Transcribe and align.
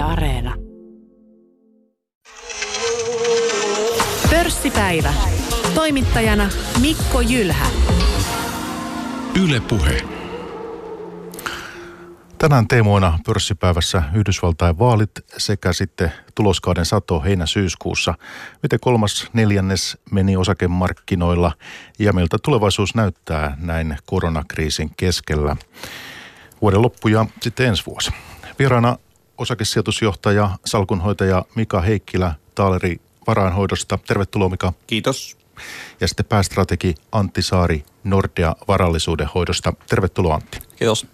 Yle 0.00 0.08
Areena. 0.08 0.54
Pörssipäivä. 4.30 5.12
Toimittajana 5.74 6.48
Mikko 6.80 7.20
Jylhä. 7.20 7.66
Yle 9.44 9.60
Puhe. 9.60 10.02
Tänään 12.38 12.68
teemoina 12.68 13.18
pörssipäivässä 13.26 14.02
Yhdysvaltain 14.14 14.78
vaalit 14.78 15.10
sekä 15.36 15.72
sitten 15.72 16.12
tuloskauden 16.34 16.84
sato 16.84 17.20
heinä-syyskuussa. 17.20 18.14
Miten 18.62 18.80
kolmas 18.80 19.30
neljännes 19.32 19.98
meni 20.10 20.36
osakemarkkinoilla 20.36 21.52
ja 21.98 22.12
miltä 22.12 22.36
tulevaisuus 22.42 22.94
näyttää 22.94 23.56
näin 23.60 23.96
koronakriisin 24.06 24.90
keskellä. 24.96 25.56
Vuoden 26.62 26.82
loppu 26.82 27.08
ja 27.08 27.26
sitten 27.42 27.66
ensi 27.66 27.86
vuosi. 27.86 28.10
Vieraana 28.58 28.96
osakesijoitusjohtaja, 29.40 30.50
salkunhoitaja 30.66 31.44
Mika 31.54 31.80
Heikkilä 31.80 32.34
Taaleri 32.54 33.00
varainhoidosta. 33.26 33.98
Tervetuloa 34.06 34.48
Mika. 34.48 34.72
Kiitos. 34.86 35.36
Ja 36.00 36.08
sitten 36.08 36.26
päästrategi 36.26 36.94
Antti 37.12 37.42
Saari 37.42 37.84
Nordea 38.04 38.56
varallisuuden 38.68 39.28
hoidosta. 39.34 39.72
Tervetuloa 39.88 40.34
Antti. 40.34 40.58
Kiitos. 40.76 41.06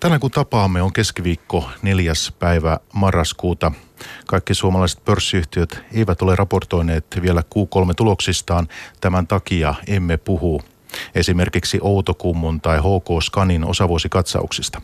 Tänään 0.00 0.20
kun 0.20 0.30
tapaamme 0.30 0.82
on 0.82 0.92
keskiviikko 0.92 1.70
neljäs 1.82 2.32
päivä 2.38 2.78
marraskuuta. 2.92 3.72
Kaikki 4.26 4.54
suomalaiset 4.54 5.04
pörssiyhtiöt 5.04 5.78
eivät 5.92 6.22
ole 6.22 6.36
raportoineet 6.36 7.06
vielä 7.22 7.40
Q3-tuloksistaan. 7.40 8.68
Tämän 9.00 9.26
takia 9.26 9.74
emme 9.86 10.16
puhu 10.16 10.62
esimerkiksi 11.14 11.78
Outokummun 11.80 12.60
tai 12.60 12.78
HK 12.78 13.22
Scanin 13.22 13.64
osavuosikatsauksista. 13.64 14.80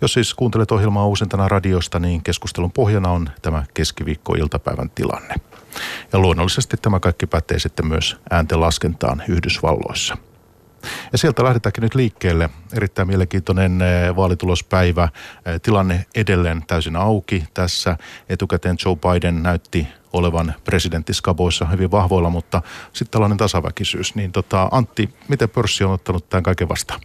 Jos 0.00 0.12
siis 0.12 0.34
kuuntelet 0.34 0.72
ohjelmaa 0.72 1.06
uusintana 1.06 1.48
radiosta, 1.48 1.98
niin 1.98 2.22
keskustelun 2.22 2.72
pohjana 2.72 3.10
on 3.10 3.28
tämä 3.42 3.64
keskiviikko-iltapäivän 3.74 4.90
tilanne. 4.90 5.34
Ja 6.12 6.18
luonnollisesti 6.18 6.76
tämä 6.76 7.00
kaikki 7.00 7.26
pätee 7.26 7.58
sitten 7.58 7.86
myös 7.86 8.16
äänten 8.30 8.60
laskentaan 8.60 9.22
Yhdysvalloissa. 9.28 10.16
Ja 11.12 11.18
sieltä 11.18 11.44
lähdetäänkin 11.44 11.82
nyt 11.82 11.94
liikkeelle. 11.94 12.50
Erittäin 12.76 13.08
mielenkiintoinen 13.08 13.82
eh, 13.82 14.16
vaalitulospäivä. 14.16 15.08
Eh, 15.46 15.60
tilanne 15.60 16.06
edelleen 16.14 16.64
täysin 16.66 16.96
auki 16.96 17.44
tässä. 17.54 17.96
Etukäteen 18.28 18.76
Joe 18.84 18.96
Biden 18.96 19.42
näytti 19.42 19.88
olevan 20.12 20.54
presidenttiskaboissa 20.64 21.64
hyvin 21.64 21.90
vahvoilla, 21.90 22.30
mutta 22.30 22.62
sitten 22.92 23.10
tällainen 23.10 23.38
tasaväkisyys. 23.38 24.14
Niin 24.14 24.32
tota, 24.32 24.68
Antti, 24.70 25.14
miten 25.28 25.48
pörssi 25.48 25.84
on 25.84 25.92
ottanut 25.92 26.28
tämän 26.28 26.42
kaiken 26.42 26.68
vastaan? 26.68 27.00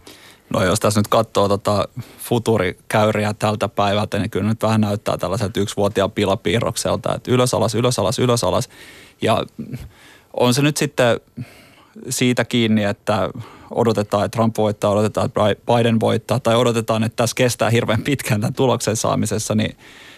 No 0.50 0.64
jos 0.64 0.80
tässä 0.80 1.00
nyt 1.00 1.08
katsoo 1.08 1.48
tota 1.48 1.88
futurikäyriä 2.18 3.34
tältä 3.34 3.68
päivältä, 3.68 4.18
niin 4.18 4.30
kyllä 4.30 4.48
nyt 4.48 4.62
vähän 4.62 4.80
näyttää 4.80 5.16
tällaiselta 5.16 5.60
yksivuotiaan 5.60 6.10
pilapiirrokselta, 6.10 7.14
että 7.14 7.30
ylös 7.30 7.54
alas, 7.54 7.74
ylös 7.74 7.98
alas, 7.98 8.18
ylös 8.18 8.44
alas. 8.44 8.68
Ja 9.22 9.44
on 10.32 10.54
se 10.54 10.62
nyt 10.62 10.76
sitten 10.76 11.20
siitä 12.08 12.44
kiinni, 12.44 12.84
että 12.84 13.30
odotetaan, 13.70 14.24
että 14.24 14.36
Trump 14.36 14.58
voittaa, 14.58 14.90
odotetaan, 14.90 15.26
että 15.26 15.40
Biden 15.66 16.00
voittaa, 16.00 16.40
tai 16.40 16.56
odotetaan, 16.56 17.04
että 17.04 17.16
tässä 17.16 17.34
kestää 17.34 17.70
hirveän 17.70 18.02
pitkään 18.02 18.40
tämän 18.40 18.54
tuloksen 18.54 18.96
saamisessa, 18.96 19.54
niin 19.54 19.76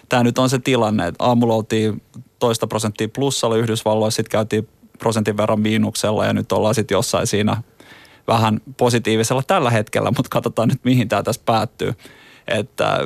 tämä 0.08 0.22
nyt 0.22 0.38
on 0.38 0.50
se 0.50 0.58
tilanne, 0.58 1.06
että 1.06 1.24
aamulla 1.24 1.54
oltiin 1.54 2.02
toista 2.38 2.66
prosenttia 2.66 3.08
plussalla 3.08 3.56
Yhdysvalloissa, 3.56 4.16
sitten 4.16 4.30
käytiin 4.30 4.68
prosentin 4.98 5.36
verran 5.36 5.60
miinuksella 5.60 6.26
ja 6.26 6.32
nyt 6.32 6.52
ollaan 6.52 6.74
sitten 6.74 6.94
jossain 6.94 7.26
siinä 7.26 7.62
vähän 8.28 8.60
positiivisella 8.76 9.42
tällä 9.46 9.70
hetkellä, 9.70 10.10
mutta 10.10 10.28
katsotaan 10.30 10.68
nyt 10.68 10.84
mihin 10.84 11.08
tämä 11.08 11.22
tässä 11.22 11.42
päättyy. 11.44 11.94
Että 12.48 12.98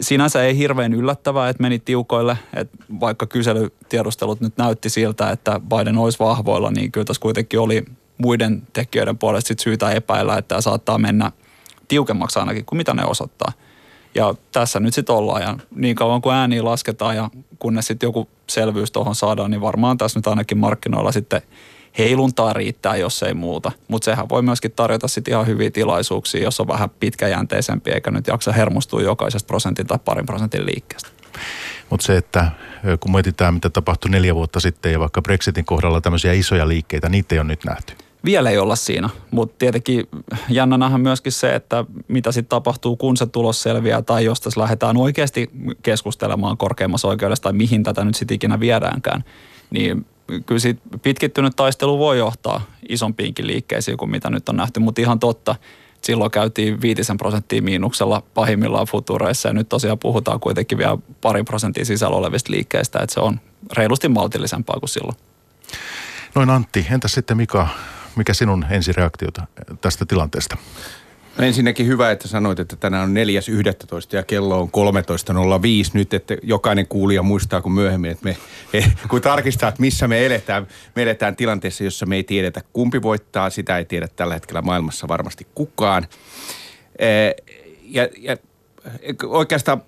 sinänsä 0.00 0.42
ei 0.42 0.56
hirveän 0.56 0.94
yllättävää, 0.94 1.48
että 1.48 1.62
meni 1.62 1.78
tiukoille, 1.78 2.38
että 2.54 2.76
vaikka 3.00 3.26
kyselytiedustelut 3.26 4.40
nyt 4.40 4.56
näytti 4.56 4.90
siltä, 4.90 5.30
että 5.30 5.60
Biden 5.60 5.98
olisi 5.98 6.18
vahvoilla, 6.18 6.70
niin 6.70 6.92
kyllä 6.92 7.04
tässä 7.04 7.20
kuitenkin 7.20 7.60
oli 7.60 7.84
muiden 8.18 8.62
tekijöiden 8.72 9.18
puolesta 9.18 9.48
sit 9.48 9.58
syytä 9.58 9.90
epäillä, 9.90 10.38
että 10.38 10.48
tämä 10.48 10.60
saattaa 10.60 10.98
mennä 10.98 11.32
tiukemmaksi 11.88 12.38
ainakin 12.38 12.64
kuin 12.64 12.76
mitä 12.76 12.94
ne 12.94 13.04
osoittaa. 13.04 13.52
Ja 14.14 14.34
tässä 14.52 14.80
nyt 14.80 14.94
sitten 14.94 15.14
ollaan 15.14 15.42
ja 15.42 15.58
niin 15.74 15.96
kauan 15.96 16.22
kuin 16.22 16.34
ääniä 16.34 16.64
lasketaan 16.64 17.16
ja 17.16 17.30
kunnes 17.58 17.86
sitten 17.86 18.06
joku 18.06 18.28
selvyys 18.46 18.90
tuohon 18.90 19.14
saadaan, 19.14 19.50
niin 19.50 19.60
varmaan 19.60 19.98
tässä 19.98 20.18
nyt 20.18 20.26
ainakin 20.26 20.58
markkinoilla 20.58 21.12
sitten 21.12 21.42
heiluntaa 21.98 22.52
riittää, 22.52 22.96
jos 22.96 23.22
ei 23.22 23.34
muuta. 23.34 23.72
Mutta 23.88 24.04
sehän 24.04 24.28
voi 24.28 24.42
myöskin 24.42 24.72
tarjota 24.72 25.08
sitten 25.08 25.32
ihan 25.32 25.46
hyviä 25.46 25.70
tilaisuuksia, 25.70 26.42
jos 26.42 26.60
on 26.60 26.68
vähän 26.68 26.90
pitkäjänteisempi, 26.90 27.90
eikä 27.90 28.10
nyt 28.10 28.26
jaksa 28.26 28.52
hermostua 28.52 29.02
jokaisesta 29.02 29.46
prosentin 29.46 29.86
tai 29.86 29.98
parin 30.04 30.26
prosentin 30.26 30.66
liikkeestä. 30.66 31.08
Mutta 31.90 32.06
se, 32.06 32.16
että 32.16 32.50
kun 33.00 33.12
mietitään, 33.12 33.54
mitä 33.54 33.70
tapahtui 33.70 34.10
neljä 34.10 34.34
vuotta 34.34 34.60
sitten 34.60 34.92
ja 34.92 35.00
vaikka 35.00 35.22
Brexitin 35.22 35.64
kohdalla 35.64 36.00
tämmöisiä 36.00 36.32
isoja 36.32 36.68
liikkeitä, 36.68 37.08
niitä 37.08 37.34
ei 37.34 37.38
ole 37.38 37.48
nyt 37.48 37.64
nähty. 37.64 37.92
Vielä 38.24 38.50
ei 38.50 38.58
olla 38.58 38.76
siinä, 38.76 39.10
mutta 39.30 39.54
tietenkin 39.58 40.06
jännänähän 40.48 41.00
myöskin 41.00 41.32
se, 41.32 41.54
että 41.54 41.84
mitä 42.08 42.32
sitten 42.32 42.48
tapahtuu, 42.48 42.96
kun 42.96 43.16
se 43.16 43.26
tulos 43.26 43.62
selviää 43.62 44.02
tai 44.02 44.24
jos 44.24 44.40
tässä 44.40 44.60
lähdetään 44.60 44.96
oikeasti 44.96 45.50
keskustelemaan 45.82 46.56
korkeimmassa 46.56 47.08
oikeudessa 47.08 47.42
tai 47.42 47.52
mihin 47.52 47.82
tätä 47.82 48.04
nyt 48.04 48.14
sitten 48.14 48.34
ikinä 48.34 48.60
viedäänkään, 48.60 49.24
niin 49.70 50.06
kyllä 50.46 50.58
siitä 50.58 50.80
pitkittynyt 51.02 51.56
taistelu 51.56 51.98
voi 51.98 52.18
johtaa 52.18 52.60
isompiinkin 52.88 53.46
liikkeisiin 53.46 53.96
kuin 53.96 54.10
mitä 54.10 54.30
nyt 54.30 54.48
on 54.48 54.56
nähty, 54.56 54.80
mutta 54.80 55.00
ihan 55.00 55.18
totta, 55.18 55.56
silloin 56.02 56.30
käytiin 56.30 56.80
viitisen 56.80 57.16
prosenttia 57.16 57.62
miinuksella 57.62 58.22
pahimmillaan 58.34 58.86
futureissa 58.86 59.48
ja 59.48 59.52
nyt 59.52 59.68
tosiaan 59.68 59.98
puhutaan 59.98 60.40
kuitenkin 60.40 60.78
vielä 60.78 60.98
parin 61.20 61.44
prosentin 61.44 61.86
sisällä 61.86 62.16
olevista 62.16 62.52
liikkeistä, 62.52 62.98
että 62.98 63.14
se 63.14 63.20
on 63.20 63.40
reilusti 63.76 64.08
maltillisempaa 64.08 64.80
kuin 64.80 64.88
silloin. 64.88 65.16
Noin 66.34 66.50
Antti, 66.50 66.86
entäs 66.90 67.12
sitten 67.12 67.36
Mika, 67.36 67.68
mikä 68.16 68.34
sinun 68.34 68.66
ensireaktiota 68.70 69.46
tästä 69.80 70.06
tilanteesta? 70.06 70.56
No 71.38 71.44
ensinnäkin 71.44 71.86
hyvä, 71.86 72.10
että 72.10 72.28
sanoit, 72.28 72.58
että 72.58 72.76
tänään 72.76 73.02
on 73.02 73.16
4.11 73.16 74.16
ja 74.16 74.22
kello 74.22 74.60
on 74.60 74.68
13.05 74.68 75.90
nyt, 75.92 76.14
että 76.14 76.36
jokainen 76.42 76.86
kuulija 76.88 77.22
muistaa 77.22 77.62
kun 77.62 77.72
myöhemmin, 77.72 78.10
että 78.10 78.24
me, 78.24 78.36
kun 79.08 79.22
tarkistaa, 79.22 79.68
että 79.68 79.80
missä 79.80 80.08
me 80.08 80.26
eletään, 80.26 80.66
me 80.96 81.02
eletään 81.02 81.36
tilanteessa, 81.36 81.84
jossa 81.84 82.06
me 82.06 82.16
ei 82.16 82.24
tiedetä 82.24 82.60
kumpi 82.72 83.02
voittaa, 83.02 83.50
sitä 83.50 83.78
ei 83.78 83.84
tiedä 83.84 84.08
tällä 84.08 84.34
hetkellä 84.34 84.62
maailmassa 84.62 85.08
varmasti 85.08 85.46
kukaan. 85.54 86.06
Ja, 87.82 88.08
ja 88.18 88.36
oikeastaan 89.24 89.82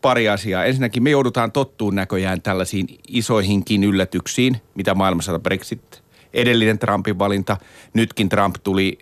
pari 0.00 0.28
asiaa. 0.28 0.64
Ensinnäkin 0.64 1.02
me 1.02 1.10
joudutaan 1.10 1.52
tottuun 1.52 1.94
näköjään 1.94 2.42
tällaisiin 2.42 2.86
isoihinkin 3.08 3.84
yllätyksiin, 3.84 4.56
mitä 4.74 4.94
maailmassa 4.94 5.38
Brexit, 5.38 6.02
edellinen 6.34 6.78
Trumpin 6.78 7.18
valinta, 7.18 7.56
nytkin 7.94 8.28
Trump 8.28 8.56
tuli 8.62 8.98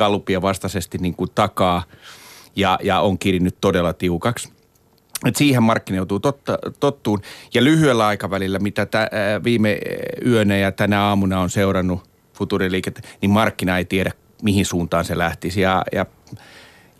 Gallupia 0.00 0.42
vastaisesti 0.42 0.98
niin 0.98 1.14
kuin 1.14 1.30
takaa 1.34 1.82
ja, 2.56 2.78
ja 2.82 3.00
on 3.00 3.18
kirinnyt 3.18 3.56
todella 3.60 3.92
tiukaksi. 3.92 4.52
Et 5.26 5.36
siihen 5.36 5.62
markkina 5.62 5.96
joutuu 5.96 6.20
totta, 6.20 6.58
tottuun. 6.80 7.20
Ja 7.54 7.64
lyhyellä 7.64 8.06
aikavälillä, 8.06 8.58
mitä 8.58 8.86
tä, 8.86 9.10
viime 9.44 9.78
yönä 10.26 10.56
ja 10.56 10.72
tänä 10.72 11.02
aamuna 11.02 11.40
on 11.40 11.50
seurannut 11.50 12.02
futuriliikettä, 12.34 13.00
niin 13.20 13.30
markkina 13.30 13.78
ei 13.78 13.84
tiedä, 13.84 14.12
mihin 14.42 14.66
suuntaan 14.66 15.04
se 15.04 15.18
lähtisi. 15.18 15.60
Ja, 15.60 15.82
ja 15.92 16.06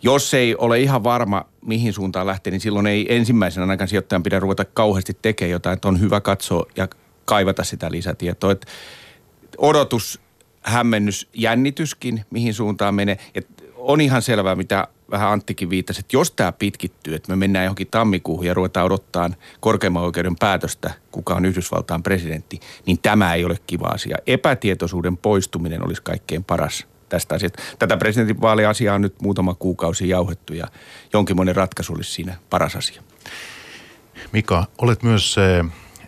jos 0.03 0.33
ei 0.33 0.55
ole 0.55 0.79
ihan 0.79 1.03
varma, 1.03 1.45
mihin 1.65 1.93
suuntaan 1.93 2.27
lähtee, 2.27 2.51
niin 2.51 2.61
silloin 2.61 2.87
ei 2.87 3.15
ensimmäisenä 3.15 3.63
ainakaan 3.63 3.87
sijoittajan 3.87 4.23
pidä 4.23 4.39
ruveta 4.39 4.65
kauheasti 4.65 5.17
tekemään 5.21 5.51
jotain. 5.51 5.73
Että 5.73 5.87
on 5.87 5.99
hyvä 5.99 6.21
katsoa 6.21 6.65
ja 6.75 6.87
kaivata 7.25 7.63
sitä 7.63 7.91
lisätietoa. 7.91 8.51
Et 8.51 8.65
odotus 9.57 10.19
hämmennys, 10.61 11.29
jännityskin, 11.33 12.25
mihin 12.29 12.53
suuntaan 12.53 12.95
menee. 12.95 13.17
Et 13.35 13.47
on 13.75 14.01
ihan 14.01 14.21
selvää, 14.21 14.55
mitä 14.55 14.87
vähän 15.11 15.31
Anttikin 15.31 15.69
viittasi, 15.69 15.99
että 15.99 16.15
jos 16.15 16.31
tämä 16.31 16.51
pitkittyy, 16.51 17.15
että 17.15 17.29
me 17.29 17.35
mennään 17.35 17.65
johonkin 17.65 17.87
tammikuuhun 17.91 18.45
ja 18.45 18.53
ruvetaan 18.53 18.85
odottaa 18.85 19.29
korkeimman 19.59 20.03
oikeuden 20.03 20.35
päätöstä, 20.35 20.93
kuka 21.11 21.35
on 21.35 21.45
Yhdysvaltain 21.45 22.03
presidentti, 22.03 22.59
niin 22.85 22.99
tämä 23.01 23.33
ei 23.33 23.45
ole 23.45 23.57
kiva 23.67 23.87
asia. 23.87 24.17
Epätietoisuuden 24.27 25.17
poistuminen 25.17 25.85
olisi 25.85 26.01
kaikkein 26.01 26.43
paras 26.43 26.87
tästä 27.09 27.35
asiasta. 27.35 27.63
Tätä 27.79 27.97
presidentinvaaliasiaa 27.97 28.95
on 28.95 29.01
nyt 29.01 29.21
muutama 29.21 29.53
kuukausi 29.53 30.09
jauhettu 30.09 30.53
ja 30.53 30.67
jonkinmoinen 31.13 31.55
ratkaisu 31.55 31.93
olisi 31.93 32.11
siinä 32.11 32.37
paras 32.49 32.75
asia. 32.75 33.03
Mika, 34.31 34.65
olet 34.77 35.03
myös 35.03 35.35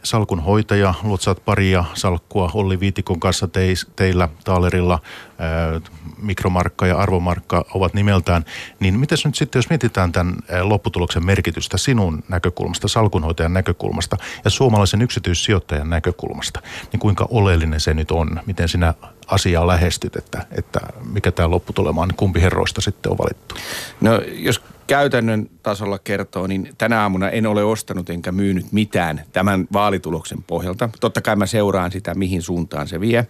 salkun 0.04 0.40
hoitaja, 0.40 0.94
luotsaat 1.04 1.46
paria 1.46 1.86
salkkua 1.94 2.52
Olli 2.54 2.80
Viitikon 2.80 3.20
kanssa 3.20 3.48
teis, 3.48 3.88
teillä 3.96 4.30
Taalerilla, 4.44 5.00
ää, 5.40 5.82
mikromarkka 6.18 6.88
ja 6.88 6.98
arvomarkka 6.98 7.66
ovat 7.74 7.94
nimeltään, 7.94 8.46
niin 8.80 9.00
miten 9.00 9.18
nyt 9.26 9.36
sitten, 9.36 9.60
jos 9.60 9.70
mietitään 9.70 10.12
tämän 10.12 10.36
lopputuloksen 10.62 11.26
merkitystä 11.26 11.78
sinun 11.78 12.24
näkökulmasta, 12.30 12.88
salkunhoitajan 12.88 13.54
näkökulmasta 13.54 14.18
ja 14.46 14.50
suomalaisen 14.50 15.02
yksityissijoittajan 15.02 15.90
näkökulmasta, 15.90 16.62
niin 16.92 17.00
kuinka 17.00 17.28
oleellinen 17.30 17.80
se 17.80 17.94
nyt 17.94 18.12
on, 18.12 18.42
miten 18.46 18.70
sinä 18.70 18.94
asiaa 19.28 19.68
lähestyt, 19.68 20.16
että, 20.16 20.46
että 20.52 20.80
mikä 21.14 21.32
tämä 21.32 21.50
lopputulema 21.50 22.02
on, 22.02 22.10
kumpi 22.18 22.42
herroista 22.42 22.82
sitten 22.82 23.12
on 23.12 23.18
valittu? 23.18 23.56
No 24.02 24.22
jos 24.26 24.62
käytännön 24.88 25.50
tasolla 25.64 26.00
kertoo, 26.00 26.48
niin 26.48 26.70
tänä 26.78 27.02
aamuna 27.02 27.30
en 27.30 27.46
ole 27.46 27.64
ostanut 27.64 28.10
enkä 28.10 28.32
myynyt 28.32 28.72
mitään 28.72 29.22
tämän 29.32 29.68
vaalituloksen 29.74 30.44
pohjalta. 30.44 30.90
Totta 31.00 31.22
kai 31.22 31.36
mä 31.36 31.46
seuraan 31.46 31.92
sitä, 31.92 32.16
mihin 32.16 32.42
suuntaan 32.42 32.88
se 32.88 33.00
vie. 33.00 33.28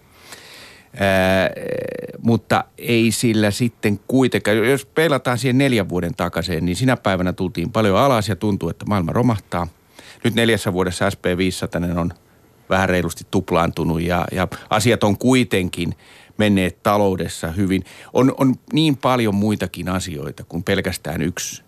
Ää, 1.00 1.50
mutta 2.22 2.64
ei 2.78 3.12
sillä 3.12 3.50
sitten 3.50 4.00
kuitenkaan, 4.08 4.56
jos 4.56 4.86
peilataan 4.86 5.38
siihen 5.38 5.58
neljän 5.58 5.88
vuoden 5.88 6.14
takaisin, 6.14 6.64
niin 6.64 6.76
sinä 6.76 6.96
päivänä 6.96 7.32
tultiin 7.32 7.72
paljon 7.72 7.98
alas 7.98 8.28
ja 8.28 8.36
tuntuu, 8.36 8.68
että 8.68 8.84
maailma 8.84 9.12
romahtaa. 9.12 9.66
Nyt 10.24 10.34
neljässä 10.34 10.72
vuodessa 10.72 11.08
SP500 11.08 11.98
on 11.98 12.12
vähän 12.70 12.88
reilusti 12.88 13.26
tuplaantunut 13.30 14.02
ja, 14.02 14.24
ja 14.32 14.48
asiat 14.70 15.04
on 15.04 15.18
kuitenkin 15.18 15.94
menneet 16.36 16.82
taloudessa 16.82 17.48
hyvin. 17.48 17.84
On, 18.12 18.34
on 18.38 18.54
niin 18.72 18.96
paljon 18.96 19.34
muitakin 19.34 19.88
asioita 19.88 20.44
kuin 20.44 20.64
pelkästään 20.64 21.22
yksi, 21.22 21.62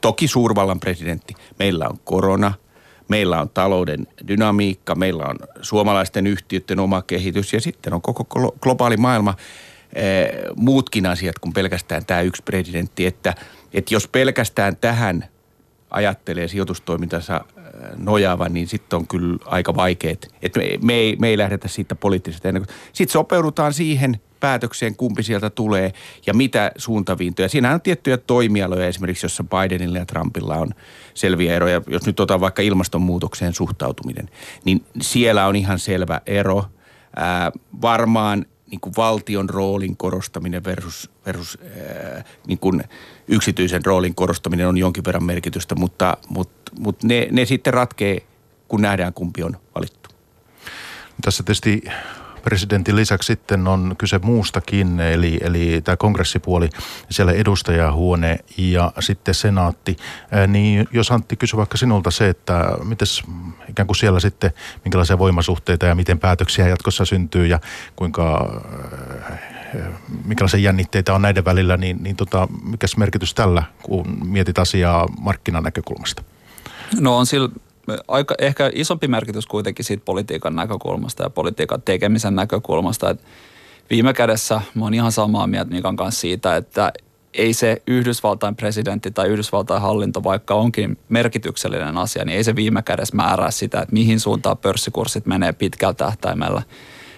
toki 0.00 0.28
suurvallan 0.28 0.80
presidentti. 0.80 1.34
Meillä 1.58 1.86
on 1.88 1.98
korona, 2.04 2.52
meillä 3.08 3.40
on 3.40 3.50
talouden 3.50 4.06
dynamiikka, 4.28 4.94
meillä 4.94 5.24
on 5.24 5.36
suomalaisten 5.62 6.26
yhtiöiden 6.26 6.80
oma 6.80 7.02
kehitys 7.02 7.52
ja 7.52 7.60
sitten 7.60 7.94
on 7.94 8.02
koko 8.02 8.52
globaali 8.60 8.96
maailma 8.96 9.34
eh, 9.92 10.28
muutkin 10.56 11.06
asiat 11.06 11.38
kuin 11.38 11.52
pelkästään 11.52 12.06
tämä 12.06 12.20
yksi 12.20 12.42
presidentti. 12.42 13.06
Että, 13.06 13.34
että 13.72 13.94
jos 13.94 14.08
pelkästään 14.08 14.76
tähän 14.76 15.24
ajattelee 15.90 16.48
sijoitustoimintansa 16.48 17.44
nojaavan, 17.96 18.54
niin 18.54 18.68
sitten 18.68 18.96
on 18.96 19.06
kyllä 19.06 19.38
aika 19.44 19.74
vaikeet. 19.76 20.34
Että 20.42 20.60
me, 20.60 20.78
me, 20.82 20.94
ei, 20.94 21.16
me 21.16 21.28
ei 21.28 21.38
lähdetä 21.38 21.68
siitä 21.68 21.94
poliittisesta 21.94 22.48
ennen 22.48 22.66
kuin... 22.66 22.76
Sitten 22.92 23.12
sopeudutaan 23.12 23.72
siihen 23.72 24.20
päätökseen, 24.40 24.96
kumpi 24.96 25.22
sieltä 25.22 25.50
tulee 25.50 25.92
ja 26.26 26.34
mitä 26.34 26.72
suuntaviintoja. 26.76 27.48
Siinä 27.48 27.74
on 27.74 27.80
tiettyjä 27.80 28.16
toimialoja 28.16 28.86
esimerkiksi, 28.86 29.24
jossa 29.24 29.44
Bidenilla 29.44 29.98
ja 29.98 30.06
Trumpilla 30.06 30.56
on 30.56 30.70
selviä 31.14 31.54
eroja. 31.54 31.82
Jos 31.86 32.06
nyt 32.06 32.20
otan 32.20 32.40
vaikka 32.40 32.62
ilmastonmuutokseen 32.62 33.54
suhtautuminen, 33.54 34.28
niin 34.64 34.84
siellä 35.00 35.46
on 35.46 35.56
ihan 35.56 35.78
selvä 35.78 36.20
ero. 36.26 36.64
Ää, 37.16 37.52
varmaan 37.82 38.46
niin 38.70 38.80
kuin 38.80 38.92
valtion 38.96 39.48
roolin 39.48 39.96
korostaminen 39.96 40.64
versus, 40.64 41.10
versus 41.26 41.58
ää, 41.62 42.24
niin 42.46 42.58
kuin 42.58 42.84
yksityisen 43.28 43.84
roolin 43.84 44.14
korostaminen 44.14 44.68
on 44.68 44.78
jonkin 44.78 45.04
verran 45.04 45.24
merkitystä, 45.24 45.74
mutta, 45.74 46.16
mutta, 46.28 46.61
mutta 46.78 47.06
ne, 47.06 47.28
ne 47.30 47.44
sitten 47.44 47.74
ratkee, 47.74 48.22
kun 48.68 48.82
nähdään 48.82 49.14
kumpi 49.14 49.42
on 49.42 49.56
valittu. 49.74 50.10
Tässä 51.22 51.42
tietysti 51.42 51.82
presidentin 52.42 52.96
lisäksi 52.96 53.26
sitten 53.26 53.68
on 53.68 53.94
kyse 53.98 54.18
muustakin, 54.18 55.00
eli, 55.00 55.38
eli 55.42 55.80
tämä 55.84 55.96
kongressipuoli, 55.96 56.70
siellä 57.10 57.32
edustajahuone 57.32 58.38
ja 58.56 58.92
sitten 59.00 59.34
senaatti. 59.34 59.96
Niin 60.46 60.88
jos 60.92 61.10
Antti 61.10 61.36
kysyy 61.36 61.56
vaikka 61.56 61.76
sinulta 61.76 62.10
se, 62.10 62.28
että 62.28 62.76
miten 62.84 63.06
ikään 63.68 63.86
kuin 63.86 63.96
siellä 63.96 64.20
sitten, 64.20 64.52
minkälaisia 64.84 65.18
voimasuhteita 65.18 65.86
ja 65.86 65.94
miten 65.94 66.18
päätöksiä 66.18 66.68
jatkossa 66.68 67.04
syntyy 67.04 67.46
ja 67.46 67.60
kuinka 67.96 68.52
minkälaisia 70.24 70.60
jännitteitä 70.60 71.14
on 71.14 71.22
näiden 71.22 71.44
välillä, 71.44 71.76
niin, 71.76 72.02
niin 72.02 72.16
tota, 72.16 72.48
mikä 72.62 72.86
merkitys 72.96 73.34
tällä, 73.34 73.62
kun 73.82 74.18
mietit 74.24 74.58
asiaa 74.58 75.08
markkinan 75.20 75.62
näkökulmasta? 75.62 76.22
No 77.00 77.16
on 77.16 77.26
sillä 77.26 77.48
aika, 78.08 78.34
ehkä 78.38 78.70
isompi 78.74 79.08
merkitys 79.08 79.46
kuitenkin 79.46 79.84
siitä 79.84 80.04
politiikan 80.04 80.56
näkökulmasta 80.56 81.22
ja 81.22 81.30
politiikan 81.30 81.82
tekemisen 81.82 82.34
näkökulmasta. 82.34 83.10
Että 83.10 83.24
viime 83.90 84.12
kädessä 84.12 84.60
mä 84.74 84.84
oon 84.84 84.94
ihan 84.94 85.12
samaa 85.12 85.46
mieltä 85.46 85.70
Mikan 85.70 85.96
kanssa 85.96 86.20
siitä, 86.20 86.56
että 86.56 86.92
ei 87.34 87.52
se 87.52 87.82
Yhdysvaltain 87.86 88.56
presidentti 88.56 89.10
tai 89.10 89.28
Yhdysvaltain 89.28 89.82
hallinto, 89.82 90.24
vaikka 90.24 90.54
onkin 90.54 90.98
merkityksellinen 91.08 91.98
asia, 91.98 92.24
niin 92.24 92.36
ei 92.36 92.44
se 92.44 92.56
viime 92.56 92.82
kädessä 92.82 93.16
määrää 93.16 93.50
sitä, 93.50 93.80
että 93.80 93.92
mihin 93.92 94.20
suuntaan 94.20 94.58
pörssikurssit 94.58 95.26
menee 95.26 95.52
pitkällä 95.52 95.94
tähtäimellä. 95.94 96.62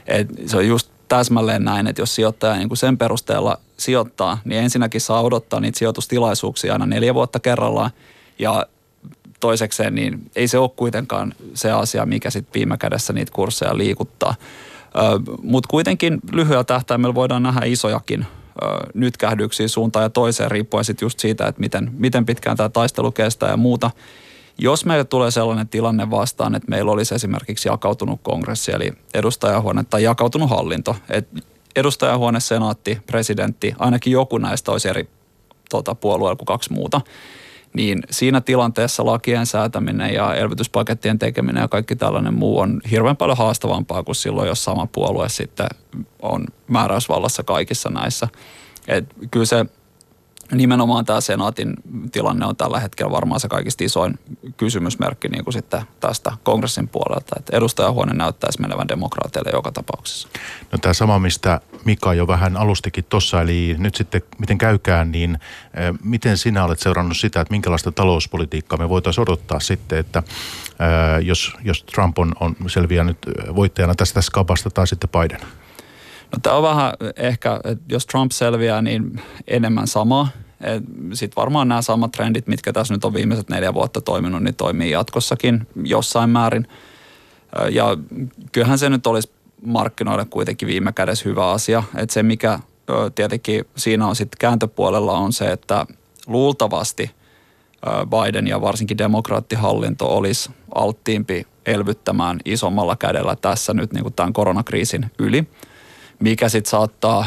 Et 0.06 0.28
se 0.46 0.56
on 0.56 0.68
just 0.68 0.90
täsmälleen 1.08 1.64
näin, 1.64 1.86
että 1.86 2.02
jos 2.02 2.14
sijoittaja 2.14 2.56
niin 2.56 2.68
kuin 2.68 2.78
sen 2.78 2.98
perusteella 2.98 3.58
sijoittaa, 3.76 4.38
niin 4.44 4.62
ensinnäkin 4.62 5.00
saa 5.00 5.22
odottaa 5.22 5.60
niitä 5.60 5.78
sijoitustilaisuuksia 5.78 6.72
aina 6.72 6.86
neljä 6.86 7.14
vuotta 7.14 7.40
kerrallaan. 7.40 7.90
Ja 8.38 8.66
toisekseen, 9.44 9.94
niin 9.94 10.30
ei 10.36 10.48
se 10.48 10.58
ole 10.58 10.70
kuitenkaan 10.76 11.34
se 11.54 11.70
asia, 11.70 12.06
mikä 12.06 12.30
sitten 12.30 12.54
viime 12.54 12.76
kädessä 12.76 13.12
niitä 13.12 13.32
kursseja 13.32 13.78
liikuttaa. 13.78 14.34
Mutta 15.42 15.68
kuitenkin 15.70 16.20
lyhyellä 16.32 16.64
tähtäimellä 16.64 17.14
voidaan 17.14 17.42
nähdä 17.42 17.60
isojakin 17.64 18.26
nytkähdyksiä 18.94 19.68
suuntaan 19.68 20.02
ja 20.02 20.10
toiseen, 20.10 20.50
riippuen 20.50 20.84
sitten 20.84 21.06
just 21.06 21.18
siitä, 21.18 21.46
että 21.46 21.60
miten, 21.60 21.90
miten 21.98 22.26
pitkään 22.26 22.56
tämä 22.56 22.68
taistelu 22.68 23.12
kestää 23.12 23.50
ja 23.50 23.56
muuta. 23.56 23.90
Jos 24.58 24.84
meille 24.84 25.04
tulee 25.04 25.30
sellainen 25.30 25.68
tilanne 25.68 26.10
vastaan, 26.10 26.54
että 26.54 26.70
meillä 26.70 26.92
olisi 26.92 27.14
esimerkiksi 27.14 27.68
jakautunut 27.68 28.20
kongressi, 28.22 28.72
eli 28.72 28.92
edustajahuone 29.14 29.84
tai 29.90 30.02
jakautunut 30.02 30.50
hallinto, 30.50 30.96
että 31.10 31.40
edustajahuone, 31.76 32.40
senaatti, 32.40 32.98
presidentti, 33.06 33.74
ainakin 33.78 34.12
joku 34.12 34.38
näistä 34.38 34.72
olisi 34.72 34.88
eri 34.88 35.08
tota, 35.70 35.94
puolueella 35.94 36.36
kuin 36.36 36.46
kaksi 36.46 36.72
muuta, 36.72 37.00
niin 37.74 38.02
siinä 38.10 38.40
tilanteessa 38.40 39.06
lakien 39.06 39.46
säätäminen 39.46 40.14
ja 40.14 40.34
elvytyspakettien 40.34 41.18
tekeminen 41.18 41.60
ja 41.60 41.68
kaikki 41.68 41.96
tällainen 41.96 42.34
muu 42.34 42.58
on 42.58 42.80
hirveän 42.90 43.16
paljon 43.16 43.38
haastavampaa 43.38 44.02
kuin 44.02 44.14
silloin, 44.14 44.48
jos 44.48 44.64
sama 44.64 44.86
puolue 44.86 45.28
sitten 45.28 45.66
on 46.22 46.46
määräysvallassa 46.68 47.42
kaikissa 47.42 47.90
näissä. 47.90 48.28
Et 48.88 49.04
kyllä 49.30 49.46
se 49.46 49.66
nimenomaan 50.52 51.04
tämä 51.04 51.20
senaatin 51.20 51.74
tilanne 52.12 52.46
on 52.46 52.56
tällä 52.56 52.80
hetkellä 52.80 53.12
varmaan 53.12 53.40
se 53.40 53.48
kaikista 53.48 53.84
isoin 53.84 54.18
kysymysmerkki 54.56 55.28
niin 55.28 55.44
kuin 55.44 55.54
sitten 55.54 55.82
tästä 56.00 56.32
kongressin 56.42 56.88
puolelta, 56.88 57.36
että 57.38 57.56
edustajahuone 57.56 58.14
näyttäisi 58.14 58.60
menevän 58.60 58.88
demokraateille 58.88 59.50
joka 59.52 59.72
tapauksessa. 59.72 60.28
No 60.72 60.78
tämä 60.78 60.92
sama, 60.92 61.18
mistä 61.18 61.60
Mika 61.84 62.14
jo 62.14 62.26
vähän 62.26 62.56
alustikin 62.56 63.04
tuossa, 63.08 63.42
eli 63.42 63.76
nyt 63.78 63.94
sitten 63.94 64.22
miten 64.38 64.58
käykään, 64.58 65.12
niin 65.12 65.34
äh, 65.34 65.98
miten 66.04 66.38
sinä 66.38 66.64
olet 66.64 66.80
seurannut 66.80 67.16
sitä, 67.16 67.40
että 67.40 67.52
minkälaista 67.52 67.92
talouspolitiikkaa 67.92 68.78
me 68.78 68.88
voitaisiin 68.88 69.22
odottaa 69.22 69.60
sitten, 69.60 69.98
että 69.98 70.18
äh, 70.18 71.22
jos, 71.22 71.52
jos 71.64 71.82
Trump 71.82 72.18
on, 72.18 72.32
on 72.40 72.56
selviä 72.66 73.04
nyt 73.04 73.18
voittajana 73.56 73.94
tästä 73.94 74.20
skabasta 74.20 74.70
tai 74.70 74.86
sitten 74.86 75.10
Biden? 75.10 75.63
No 76.34 76.38
tämä 76.42 76.56
on 76.56 76.62
vähän 76.62 76.92
ehkä, 77.16 77.60
että 77.64 77.84
jos 77.88 78.06
Trump 78.06 78.32
selviää, 78.32 78.82
niin 78.82 79.20
enemmän 79.48 79.86
samaa. 79.86 80.28
Sitten 81.12 81.36
varmaan 81.36 81.68
nämä 81.68 81.82
samat 81.82 82.12
trendit, 82.12 82.46
mitkä 82.46 82.72
tässä 82.72 82.94
nyt 82.94 83.04
on 83.04 83.14
viimeiset 83.14 83.48
neljä 83.48 83.74
vuotta 83.74 84.00
toiminut, 84.00 84.42
niin 84.42 84.54
toimii 84.54 84.90
jatkossakin 84.90 85.66
jossain 85.84 86.30
määrin. 86.30 86.68
Ja 87.70 87.96
kyllähän 88.52 88.78
se 88.78 88.90
nyt 88.90 89.06
olisi 89.06 89.30
markkinoille 89.66 90.24
kuitenkin 90.24 90.68
viime 90.68 90.92
kädessä 90.92 91.28
hyvä 91.28 91.50
asia. 91.50 91.82
Että 91.96 92.14
se, 92.14 92.22
mikä 92.22 92.58
tietenkin 93.14 93.64
siinä 93.76 94.06
on 94.06 94.16
sitten 94.16 94.38
kääntöpuolella 94.38 95.12
on 95.12 95.32
se, 95.32 95.52
että 95.52 95.86
luultavasti 96.26 97.10
Biden 98.10 98.46
ja 98.46 98.60
varsinkin 98.60 98.98
demokraattihallinto 98.98 100.16
olisi 100.16 100.50
alttiimpi 100.74 101.46
elvyttämään 101.66 102.40
isommalla 102.44 102.96
kädellä 102.96 103.36
tässä 103.36 103.74
nyt 103.74 103.92
niin 103.92 104.02
kuin 104.02 104.14
tämän 104.14 104.32
koronakriisin 104.32 105.10
yli– 105.18 105.44
mikä 106.24 106.48
sitten 106.48 106.70
saattaa, 106.70 107.26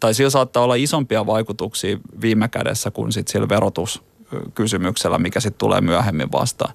tai 0.00 0.14
sillä 0.14 0.30
saattaa 0.30 0.62
olla 0.62 0.74
isompia 0.74 1.26
vaikutuksia 1.26 1.98
viime 2.20 2.48
kädessä 2.48 2.90
kuin 2.90 3.12
sitten 3.12 3.32
sillä 3.32 3.48
verotuskysymyksellä, 3.48 5.18
mikä 5.18 5.40
sitten 5.40 5.58
tulee 5.58 5.80
myöhemmin 5.80 6.32
vastaan. 6.32 6.74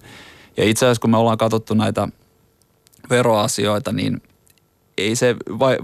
Ja 0.57 0.63
itse 0.63 0.85
asiassa 0.85 1.01
kun 1.01 1.09
me 1.09 1.17
ollaan 1.17 1.37
katsottu 1.37 1.73
näitä 1.73 2.07
veroasioita, 3.09 3.91
niin 3.91 4.21
ei 4.97 5.15
se, 5.15 5.35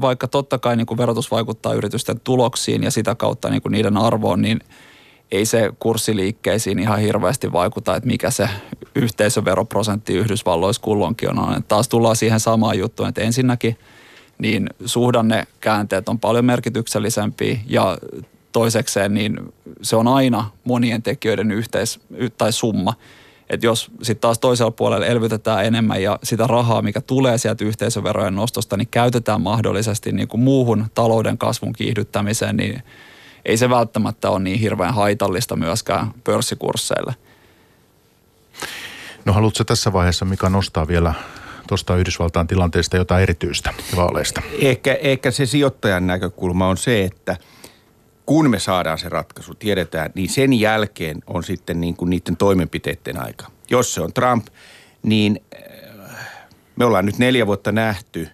vaikka 0.02 0.28
totta 0.28 0.58
kai 0.58 0.76
niin 0.76 0.86
kuin 0.86 0.98
verotus 0.98 1.32
vaikuttaa 1.32 1.74
yritysten 1.74 2.20
tuloksiin 2.20 2.84
ja 2.84 2.92
sitä 2.92 3.16
kautta 3.16 3.50
niin 3.50 3.62
kuin 3.62 3.72
niiden 3.72 3.98
arvoon, 3.98 4.42
niin 4.42 4.60
ei 5.32 5.46
se 5.46 5.72
kurssiliikkeisiin 5.80 6.80
ihan 6.80 7.00
hirveästi 7.00 7.52
vaikuta, 7.52 7.96
että 7.96 8.08
mikä 8.08 8.32
se 8.32 8.50
yhteisöveroprosentti 8.96 10.14
Yhdysvalloissa 10.14 10.82
kulloinkin 10.82 11.40
on. 11.40 11.64
Taas 11.64 11.88
tullaan 11.88 12.16
siihen 12.16 12.40
samaan 12.40 12.80
juttuun, 12.80 13.10
että 13.10 13.22
ensinnäkin– 13.22 13.78
niin 14.38 14.70
suhdannekäänteet 14.86 16.10
on 16.10 16.20
paljon 16.20 16.46
merkityksellisempiä 16.46 17.60
ja 17.68 17.98
toisekseen 18.52 19.14
niin 19.14 19.54
se 19.82 19.96
on 19.96 20.08
aina 20.08 20.50
monien 20.64 21.04
tekijöiden 21.04 21.52
yhteis- 21.52 22.00
tai 22.38 22.54
summa. 22.54 22.94
Että 23.50 23.66
jos 23.66 23.92
sitten 24.02 24.22
taas 24.22 24.40
toisella 24.40 24.72
puolella 24.72 25.06
elvytetään 25.06 25.66
enemmän 25.66 26.04
ja 26.04 26.20
sitä 26.24 26.48
rahaa, 26.48 26.82
mikä 26.82 27.02
tulee 27.02 27.38
sieltä 27.38 27.66
yhteisöverojen 27.66 28.36
nostosta, 28.36 28.78
niin 28.78 28.88
käytetään 28.92 29.42
mahdollisesti 29.42 30.12
niin 30.12 30.28
kuin 30.28 30.42
muuhun 30.42 30.86
talouden 30.96 31.38
kasvun 31.38 31.74
kiihdyttämiseen, 31.74 32.58
niin 32.58 32.84
ei 33.46 33.58
se 33.58 33.70
välttämättä 33.70 34.30
ole 34.30 34.40
niin 34.40 34.60
hirveän 34.60 34.94
haitallista 34.94 35.56
myöskään 35.56 36.12
pörssikursseille. 36.24 37.16
No 39.26 39.34
haluatko 39.34 39.64
tässä 39.64 39.94
vaiheessa, 39.94 40.26
mikä 40.26 40.50
nostaa 40.50 40.88
vielä 40.88 41.14
tuosta 41.68 41.96
Yhdysvaltain 41.96 42.48
tilanteesta 42.48 42.98
jotain 42.98 43.24
erityistä 43.24 43.74
vaaleista? 43.96 44.42
Ehkä, 44.60 44.98
ehkä 45.02 45.32
se 45.32 45.46
sijoittajan 45.46 46.08
näkökulma 46.08 46.68
on 46.68 46.78
se, 46.78 47.04
että 47.04 47.38
kun 48.26 48.50
me 48.50 48.60
saadaan 48.60 48.98
se 48.98 49.10
ratkaisu, 49.10 49.54
tiedetään, 49.54 50.12
niin 50.16 50.30
sen 50.30 50.54
jälkeen 50.54 51.24
on 51.28 51.44
sitten 51.44 51.82
niin 51.82 51.96
kuin 51.96 52.10
niiden 52.10 52.38
toimenpiteiden 52.38 53.18
aika. 53.18 53.46
Jos 53.70 53.94
se 53.94 54.02
on 54.02 54.14
Trump, 54.14 54.48
niin 55.04 55.40
me 56.76 56.86
ollaan 56.86 57.06
nyt 57.06 57.18
neljä 57.18 57.48
vuotta 57.48 57.72
nähty, 57.72 58.28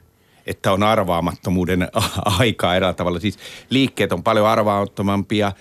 että 0.46 0.72
on 0.72 0.84
arvaamattomuuden 0.84 1.88
aikaa 2.40 2.76
eräällä 2.76 2.94
tavalla. 2.94 3.20
Siis 3.20 3.40
liikkeet 3.70 4.12
on 4.12 4.24
paljon 4.24 4.48
arvaamattomampia, 4.48 5.52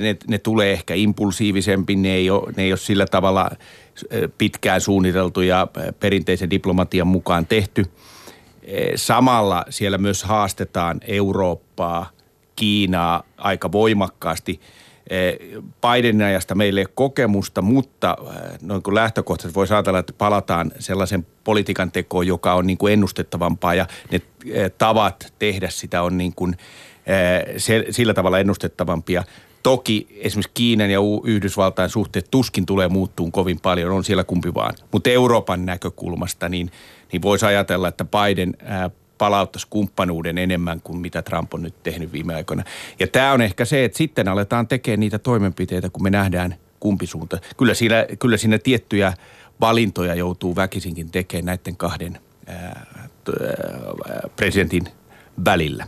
ne, 0.00 0.16
ne 0.28 0.38
tulee 0.38 0.72
ehkä 0.72 0.94
impulsiivisempi, 0.94 1.96
ne 1.96 2.14
ei, 2.14 2.30
ole, 2.30 2.52
ne 2.56 2.62
ei 2.62 2.72
ole 2.72 2.78
sillä 2.78 3.06
tavalla 3.06 3.50
pitkään 4.38 4.80
suunniteltu 4.80 5.40
ja 5.40 5.68
perinteisen 6.00 6.50
diplomatian 6.50 7.06
mukaan 7.06 7.46
tehty. 7.46 7.84
Samalla 8.96 9.64
siellä 9.70 9.98
myös 9.98 10.22
haastetaan 10.22 11.00
Eurooppaa, 11.06 12.10
Kiinaa 12.56 13.22
aika 13.36 13.72
voimakkaasti– 13.72 14.60
Bidenin 15.82 16.22
ajasta 16.22 16.54
meille 16.54 16.80
ei 16.80 16.84
ole 16.84 16.92
kokemusta, 16.94 17.62
mutta 17.62 18.16
noin 18.62 18.82
kuin 18.82 18.94
lähtökohtaisesti 18.94 19.54
voisi 19.54 19.74
ajatella, 19.74 19.98
että 19.98 20.12
palataan 20.18 20.72
sellaisen 20.78 21.26
politiikan 21.44 21.92
tekoon, 21.92 22.26
joka 22.26 22.54
on 22.54 22.66
niin 22.66 22.78
kuin 22.78 22.92
ennustettavampaa 22.92 23.74
ja 23.74 23.86
ne 24.10 24.20
tavat 24.78 25.32
tehdä 25.38 25.70
sitä 25.70 26.02
on 26.02 26.18
niin 26.18 26.32
kuin 26.34 26.56
sillä 27.90 28.14
tavalla 28.14 28.38
ennustettavampia. 28.38 29.24
Toki 29.64 30.06
esimerkiksi 30.20 30.50
Kiinan 30.54 30.90
ja 30.90 30.98
Yhdysvaltain 31.24 31.90
suhteet 31.90 32.26
tuskin 32.30 32.66
tulee 32.66 32.88
muuttuun 32.88 33.32
kovin 33.32 33.60
paljon, 33.60 33.92
on 33.92 34.04
siellä 34.04 34.24
kumpi 34.24 34.54
vaan. 34.54 34.74
Mutta 34.92 35.10
Euroopan 35.10 35.66
näkökulmasta 35.66 36.48
niin, 36.48 36.70
niin 37.12 37.22
voisi 37.22 37.46
ajatella, 37.46 37.88
että 37.88 38.04
Biden 38.04 38.54
palauttaisi 39.18 39.66
kumppanuuden 39.70 40.38
enemmän 40.38 40.80
kuin 40.80 40.98
mitä 40.98 41.22
Trump 41.22 41.54
on 41.54 41.62
nyt 41.62 41.82
tehnyt 41.82 42.12
viime 42.12 42.34
aikoina. 42.34 42.64
Ja 42.98 43.06
tämä 43.06 43.32
on 43.32 43.42
ehkä 43.42 43.64
se, 43.64 43.84
että 43.84 43.98
sitten 43.98 44.28
aletaan 44.28 44.68
tekemään 44.68 45.00
niitä 45.00 45.18
toimenpiteitä, 45.18 45.90
kun 45.90 46.02
me 46.02 46.10
nähdään 46.10 46.54
kumpi 46.80 47.06
suunta. 47.06 47.38
Kyllä 47.56 47.74
siinä, 47.74 48.06
kyllä 48.18 48.36
siinä 48.36 48.58
tiettyjä 48.58 49.12
valintoja 49.60 50.14
joutuu 50.14 50.56
väkisinkin 50.56 51.10
tekemään 51.10 51.44
näiden 51.44 51.76
kahden 51.76 52.18
ää, 52.46 52.86
presidentin 54.36 54.84
välillä. 55.44 55.86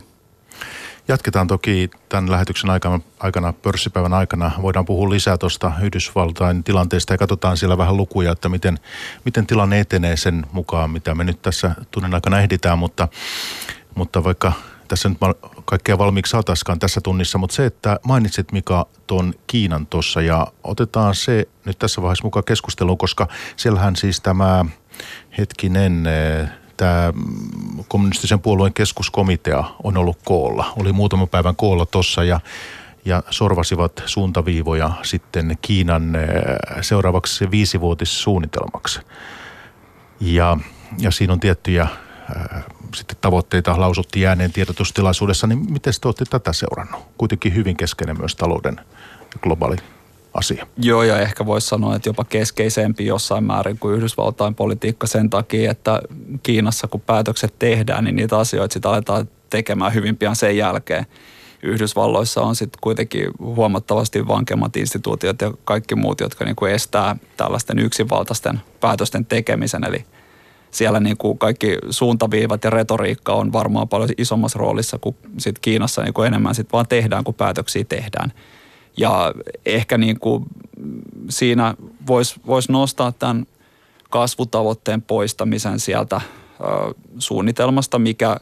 Jatketaan 1.07 1.47
toki 1.47 1.89
tämän 2.09 2.31
lähetyksen 2.31 2.69
aikana, 2.69 2.99
aikana, 3.19 3.53
pörssipäivän 3.53 4.13
aikana. 4.13 4.51
Voidaan 4.61 4.85
puhua 4.85 5.09
lisää 5.09 5.37
tuosta 5.37 5.71
Yhdysvaltain 5.81 6.63
tilanteesta 6.63 7.13
ja 7.13 7.17
katsotaan 7.17 7.57
siellä 7.57 7.77
vähän 7.77 7.97
lukuja, 7.97 8.31
että 8.31 8.49
miten, 8.49 8.79
miten 9.25 9.47
tilanne 9.47 9.79
etenee 9.79 10.17
sen 10.17 10.45
mukaan, 10.51 10.91
mitä 10.91 11.15
me 11.15 11.23
nyt 11.23 11.41
tässä 11.41 11.75
tunnin 11.91 12.13
aikana 12.13 12.39
ehditään. 12.39 12.79
Mutta, 12.79 13.07
mutta 13.95 14.23
vaikka 14.23 14.53
tässä 14.87 15.09
nyt 15.09 15.17
kaikkea 15.65 15.97
valmiiksi 15.97 16.31
saataiskaan 16.31 16.79
tässä 16.79 17.01
tunnissa, 17.01 17.37
mutta 17.37 17.55
se, 17.55 17.65
että 17.65 17.99
mainitsit 18.03 18.51
Mika 18.51 18.87
tuon 19.07 19.33
Kiinan 19.47 19.87
tuossa 19.87 20.21
ja 20.21 20.47
otetaan 20.63 21.15
se 21.15 21.47
nyt 21.65 21.79
tässä 21.79 22.01
vaiheessa 22.01 22.23
mukaan 22.23 22.43
keskusteluun, 22.43 22.97
koska 22.97 23.27
siellähän 23.55 23.95
siis 23.95 24.21
tämä 24.21 24.65
hetkinen 25.37 26.03
tämä 26.77 27.13
kommunistisen 27.87 28.39
puolueen 28.39 28.73
keskuskomitea 28.73 29.63
on 29.83 29.97
ollut 29.97 30.17
koolla. 30.25 30.73
Oli 30.79 30.93
muutama 30.93 31.27
päivän 31.27 31.55
koolla 31.55 31.85
tuossa 31.85 32.23
ja, 32.23 32.39
ja 33.05 33.23
sorvasivat 33.29 34.03
suuntaviivoja 34.05 34.91
sitten 35.03 35.57
Kiinan 35.61 36.15
eh, 36.15 36.21
seuraavaksi 36.81 37.51
viisivuotissuunnitelmaksi. 37.51 38.99
Ja, 40.19 40.57
ja 40.99 41.11
siinä 41.11 41.33
on 41.33 41.39
tiettyjä 41.39 41.81
äh, 41.83 42.65
sitten 42.95 43.17
tavoitteita 43.21 43.79
lausuttiin 43.79 44.27
ääneen 44.27 44.51
tiedotustilaisuudessa, 44.51 45.47
niin 45.47 45.71
miten 45.71 45.93
te 46.01 46.07
olette 46.07 46.25
tätä 46.25 46.53
seurannut? 46.53 47.01
Kuitenkin 47.17 47.55
hyvin 47.55 47.77
keskeinen 47.77 48.17
myös 48.17 48.35
talouden 48.35 48.79
globaali 49.41 49.77
asia. 50.37 50.67
Joo, 50.77 51.03
ja 51.03 51.19
ehkä 51.19 51.45
voisi 51.45 51.67
sanoa, 51.67 51.95
että 51.95 52.09
jopa 52.09 52.23
keskeisempi 52.23 53.05
jossain 53.05 53.43
määrin 53.43 53.79
kuin 53.79 53.95
Yhdysvaltain 53.95 54.55
politiikka 54.55 55.07
sen 55.07 55.29
takia, 55.29 55.71
että 55.71 56.01
Kiinassa 56.43 56.87
kun 56.87 57.01
päätökset 57.01 57.53
tehdään, 57.59 58.03
niin 58.03 58.15
niitä 58.15 58.37
asioita 58.37 58.73
sitten 58.73 58.91
aletaan 58.91 59.29
tekemään 59.49 59.93
hyvin 59.93 60.17
pian 60.17 60.35
sen 60.35 60.57
jälkeen. 60.57 61.05
Yhdysvalloissa 61.63 62.41
on 62.41 62.55
sitten 62.55 62.79
kuitenkin 62.81 63.27
huomattavasti 63.39 64.27
vankemmat 64.27 64.77
instituutiot 64.77 65.41
ja 65.41 65.53
kaikki 65.63 65.95
muut, 65.95 66.19
jotka 66.19 66.45
niin 66.45 66.55
kuin 66.55 66.71
estää 66.71 67.15
tällaisten 67.37 67.79
yksinvaltaisten 67.79 68.61
päätösten 68.79 69.25
tekemisen. 69.25 69.83
Eli 69.83 70.05
siellä 70.71 70.99
niin 70.99 71.17
kuin 71.17 71.37
kaikki 71.37 71.77
suuntaviivat 71.89 72.63
ja 72.63 72.69
retoriikka 72.69 73.33
on 73.33 73.53
varmaan 73.53 73.89
paljon 73.89 74.09
isommassa 74.17 74.59
roolissa 74.59 74.97
kuin 74.97 75.15
sit 75.37 75.59
Kiinassa 75.59 76.01
niin 76.01 76.13
kuin 76.13 76.27
enemmän 76.27 76.55
sit 76.55 76.73
vaan 76.73 76.87
tehdään, 76.87 77.23
kun 77.23 77.33
päätöksiä 77.33 77.83
tehdään. 77.83 78.33
Ja 78.97 79.33
ehkä 79.65 79.97
niin 79.97 80.19
kuin 80.19 80.45
siinä 81.29 81.75
voisi 82.07 82.39
vois 82.47 82.69
nostaa 82.69 83.11
tämän 83.11 83.45
kasvutavoitteen 84.09 85.01
poistamisen 85.01 85.79
sieltä 85.79 86.21
ö, 86.59 86.93
suunnitelmasta, 87.19 87.99
mikä 87.99 88.37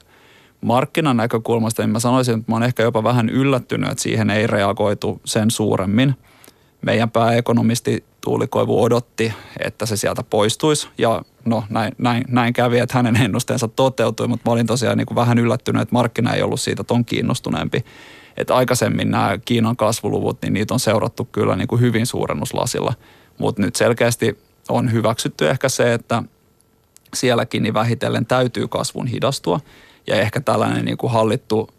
markkinan 0.62 1.18
näkökulmasta, 1.18 1.84
niin 1.84 1.90
mä 1.90 2.00
sanoisin, 2.00 2.40
että 2.40 2.52
mä 2.52 2.56
oon 2.56 2.64
ehkä 2.64 2.84
jopa 2.84 3.04
vähän 3.04 3.30
yllättynyt, 3.30 3.92
että 3.92 4.04
siihen 4.04 4.30
ei 4.30 4.48
reagoitu 4.48 5.22
sen 5.26 5.52
suuremmin. 5.52 6.16
Meidän 6.82 7.12
pääekonomisti 7.12 8.06
Tuuli 8.22 8.48
Koivu 8.48 8.84
odotti, 8.84 9.34
että 9.60 9.86
se 9.86 9.98
sieltä 9.98 10.24
poistuisi 10.24 10.88
ja 10.98 11.22
no 11.46 11.64
näin, 11.70 11.92
näin, 11.98 12.24
näin 12.28 12.54
kävi, 12.54 12.80
että 12.80 12.98
hänen 12.98 13.16
ennusteensa 13.16 13.68
toteutui, 13.68 14.28
mutta 14.28 14.50
mä 14.50 14.54
olin 14.54 14.68
tosiaan 14.68 14.98
niin 14.98 15.06
kuin 15.06 15.16
vähän 15.16 15.38
yllättynyt, 15.38 15.82
että 15.82 15.94
markkina 15.94 16.34
ei 16.34 16.42
ollut 16.42 16.60
siitä 16.60 16.84
ton 16.84 17.06
kiinnostuneempi 17.06 17.86
että 18.38 18.56
aikaisemmin 18.56 19.12
nämä 19.12 19.38
Kiinan 19.46 19.78
kasvuluvut, 19.78 20.42
niin 20.42 20.54
niitä 20.54 20.74
on 20.74 20.80
seurattu 20.80 21.28
kyllä 21.32 21.56
niin 21.56 21.68
kuin 21.68 21.82
hyvin 21.82 22.06
suurennuslasilla. 22.06 22.94
Mutta 23.38 23.62
nyt 23.62 23.76
selkeästi 23.76 24.38
on 24.70 24.92
hyväksytty 24.92 25.50
ehkä 25.50 25.70
se, 25.70 25.94
että 25.94 26.24
sielläkin 27.14 27.64
niin 27.64 27.74
vähitellen 27.74 28.26
täytyy 28.26 28.68
kasvun 28.68 29.08
hidastua. 29.08 29.60
Ja 30.08 30.16
ehkä 30.16 30.42
tällainen 30.42 30.86
niin 30.86 30.98
kuin 30.98 31.14
hallittu 31.14 31.70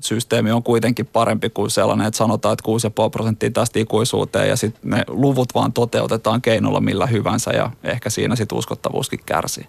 systeemi 0.00 0.50
on 0.50 0.62
kuitenkin 0.62 1.06
parempi 1.06 1.50
kuin 1.50 1.70
sellainen, 1.70 2.06
että 2.06 2.18
sanotaan, 2.18 2.52
että 2.52 2.90
6,5 3.04 3.10
prosenttia 3.10 3.50
tästä 3.50 3.78
ikuisuuteen 3.78 4.48
ja 4.48 4.56
sitten 4.56 4.90
ne 4.90 5.04
luvut 5.08 5.54
vaan 5.54 5.72
toteutetaan 5.72 6.42
keinolla 6.42 6.80
millä 6.80 7.06
hyvänsä 7.06 7.50
ja 7.50 7.70
ehkä 7.84 8.10
siinä 8.10 8.36
sitten 8.36 8.58
uskottavuuskin 8.58 9.20
kärsii. 9.26 9.66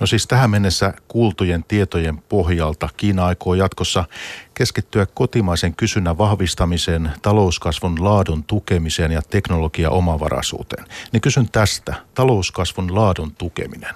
No 0.00 0.06
siis 0.06 0.26
tähän 0.26 0.50
mennessä 0.50 0.94
kuultujen 1.08 1.64
tietojen 1.68 2.18
pohjalta 2.28 2.88
Kiina 2.96 3.26
aikoo 3.26 3.54
jatkossa 3.54 4.04
keskittyä 4.54 5.06
kotimaisen 5.14 5.74
kysynnän 5.74 6.18
vahvistamiseen, 6.18 7.10
talouskasvun 7.22 8.04
laadun 8.04 8.44
tukemiseen 8.44 9.12
ja 9.12 9.22
teknologia-omavaraisuuteen. 9.22 10.86
Niin 11.12 11.20
kysyn 11.20 11.48
tästä, 11.52 11.94
talouskasvun 12.14 12.94
laadun 12.94 13.34
tukeminen. 13.34 13.94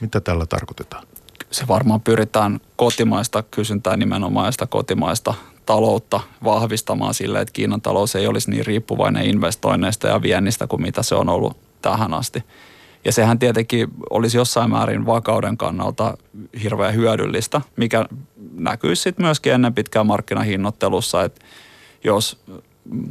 Mitä 0.00 0.20
tällä 0.20 0.46
tarkoitetaan? 0.46 1.06
Se 1.50 1.68
varmaan 1.68 2.00
pyritään 2.00 2.60
kotimaista 2.76 3.42
kysyntää 3.42 3.96
nimenomaan 3.96 4.52
sitä 4.52 4.66
kotimaista 4.66 5.34
taloutta 5.66 6.20
vahvistamaan 6.44 7.14
sille, 7.14 7.40
että 7.40 7.52
Kiinan 7.52 7.80
talous 7.80 8.16
ei 8.16 8.26
olisi 8.26 8.50
niin 8.50 8.66
riippuvainen 8.66 9.26
investoinneista 9.26 10.08
ja 10.08 10.22
viennistä 10.22 10.66
kuin 10.66 10.82
mitä 10.82 11.02
se 11.02 11.14
on 11.14 11.28
ollut 11.28 11.56
tähän 11.82 12.14
asti. 12.14 12.44
Ja 13.06 13.12
sehän 13.12 13.38
tietenkin 13.38 13.88
olisi 14.10 14.36
jossain 14.36 14.70
määrin 14.70 15.06
vakauden 15.06 15.56
kannalta 15.56 16.18
hirveän 16.62 16.94
hyödyllistä, 16.94 17.60
mikä 17.76 18.04
näkyisi 18.52 19.02
sitten 19.02 19.26
myöskin 19.26 19.52
ennen 19.52 19.74
pitkään 19.74 20.06
markkinahinnoittelussa, 20.06 21.24
että 21.24 21.44
jos 22.04 22.44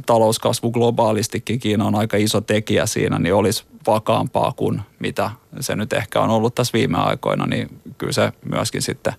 talouskasvu 0.06 0.70
globaalistikin, 0.70 1.58
Kiina 1.58 1.84
on 1.84 1.94
aika 1.94 2.16
iso 2.16 2.40
tekijä 2.40 2.86
siinä, 2.86 3.18
niin 3.18 3.34
olisi 3.34 3.64
vakaampaa 3.86 4.52
kuin 4.52 4.80
mitä 4.98 5.30
se 5.60 5.76
nyt 5.76 5.92
ehkä 5.92 6.20
on 6.20 6.30
ollut 6.30 6.54
tässä 6.54 6.72
viime 6.72 6.98
aikoina, 6.98 7.46
niin 7.46 7.80
kyllä 7.98 8.12
se 8.12 8.32
myöskin 8.44 8.82
sitten 8.82 9.12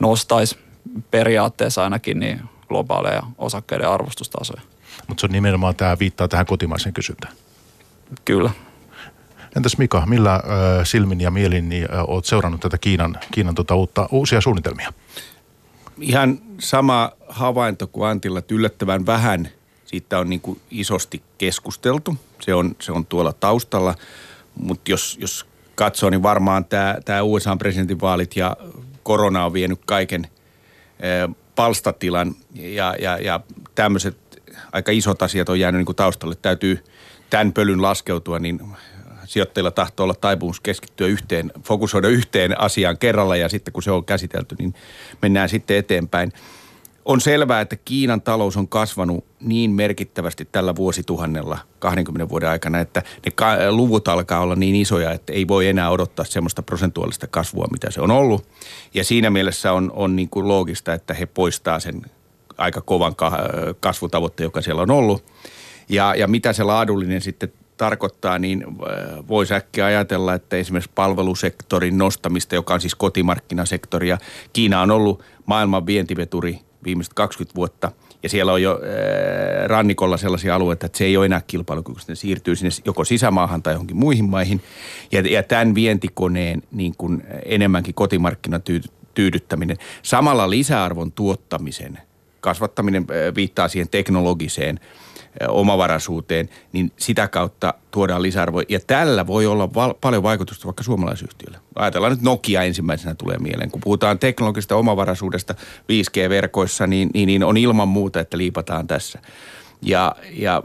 nostaisi 0.00 0.58
periaatteessa 1.10 1.84
ainakin 1.84 2.20
niin 2.20 2.40
globaaleja 2.68 3.22
osakkeiden 3.38 3.88
arvostustasoja. 3.88 4.60
Mutta 5.08 5.20
se 5.20 5.26
on 5.26 5.32
nimenomaan 5.32 5.74
tämä 5.74 5.96
viittaa 5.98 6.28
tähän 6.28 6.46
kotimaiseen 6.46 6.94
kysyntään. 6.94 7.34
Kyllä. 8.24 8.50
Entäs 9.56 9.78
Mika, 9.78 10.06
millä 10.06 10.42
silmin 10.84 11.20
ja 11.20 11.30
mielin 11.30 11.68
niin, 11.68 11.88
olet 12.06 12.24
seurannut 12.24 12.60
tätä 12.60 12.78
Kiinan, 12.78 13.18
Kiinan 13.30 13.54
tota, 13.54 13.74
uutta, 13.74 14.08
uusia 14.10 14.40
suunnitelmia? 14.40 14.92
Ihan 16.00 16.38
sama 16.58 17.12
havainto 17.28 17.86
kuin 17.86 18.08
Antilla, 18.08 18.38
että 18.38 18.54
yllättävän 18.54 19.06
vähän 19.06 19.48
siitä 19.86 20.18
on 20.18 20.30
niin 20.30 20.40
kuin 20.40 20.60
isosti 20.70 21.22
keskusteltu. 21.38 22.16
Se 22.40 22.54
on, 22.54 22.76
se 22.80 22.92
on 22.92 23.06
tuolla 23.06 23.32
taustalla, 23.32 23.94
mutta 24.60 24.90
jos, 24.90 25.18
jos 25.20 25.46
katsoo, 25.74 26.10
niin 26.10 26.22
varmaan 26.22 26.64
tämä, 26.64 26.96
tämä 27.04 27.22
USA-presidentinvaalit 27.22 28.36
ja 28.36 28.56
korona 29.02 29.44
on 29.44 29.52
vienyt 29.52 29.80
kaiken 29.86 30.26
palstatilan 31.56 32.34
ja, 32.54 32.94
ja, 33.00 33.18
ja 33.18 33.40
tämmöiset 33.74 34.16
aika 34.72 34.92
isot 34.92 35.22
asiat 35.22 35.48
on 35.48 35.60
jäänyt 35.60 35.78
niin 35.78 35.86
kuin 35.86 35.96
taustalle. 35.96 36.34
Täytyy 36.42 36.84
tämän 37.30 37.52
pölyn 37.52 37.82
laskeutua, 37.82 38.38
niin 38.38 38.60
sijoittajilla 39.26 39.70
tahtoo 39.70 40.04
olla 40.04 40.14
taipumus 40.14 40.60
keskittyä 40.60 41.06
yhteen, 41.06 41.52
fokusoida 41.62 42.08
yhteen 42.08 42.60
asiaan 42.60 42.98
kerralla 42.98 43.36
ja 43.36 43.48
sitten 43.48 43.72
kun 43.72 43.82
se 43.82 43.90
on 43.90 44.04
käsitelty, 44.04 44.54
niin 44.58 44.74
mennään 45.22 45.48
sitten 45.48 45.76
eteenpäin. 45.76 46.32
on 47.04 47.20
selvää, 47.20 47.60
että 47.60 47.76
Kiinan 47.76 48.22
talous 48.22 48.56
on 48.56 48.68
kasvanut 48.68 49.24
niin 49.40 49.70
merkittävästi 49.70 50.48
tällä 50.52 50.76
vuosituhannella 50.76 51.58
20 51.78 52.28
vuoden 52.28 52.48
aikana, 52.48 52.80
että 52.80 53.02
ne 53.26 53.32
luvut 53.70 54.08
alkaa 54.08 54.40
olla 54.40 54.56
niin 54.56 54.74
isoja, 54.74 55.12
että 55.12 55.32
ei 55.32 55.48
voi 55.48 55.68
enää 55.68 55.90
odottaa 55.90 56.24
semmoista 56.24 56.62
prosentuaalista 56.62 57.26
kasvua, 57.26 57.68
mitä 57.72 57.90
se 57.90 58.00
on 58.00 58.10
ollut. 58.10 58.48
Ja 58.94 59.04
siinä 59.04 59.30
mielessä 59.30 59.72
on, 59.72 59.92
on 59.94 60.16
niin 60.16 60.28
kuin 60.28 60.48
loogista, 60.48 60.94
että 60.94 61.14
he 61.14 61.26
poistaa 61.26 61.80
sen 61.80 62.02
aika 62.58 62.80
kovan 62.80 63.14
kasvutavoitteen, 63.80 64.46
joka 64.46 64.62
siellä 64.62 64.82
on 64.82 64.90
ollut. 64.90 65.24
Ja, 65.88 66.14
ja 66.14 66.28
mitä 66.28 66.52
se 66.52 66.62
laadullinen 66.62 67.20
sitten 67.20 67.52
tarkoittaa, 67.76 68.38
niin 68.38 68.64
äh, 68.66 69.28
voisi 69.28 69.54
äkkiä 69.54 69.86
ajatella, 69.86 70.34
että 70.34 70.56
esimerkiksi 70.56 70.90
palvelusektorin 70.94 71.98
nostamista, 71.98 72.54
joka 72.54 72.74
on 72.74 72.80
siis 72.80 72.94
kotimarkkinasektori, 72.94 74.08
ja 74.08 74.18
Kiina 74.52 74.80
on 74.82 74.90
ollut 74.90 75.22
maailman 75.46 75.86
vientiveturi 75.86 76.60
viimeiset 76.84 77.14
20 77.14 77.54
vuotta, 77.56 77.92
ja 78.22 78.28
siellä 78.28 78.52
on 78.52 78.62
jo 78.62 78.72
äh, 78.72 79.68
rannikolla 79.68 80.16
sellaisia 80.16 80.54
alueita, 80.54 80.86
että 80.86 80.98
se 80.98 81.04
ei 81.04 81.16
ole 81.16 81.26
enää 81.26 81.42
kilpailukykyistä, 81.46 82.12
ne 82.12 82.16
siirtyy 82.16 82.56
sinne 82.56 82.70
joko 82.84 83.04
sisämaahan 83.04 83.62
tai 83.62 83.74
johonkin 83.74 83.96
muihin 83.96 84.30
maihin, 84.30 84.62
ja, 85.12 85.20
ja 85.20 85.42
tämän 85.42 85.74
vientikoneen 85.74 86.62
niin 86.72 86.94
kuin 86.98 87.22
enemmänkin 87.44 87.94
kotimarkkinatyydyttäminen, 87.94 89.76
samalla 90.02 90.50
lisäarvon 90.50 91.12
tuottamisen 91.12 91.98
kasvattaminen 92.40 93.02
äh, 93.02 93.34
viittaa 93.34 93.68
siihen 93.68 93.88
teknologiseen– 93.88 94.80
omavaraisuuteen, 95.48 96.48
niin 96.72 96.92
sitä 96.96 97.28
kautta 97.28 97.74
tuodaan 97.90 98.22
lisäarvoa. 98.22 98.62
Ja 98.68 98.80
tällä 98.86 99.26
voi 99.26 99.46
olla 99.46 99.74
val- 99.74 99.94
paljon 100.00 100.22
vaikutusta 100.22 100.66
vaikka 100.66 100.82
suomalaisyhtiölle. 100.82 101.58
Ajatellaan 101.74 102.12
nyt 102.12 102.22
Nokia 102.22 102.62
ensimmäisenä 102.62 103.14
tulee 103.14 103.38
mieleen. 103.38 103.70
Kun 103.70 103.80
puhutaan 103.80 104.18
teknologisesta 104.18 104.76
omavaraisuudesta 104.76 105.54
5G-verkoissa, 105.92 106.86
niin, 106.86 107.10
niin, 107.14 107.26
niin 107.26 107.44
on 107.44 107.56
ilman 107.56 107.88
muuta, 107.88 108.20
että 108.20 108.38
liipataan 108.38 108.86
tässä. 108.86 109.18
Ja, 109.82 110.16
ja 110.32 110.62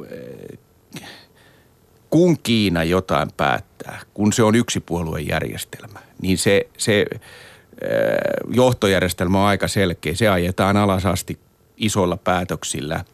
kun 2.10 2.38
Kiina 2.44 2.84
jotain 2.84 3.30
päättää, 3.38 4.00
kun 4.14 4.34
se 4.34 4.44
on 4.44 4.56
yksipuoluejärjestelmä, 4.56 6.00
niin 6.22 6.38
se, 6.38 6.70
se 6.78 7.06
johtojärjestelmä 8.50 9.42
on 9.42 9.48
aika 9.48 9.68
selkeä. 9.68 10.16
Se 10.16 10.28
ajetaan 10.30 10.78
alas 10.78 11.06
asti 11.06 11.40
isoilla 11.78 12.18
päätöksillä– 12.18 13.04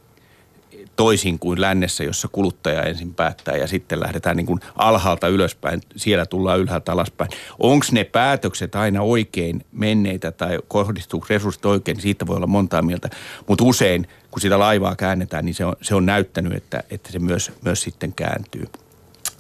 toisin 0.98 1.40
kuin 1.40 1.62
lännessä, 1.62 2.04
jossa 2.04 2.28
kuluttaja 2.28 2.84
ensin 2.84 3.14
päättää 3.14 3.56
ja 3.56 3.68
sitten 3.68 4.00
lähdetään 4.00 4.38
niin 4.38 4.46
kuin 4.46 4.60
alhaalta 4.76 5.28
ylöspäin, 5.28 5.82
siellä 5.96 6.26
tullaan 6.26 6.60
ylhäältä 6.60 6.92
alaspäin. 6.92 7.30
Onko 7.60 7.86
ne 7.92 8.04
päätökset 8.04 8.76
aina 8.76 9.02
oikein 9.02 9.66
menneitä 9.72 10.32
tai 10.32 10.60
kohdistuu 10.68 11.26
resurssit 11.30 11.66
oikein, 11.66 11.96
niin 11.96 12.02
siitä 12.02 12.28
voi 12.28 12.36
olla 12.36 12.48
montaa 12.48 12.82
mieltä. 12.82 13.10
Mutta 13.48 13.64
usein, 13.64 14.08
kun 14.32 14.42
sitä 14.42 14.60
laivaa 14.60 14.96
käännetään, 14.96 15.46
niin 15.46 15.56
se 15.56 15.66
on, 15.66 15.76
se 15.82 15.96
on 15.96 16.06
näyttänyt, 16.06 16.54
että, 16.54 16.84
että 16.90 17.12
se 17.12 17.20
myös, 17.20 17.52
myös 17.62 17.82
sitten 17.82 18.14
kääntyy. 18.14 18.66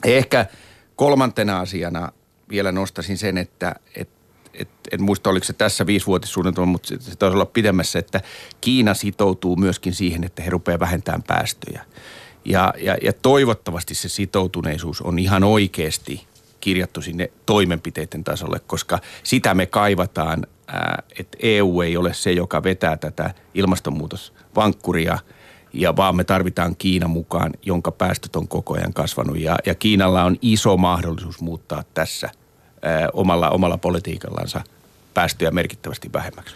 Ehkä 0.05 0.45
kolmantena 0.95 1.59
asiana 1.59 2.11
vielä 2.49 2.71
nostasin 2.71 3.17
sen, 3.17 3.37
että, 3.37 3.75
että 3.95 4.16
et, 4.57 4.69
en 4.91 5.03
muista 5.03 5.29
oliko 5.29 5.45
se 5.45 5.53
tässä 5.53 5.85
viisivuotissuunnitelma, 5.85 6.71
mutta 6.71 6.87
se, 6.87 6.97
se 6.99 7.15
taisi 7.15 7.35
olla 7.35 7.45
pidemmässä, 7.45 7.99
että 7.99 8.21
Kiina 8.61 8.93
sitoutuu 8.93 9.55
myöskin 9.55 9.93
siihen, 9.93 10.23
että 10.23 10.43
he 10.43 10.49
rupeavat 10.49 10.79
vähentämään 10.79 11.23
päästöjä. 11.23 11.85
Ja, 12.45 12.73
ja, 12.77 12.97
ja 13.01 13.13
toivottavasti 13.13 13.95
se 13.95 14.09
sitoutuneisuus 14.09 15.01
on 15.01 15.19
ihan 15.19 15.43
oikeasti 15.43 16.27
kirjattu 16.59 17.01
sinne 17.01 17.31
toimenpiteiden 17.45 18.23
tasolle, 18.23 18.59
koska 18.59 18.99
sitä 19.23 19.53
me 19.53 19.65
kaivataan, 19.65 20.47
että 21.19 21.37
EU 21.41 21.81
ei 21.81 21.97
ole 21.97 22.13
se, 22.13 22.31
joka 22.31 22.63
vetää 22.63 22.97
tätä 22.97 23.33
ilmastonmuutosvankkuria, 23.53 25.19
ja 25.73 25.95
vaan 25.95 26.15
me 26.15 26.23
tarvitaan 26.23 26.75
Kiina 26.75 27.07
mukaan, 27.07 27.51
jonka 27.61 27.91
päästöt 27.91 28.35
on 28.35 28.47
koko 28.47 28.73
ajan 28.73 28.93
kasvanut. 28.93 29.39
Ja, 29.39 29.57
ja 29.65 29.75
Kiinalla 29.75 30.23
on 30.23 30.37
iso 30.41 30.77
mahdollisuus 30.77 31.41
muuttaa 31.41 31.83
tässä– 31.93 32.29
omalla, 33.13 33.49
omalla 33.49 33.77
politiikallansa 33.77 34.61
päästöjä 35.13 35.51
merkittävästi 35.51 36.09
vähemmäksi. 36.13 36.55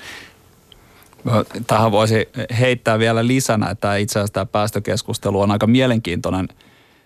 Tähän 1.68 1.92
voisi 1.92 2.30
heittää 2.60 3.00
vielä 3.00 3.28
lisänä, 3.28 3.70
että 3.70 3.96
itse 3.96 4.20
asiassa 4.20 4.34
tämä 4.34 4.46
päästökeskustelu 4.46 5.42
on 5.42 5.52
aika 5.52 5.68
mielenkiintoinen 5.68 6.48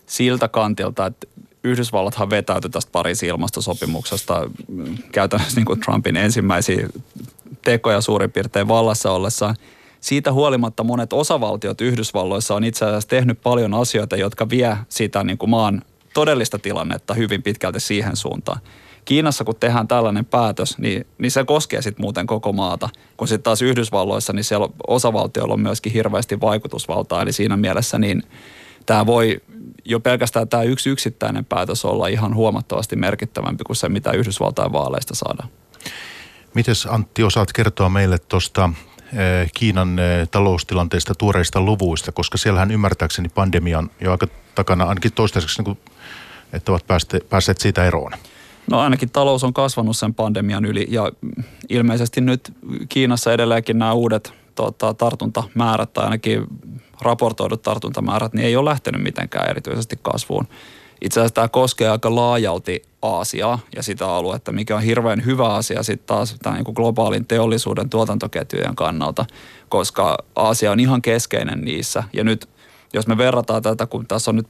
siltä 0.05 0.47
kantilta, 0.47 1.05
että 1.05 1.27
Yhdysvallathan 1.63 2.29
vetäytyi 2.29 2.69
tästä 2.69 2.91
Pariisin 2.91 3.29
ilmastosopimuksesta 3.29 4.49
käytännössä 5.11 5.55
niin 5.55 5.65
kuin 5.65 5.79
Trumpin 5.79 6.17
ensimmäisiä 6.17 6.87
tekoja 7.63 8.01
suurin 8.01 8.31
piirtein 8.31 8.67
vallassa 8.67 9.11
ollessaan. 9.11 9.55
Siitä 10.01 10.33
huolimatta 10.33 10.83
monet 10.83 11.13
osavaltiot 11.13 11.81
Yhdysvalloissa 11.81 12.55
on 12.55 12.63
itse 12.63 12.85
asiassa 12.85 13.09
tehnyt 13.09 13.41
paljon 13.43 13.73
asioita, 13.73 14.15
jotka 14.15 14.49
vie 14.49 14.77
sitä 14.89 15.23
niin 15.23 15.37
kuin 15.37 15.49
maan 15.49 15.81
todellista 16.13 16.59
tilannetta 16.59 17.13
hyvin 17.13 17.43
pitkälti 17.43 17.79
siihen 17.79 18.15
suuntaan. 18.15 18.59
Kiinassa 19.05 19.43
kun 19.43 19.55
tehdään 19.59 19.87
tällainen 19.87 20.25
päätös, 20.25 20.77
niin, 20.77 21.07
niin 21.17 21.31
se 21.31 21.43
koskee 21.43 21.81
sitten 21.81 22.03
muuten 22.03 22.27
koko 22.27 22.53
maata. 22.53 22.89
Kun 23.17 23.27
sitten 23.27 23.43
taas 23.43 23.61
Yhdysvalloissa, 23.61 24.33
niin 24.33 24.43
siellä 24.43 24.69
osavaltioilla 24.87 25.53
on 25.53 25.59
myöskin 25.59 25.93
hirveästi 25.93 26.41
vaikutusvaltaa. 26.41 27.21
Eli 27.21 27.31
siinä 27.31 27.57
mielessä 27.57 27.97
niin 27.99 28.23
tämä 28.85 29.05
voi 29.05 29.41
jo 29.85 29.99
pelkästään 29.99 30.47
tämä 30.47 30.63
yksi 30.63 30.89
yksittäinen 30.89 31.45
päätös 31.45 31.85
olla 31.85 32.07
ihan 32.07 32.35
huomattavasti 32.35 32.95
merkittävämpi 32.95 33.63
kuin 33.63 33.75
se, 33.75 33.89
mitä 33.89 34.11
Yhdysvaltain 34.11 34.71
vaaleista 34.71 35.15
saadaan. 35.15 35.49
Mites 36.53 36.85
Antti 36.85 37.23
osaat 37.23 37.53
kertoa 37.53 37.89
meille 37.89 38.17
tuosta 38.17 38.69
eh, 39.13 39.51
Kiinan 39.53 39.99
eh, 39.99 40.29
taloustilanteesta 40.29 41.15
tuoreista 41.15 41.61
luvuista, 41.61 42.11
koska 42.11 42.37
siellähän 42.37 42.71
ymmärtääkseni 42.71 43.29
pandemian 43.29 43.91
jo 44.01 44.11
aika 44.11 44.27
takana 44.55 44.85
ainakin 44.85 45.11
toistaiseksi, 45.13 45.63
niin 45.63 45.77
että 46.53 46.71
ovat 46.71 46.85
päässeet 47.29 47.57
siitä 47.57 47.85
eroon. 47.85 48.11
No 48.71 48.79
ainakin 48.79 49.11
talous 49.11 49.43
on 49.43 49.53
kasvanut 49.53 49.97
sen 49.97 50.13
pandemian 50.13 50.65
yli 50.65 50.87
ja 50.89 51.11
ilmeisesti 51.69 52.21
nyt 52.21 52.53
Kiinassa 52.89 53.33
edelleenkin 53.33 53.79
nämä 53.79 53.93
uudet 53.93 54.33
tota, 54.55 54.93
tartuntamäärät 54.93 55.93
tai 55.93 56.03
ainakin 56.03 56.43
raportoidut 57.01 57.61
tartuntamäärät, 57.61 58.33
niin 58.33 58.45
ei 58.45 58.55
ole 58.55 58.69
lähtenyt 58.69 59.03
mitenkään 59.03 59.49
erityisesti 59.49 59.99
kasvuun. 60.01 60.47
Itse 61.01 61.19
asiassa 61.19 61.33
tämä 61.33 61.47
koskee 61.47 61.89
aika 61.89 62.15
laajalti 62.15 62.81
Aasiaa 63.01 63.59
ja 63.75 63.83
sitä 63.83 64.07
aluetta, 64.07 64.51
mikä 64.51 64.75
on 64.75 64.81
hirveän 64.81 65.25
hyvä 65.25 65.53
asia 65.53 65.83
sitten 65.83 66.07
taas 66.07 66.35
tämän 66.43 66.63
niin 66.63 66.73
globaalin 66.75 67.25
teollisuuden 67.25 67.89
tuotantoketjujen 67.89 68.75
kannalta, 68.75 69.25
koska 69.69 70.17
Aasia 70.35 70.71
on 70.71 70.79
ihan 70.79 71.01
keskeinen 71.01 71.61
niissä. 71.61 72.03
Ja 72.13 72.23
nyt 72.23 72.49
jos 72.93 73.07
me 73.07 73.17
verrataan 73.17 73.63
tätä, 73.63 73.85
kun 73.85 74.07
tässä 74.07 74.31
on 74.31 74.35
nyt 74.35 74.47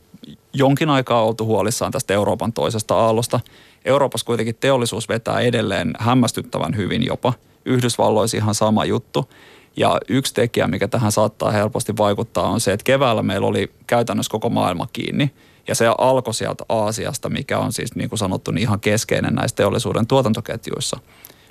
jonkin 0.54 0.89
aikaa 0.89 1.23
oltu 1.23 1.45
huolissaan 1.45 1.91
tästä 1.91 2.13
Euroopan 2.13 2.54
toisesta 2.54 2.95
aallosta, 2.95 3.39
Euroopassa 3.86 4.26
kuitenkin 4.26 4.56
teollisuus 4.60 5.10
vetää 5.10 5.39
edelleen 5.39 5.93
hämmästyttävän 6.00 6.76
hyvin 6.76 7.06
jopa. 7.06 7.34
Yhdysvalloissa 7.65 8.38
ihan 8.38 8.56
sama 8.56 8.86
juttu. 8.86 9.30
Ja 9.78 9.98
yksi 10.10 10.34
tekijä, 10.34 10.67
mikä 10.67 10.88
tähän 10.88 11.12
saattaa 11.12 11.52
helposti 11.52 11.98
vaikuttaa, 11.98 12.50
on 12.50 12.62
se, 12.62 12.74
että 12.74 12.84
keväällä 12.84 13.24
meillä 13.24 13.48
oli 13.48 13.71
käytännössä 13.88 14.32
koko 14.32 14.50
maailma 14.50 14.88
kiinni. 14.93 15.32
Ja 15.67 15.76
se 15.76 15.86
alkoi 15.98 16.34
sieltä 16.34 16.63
Aasiasta, 16.69 17.30
mikä 17.30 17.60
on 17.60 17.74
siis 17.74 17.95
niin 17.95 18.10
kuin 18.10 18.19
sanottu 18.19 18.52
niin 18.52 18.62
ihan 18.62 18.80
keskeinen 18.80 19.36
näissä 19.36 19.56
teollisuuden 19.56 20.08
tuotantoketjuissa. 20.08 21.00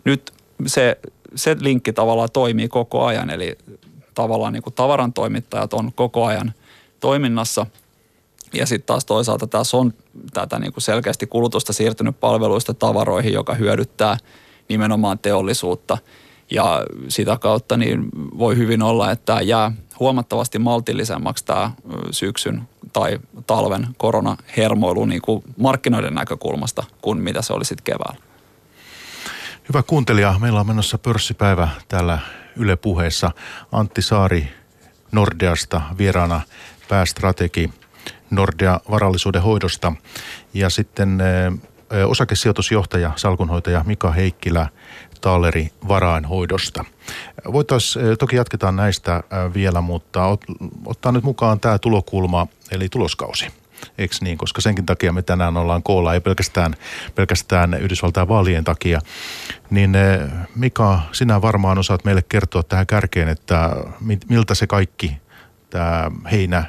Nyt 0.05 0.33
se, 0.66 0.99
se 1.35 1.57
linkki 1.61 1.92
tavallaan 1.92 2.29
toimii 2.33 2.68
koko 2.68 3.05
ajan, 3.05 3.31
eli 3.31 3.59
tavallaan 4.14 4.53
niin 4.53 4.62
kuin 4.62 4.75
tavaran 4.75 5.12
toimittajat 5.12 5.75
on 5.75 5.92
koko 5.92 6.25
ajan 6.25 6.53
toiminnassa– 7.01 7.66
ja 8.55 8.67
sitten 8.67 8.87
taas 8.87 9.05
toisaalta 9.05 9.47
tässä 9.47 9.77
on 9.77 9.95
tätä 10.33 10.59
niin 10.59 10.73
kuin 10.73 10.83
selkeästi 10.83 11.27
kulutusta 11.27 11.73
siirtynyt 11.73 12.21
palveluista 12.21 12.75
tavaroihin, 12.75 13.33
joka 13.33 13.55
hyödyttää 13.55 14.17
nimenomaan 14.69 15.19
teollisuutta. 15.19 15.99
Ja 16.51 16.85
sitä 17.09 17.37
kautta 17.40 17.77
niin 17.77 18.09
voi 18.38 18.57
hyvin 18.57 18.83
olla, 18.83 19.11
että 19.11 19.25
tämä 19.25 19.40
jää 19.40 19.73
huomattavasti 20.01 20.59
maltillisemmaksi 20.59 21.45
tämä 21.45 21.71
syksyn 22.11 22.62
tai 22.93 23.19
talven 23.47 23.87
koronahermoilu 23.97 25.05
niin 25.05 25.23
kuin 25.23 25.45
markkinoiden 25.57 26.14
näkökulmasta 26.14 26.85
kuin 27.03 27.21
mitä 27.21 27.43
se 27.43 27.53
oli 27.53 27.64
sitten 27.64 27.85
keväällä. 27.85 28.25
Hyvä 29.69 29.83
kuuntelija, 29.83 30.38
meillä 30.40 30.61
on 30.61 30.67
menossa 30.67 30.99
pörssipäivä 30.99 31.69
täällä 31.88 32.19
Yle 32.57 32.77
puheessa. 32.77 33.31
Antti 33.73 34.03
Saari 34.03 34.49
Nordeasta 35.12 35.83
vieraana 35.99 36.40
päästrategi– 36.88 37.71
Nordea 38.35 38.81
varallisuuden 38.90 39.42
hoidosta 39.42 39.92
ja 40.55 40.70
sitten 40.70 41.23
osakesijoitusjohtaja, 42.07 43.12
salkunhoitaja 43.16 43.85
Mika 43.87 44.11
Heikkilä 44.11 44.68
Taaleri 45.20 45.70
varainhoidosta. 45.88 46.85
Voitaisiin, 47.53 48.18
toki 48.18 48.37
jatketaan 48.37 48.77
näistä 48.77 49.23
vielä, 49.55 49.81
mutta 49.81 50.27
ot, 50.27 50.44
ottaa 50.87 51.12
nyt 51.12 51.25
mukaan 51.25 51.61
tämä 51.61 51.79
tulokulma, 51.79 52.47
eli 52.70 52.88
tuloskausi. 52.88 53.47
eikö 53.99 54.14
niin? 54.20 54.38
Koska 54.38 54.61
senkin 54.61 54.87
takia 54.87 55.12
me 55.12 55.23
tänään 55.23 55.57
ollaan 55.57 55.83
koolla, 55.83 56.14
ei 56.14 56.20
pelkästään, 56.20 56.75
pelkästään 57.14 57.75
Yhdysvaltain 57.75 58.29
vaalien 58.29 58.64
takia. 58.64 59.01
Niin 59.70 59.94
eh, 59.94 60.20
Mika, 60.55 61.01
sinä 61.12 61.42
varmaan 61.42 61.79
osaat 61.79 62.05
meille 62.05 62.23
kertoa 62.29 62.62
tähän 62.62 62.87
kärkeen, 62.87 63.29
että 63.29 63.77
miltä 64.29 64.55
se 64.55 64.66
kaikki, 64.66 65.16
tämä 65.70 66.11
heinä, 66.33 66.64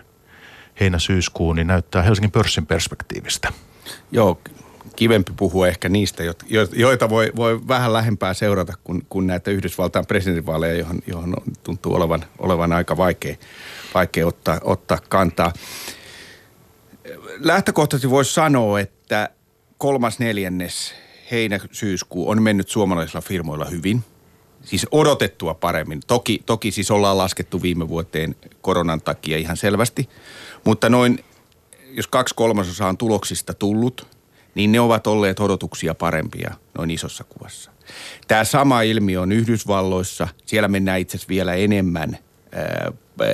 heinä-syyskuu, 0.80 1.54
niin 1.54 1.68
näyttää 1.68 2.02
Helsingin 2.02 2.32
pörssin 2.32 2.66
perspektiivistä. 2.66 3.54
Joo, 4.12 4.42
kivempi 4.96 5.32
puhua 5.38 5.68
ehkä 5.68 5.90
niistä, 5.90 6.24
joita 6.74 7.10
voi, 7.10 7.32
voi 7.36 7.68
vähän 7.68 7.94
lähempää 7.94 8.34
seurata 8.34 8.74
kuin, 8.84 9.06
kuin 9.10 9.28
näitä 9.28 9.52
Yhdysvaltain 9.52 10.06
presidentinvaaleja, 10.06 10.78
johon, 10.78 11.00
johon 11.08 11.34
tuntuu 11.64 11.96
olevan, 11.96 12.26
olevan 12.40 12.74
aika 12.74 12.98
vaikea, 12.98 13.36
vaikea 13.94 14.28
ottaa, 14.28 14.60
ottaa 14.64 15.00
kantaa. 15.10 15.54
Lähtökohtaisesti 17.40 18.10
voisi 18.10 18.34
sanoa, 18.34 18.80
että 18.80 19.30
kolmas 19.78 20.20
neljännes 20.20 20.94
heinä-syyskuu 21.32 22.30
on 22.30 22.44
mennyt 22.44 22.70
suomalaisilla 22.70 23.22
firmoilla 23.22 23.66
hyvin. 23.66 24.04
Siis 24.66 24.88
odotettua 24.92 25.54
paremmin. 25.54 26.00
Toki, 26.08 26.42
toki 26.46 26.72
siis 26.72 26.92
ollaan 26.92 27.18
laskettu 27.18 27.62
viime 27.62 27.88
vuoteen 27.88 28.36
koronan 28.62 29.02
takia 29.02 29.38
ihan 29.38 29.58
selvästi. 29.58 30.10
Mutta 30.64 30.90
noin, 30.90 31.24
jos 31.90 32.08
kaksi 32.08 32.36
kolmasosaa 32.36 32.90
on 32.90 32.98
tuloksista 32.98 33.54
tullut, 33.54 34.08
niin 34.56 34.72
ne 34.72 34.80
ovat 34.80 35.08
olleet 35.08 35.40
odotuksia 35.40 35.96
parempia 35.96 36.54
noin 36.78 36.92
isossa 36.92 37.24
kuvassa. 37.24 37.72
Tämä 38.28 38.44
sama 38.44 38.82
ilmiö 38.82 39.22
on 39.22 39.32
Yhdysvalloissa. 39.32 40.28
Siellä 40.46 40.68
mennään 40.68 41.00
itse 41.00 41.18
asiassa 41.18 41.30
vielä 41.30 41.54
enemmän 41.54 42.18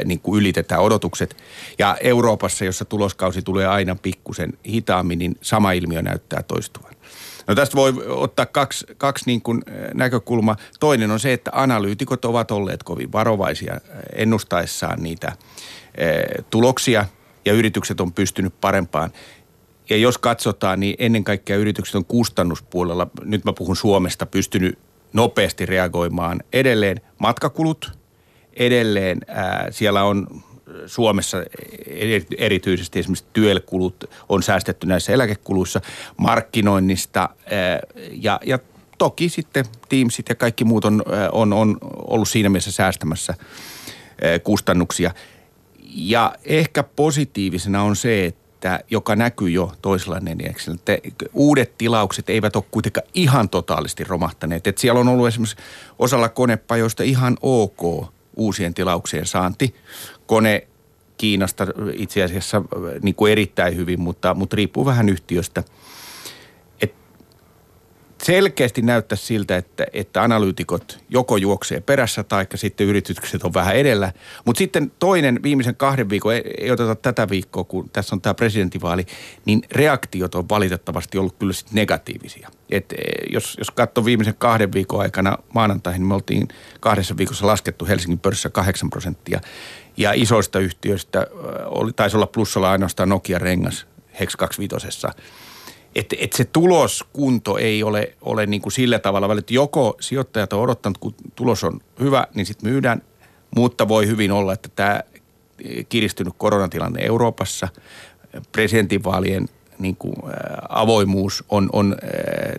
niin 0.06 0.20
kuin 0.20 0.40
ylitetään 0.40 0.82
odotukset. 0.82 1.38
Ja 1.80 1.98
Euroopassa, 2.02 2.66
jossa 2.66 2.86
tuloskausi 2.86 3.42
tulee 3.42 3.68
aina 3.68 3.96
pikkusen 3.96 4.54
hitaammin, 4.68 5.20
niin 5.20 5.38
sama 5.42 5.72
ilmiö 5.72 6.02
näyttää 6.02 6.44
toistuvan. 6.44 6.91
No 7.52 7.56
tästä 7.56 7.78
voi 7.78 7.94
ottaa 8.08 8.46
kaksi, 8.46 8.86
kaksi 8.98 9.26
niin 9.26 9.42
kuin 9.42 9.62
näkökulmaa. 9.94 10.56
Toinen 10.80 11.12
on 11.12 11.20
se, 11.20 11.34
että 11.34 11.52
analyytikot 11.54 12.26
ovat 12.26 12.52
olleet 12.52 12.84
kovin 12.84 13.12
varovaisia 13.12 13.82
ennustaessaan 14.16 15.04
niitä 15.04 15.32
tuloksia 16.50 17.06
ja 17.46 17.54
yritykset 17.54 18.02
on 18.02 18.14
pystynyt 18.14 18.54
parempaan. 18.62 19.12
Ja 19.90 19.98
jos 19.98 20.18
katsotaan, 20.18 20.80
niin 20.80 20.96
ennen 21.00 21.24
kaikkea 21.24 21.58
yritykset 21.58 21.96
on 21.96 22.06
kustannuspuolella, 22.06 23.08
nyt 23.24 23.46
mä 23.46 23.54
puhun 23.54 23.76
Suomesta, 23.76 24.26
pystynyt 24.26 24.80
nopeasti 25.14 25.66
reagoimaan. 25.66 26.44
Edelleen 26.54 27.02
matkakulut, 27.20 27.92
edelleen 28.54 29.22
ää, 29.28 29.68
siellä 29.72 30.04
on 30.04 30.28
Suomessa 30.86 31.38
erityisesti 32.38 33.00
esimerkiksi 33.00 33.26
työkulut 33.34 34.10
on 34.30 34.44
säästetty 34.44 34.88
näissä 34.88 35.14
eläkekuluissa, 35.14 35.82
markkinoinnista 36.18 37.22
ää, 37.22 37.80
ja, 38.12 38.40
ja 38.46 38.60
toki 38.98 39.30
sitten 39.30 39.66
Teamsit 39.90 40.30
ja 40.30 40.36
kaikki 40.36 40.64
muut 40.64 40.86
on, 40.86 41.04
on, 41.32 41.54
on 41.54 41.78
ollut 41.96 42.30
siinä 42.30 42.50
mielessä 42.50 42.72
säästämässä 42.72 43.34
ää, 44.22 44.40
kustannuksia. 44.40 45.12
Ja 45.94 46.36
ehkä 46.46 46.84
positiivisena 46.84 47.84
on 47.84 47.96
se, 47.96 48.26
että 48.26 48.80
joka 48.92 49.16
näkyy 49.16 49.50
jo 49.50 49.72
toisella 49.82 50.20
neljänneksellä, 50.20 50.78
että 50.88 51.26
uudet 51.34 51.78
tilaukset 51.78 52.30
eivät 52.30 52.56
ole 52.56 52.64
kuitenkaan 52.72 53.08
ihan 53.14 53.50
totaalisti 53.50 54.04
romahtaneet. 54.04 54.68
Että 54.68 54.82
siellä 54.82 55.00
on 55.00 55.08
ollut 55.08 55.28
esimerkiksi 55.28 55.56
osalla 56.00 56.30
konepajoista 56.30 57.04
ihan 57.04 57.38
ok 57.42 58.06
uusien 58.36 58.74
tilauksien 58.74 59.26
saanti. 59.26 59.76
Kone 60.32 60.68
Kiinasta 61.18 61.68
itse 61.94 62.24
asiassa 62.24 62.62
niin 63.02 63.16
kuin 63.16 63.32
erittäin 63.32 63.76
hyvin, 63.76 64.00
mutta, 64.00 64.34
mutta 64.34 64.56
riippuu 64.56 64.86
vähän 64.86 65.10
yhtiöstä– 65.10 65.64
selkeästi 68.24 68.82
näyttää 68.82 69.16
siltä, 69.16 69.58
että, 69.58 69.86
että 69.94 70.24
analyytikot 70.24 71.00
joko 71.10 71.38
juoksee 71.38 71.82
perässä 71.82 72.24
tai 72.24 72.48
sitten 72.56 72.88
yritykset 72.88 73.44
on 73.44 73.54
vähän 73.54 73.76
edellä. 73.76 74.14
Mutta 74.46 74.58
sitten 74.58 74.92
toinen 75.00 75.44
viimeisen 75.44 75.76
kahden 75.76 76.10
viikon, 76.10 76.34
ei, 76.34 76.54
ei 76.58 76.72
oteta 76.72 76.96
tätä 76.96 77.30
viikkoa, 77.30 77.64
kun 77.64 77.90
tässä 77.90 78.16
on 78.16 78.22
tämä 78.22 78.34
presidentinvaali, 78.34 79.06
niin 79.46 79.62
reaktiot 79.72 80.36
on 80.36 80.50
valitettavasti 80.50 81.18
ollut 81.18 81.36
kyllä 81.40 81.54
sitten 81.54 81.76
negatiivisia. 81.76 82.50
Et, 82.70 82.92
e, 82.92 82.96
jos, 83.34 83.56
jos 83.58 83.72
katsoo 83.72 84.06
viimeisen 84.06 84.36
kahden 84.38 84.74
viikon 84.74 85.02
aikana 85.02 85.38
maanantaihin, 85.54 86.00
niin 86.00 86.08
me 86.08 86.14
oltiin 86.14 86.48
kahdessa 86.80 87.18
viikossa 87.18 87.48
laskettu 87.48 87.86
Helsingin 87.86 88.20
pörssissä 88.20 88.50
8 88.50 88.90
prosenttia. 88.90 89.42
Ja 89.98 90.12
isoista 90.14 90.60
yhtiöistä 90.60 91.28
oli, 91.66 91.94
taisi 91.94 92.18
olla 92.18 92.28
plussalla 92.28 92.72
ainoastaan 92.72 93.10
Nokia 93.10 93.40
Rengas 93.40 93.88
Hex 94.20 94.36
25 94.36 95.08
että 95.96 96.16
et 96.20 96.34
se 96.34 96.46
tuloskunto 96.46 97.58
ei 97.58 97.84
ole, 97.84 98.16
ole 98.22 98.46
niin 98.46 98.62
kuin 98.62 98.74
sillä 98.74 99.00
tavalla, 99.00 99.40
että 99.40 99.54
joko 99.54 99.98
sijoittajat 100.00 100.54
on 100.54 100.62
odottanut, 100.62 100.98
kun 100.98 101.16
tulos 101.36 101.64
on 101.64 101.80
hyvä, 102.00 102.28
niin 102.34 102.46
sitten 102.46 102.70
myydään, 102.70 103.02
mutta 103.56 103.88
voi 103.88 104.08
hyvin 104.08 104.32
olla, 104.32 104.54
että 104.54 104.70
tämä 104.76 105.02
kiristynyt 105.90 106.34
koronatilanne 106.38 107.06
Euroopassa, 107.06 107.68
presidentinvaalien 108.52 109.50
niin 109.80 109.96
kuin, 109.96 110.16
avoimuus 110.70 111.44
on, 111.50 111.70
on 111.74 111.96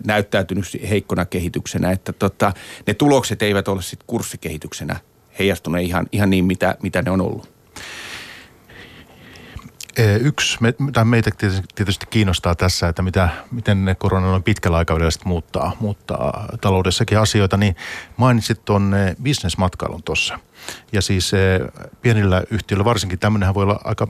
näyttäytynyt 0.05 0.65
heikkona 0.89 1.25
kehityksenä, 1.25 1.91
että 1.91 2.13
tota, 2.13 2.53
ne 2.87 2.93
tulokset 2.93 3.41
eivät 3.41 3.67
ole 3.67 3.81
sitten 3.81 4.07
kurssikehityksenä 4.07 4.99
heijastuneet 5.39 5.85
ihan, 5.85 6.07
ihan 6.11 6.29
niin, 6.29 6.45
mitä, 6.45 6.75
mitä 6.81 7.01
ne 7.01 7.11
on 7.11 7.21
ollut. 7.21 7.53
Yksi, 10.19 10.57
me, 10.61 10.73
meitä 11.03 11.31
tietysti 11.75 12.05
kiinnostaa 12.09 12.55
tässä, 12.55 12.87
että 12.87 13.01
mitä, 13.01 13.29
miten 13.51 13.85
ne 13.85 13.95
korona 13.95 14.33
on 14.33 14.43
pitkällä 14.43 14.77
aikavälillä 14.77 15.11
muuttaa, 15.25 15.71
muuttaa 15.79 16.45
taloudessakin 16.61 17.19
asioita, 17.19 17.57
niin 17.57 17.75
mainitsit 18.17 18.65
tuon 18.65 18.95
bisnesmatkailun 19.23 20.03
tuossa. 20.03 20.39
Ja 20.91 21.01
siis 21.01 21.31
pienillä 22.01 22.43
yhtiöillä 22.49 22.85
varsinkin 22.85 23.19
tämmöinenhän 23.19 23.55
voi 23.55 23.63
olla 23.63 23.79
aika 23.83 24.07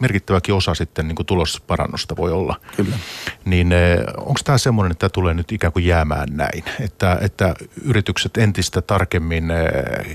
merkittäväkin 0.00 0.54
osa 0.54 0.74
sitten 0.74 1.08
niin 1.08 1.16
kuin 1.16 1.26
tulosparannusta 1.26 2.16
voi 2.16 2.32
olla. 2.32 2.60
Kyllä. 2.76 2.96
Niin 3.44 3.74
onko 4.16 4.40
tämä 4.44 4.58
semmoinen, 4.58 4.92
että 4.92 5.00
tämä 5.00 5.10
tulee 5.10 5.34
nyt 5.34 5.52
ikään 5.52 5.72
kuin 5.72 5.84
jäämään 5.84 6.28
näin? 6.32 6.64
Että, 6.80 7.18
että 7.20 7.54
yritykset 7.84 8.36
entistä 8.36 8.82
tarkemmin 8.82 9.44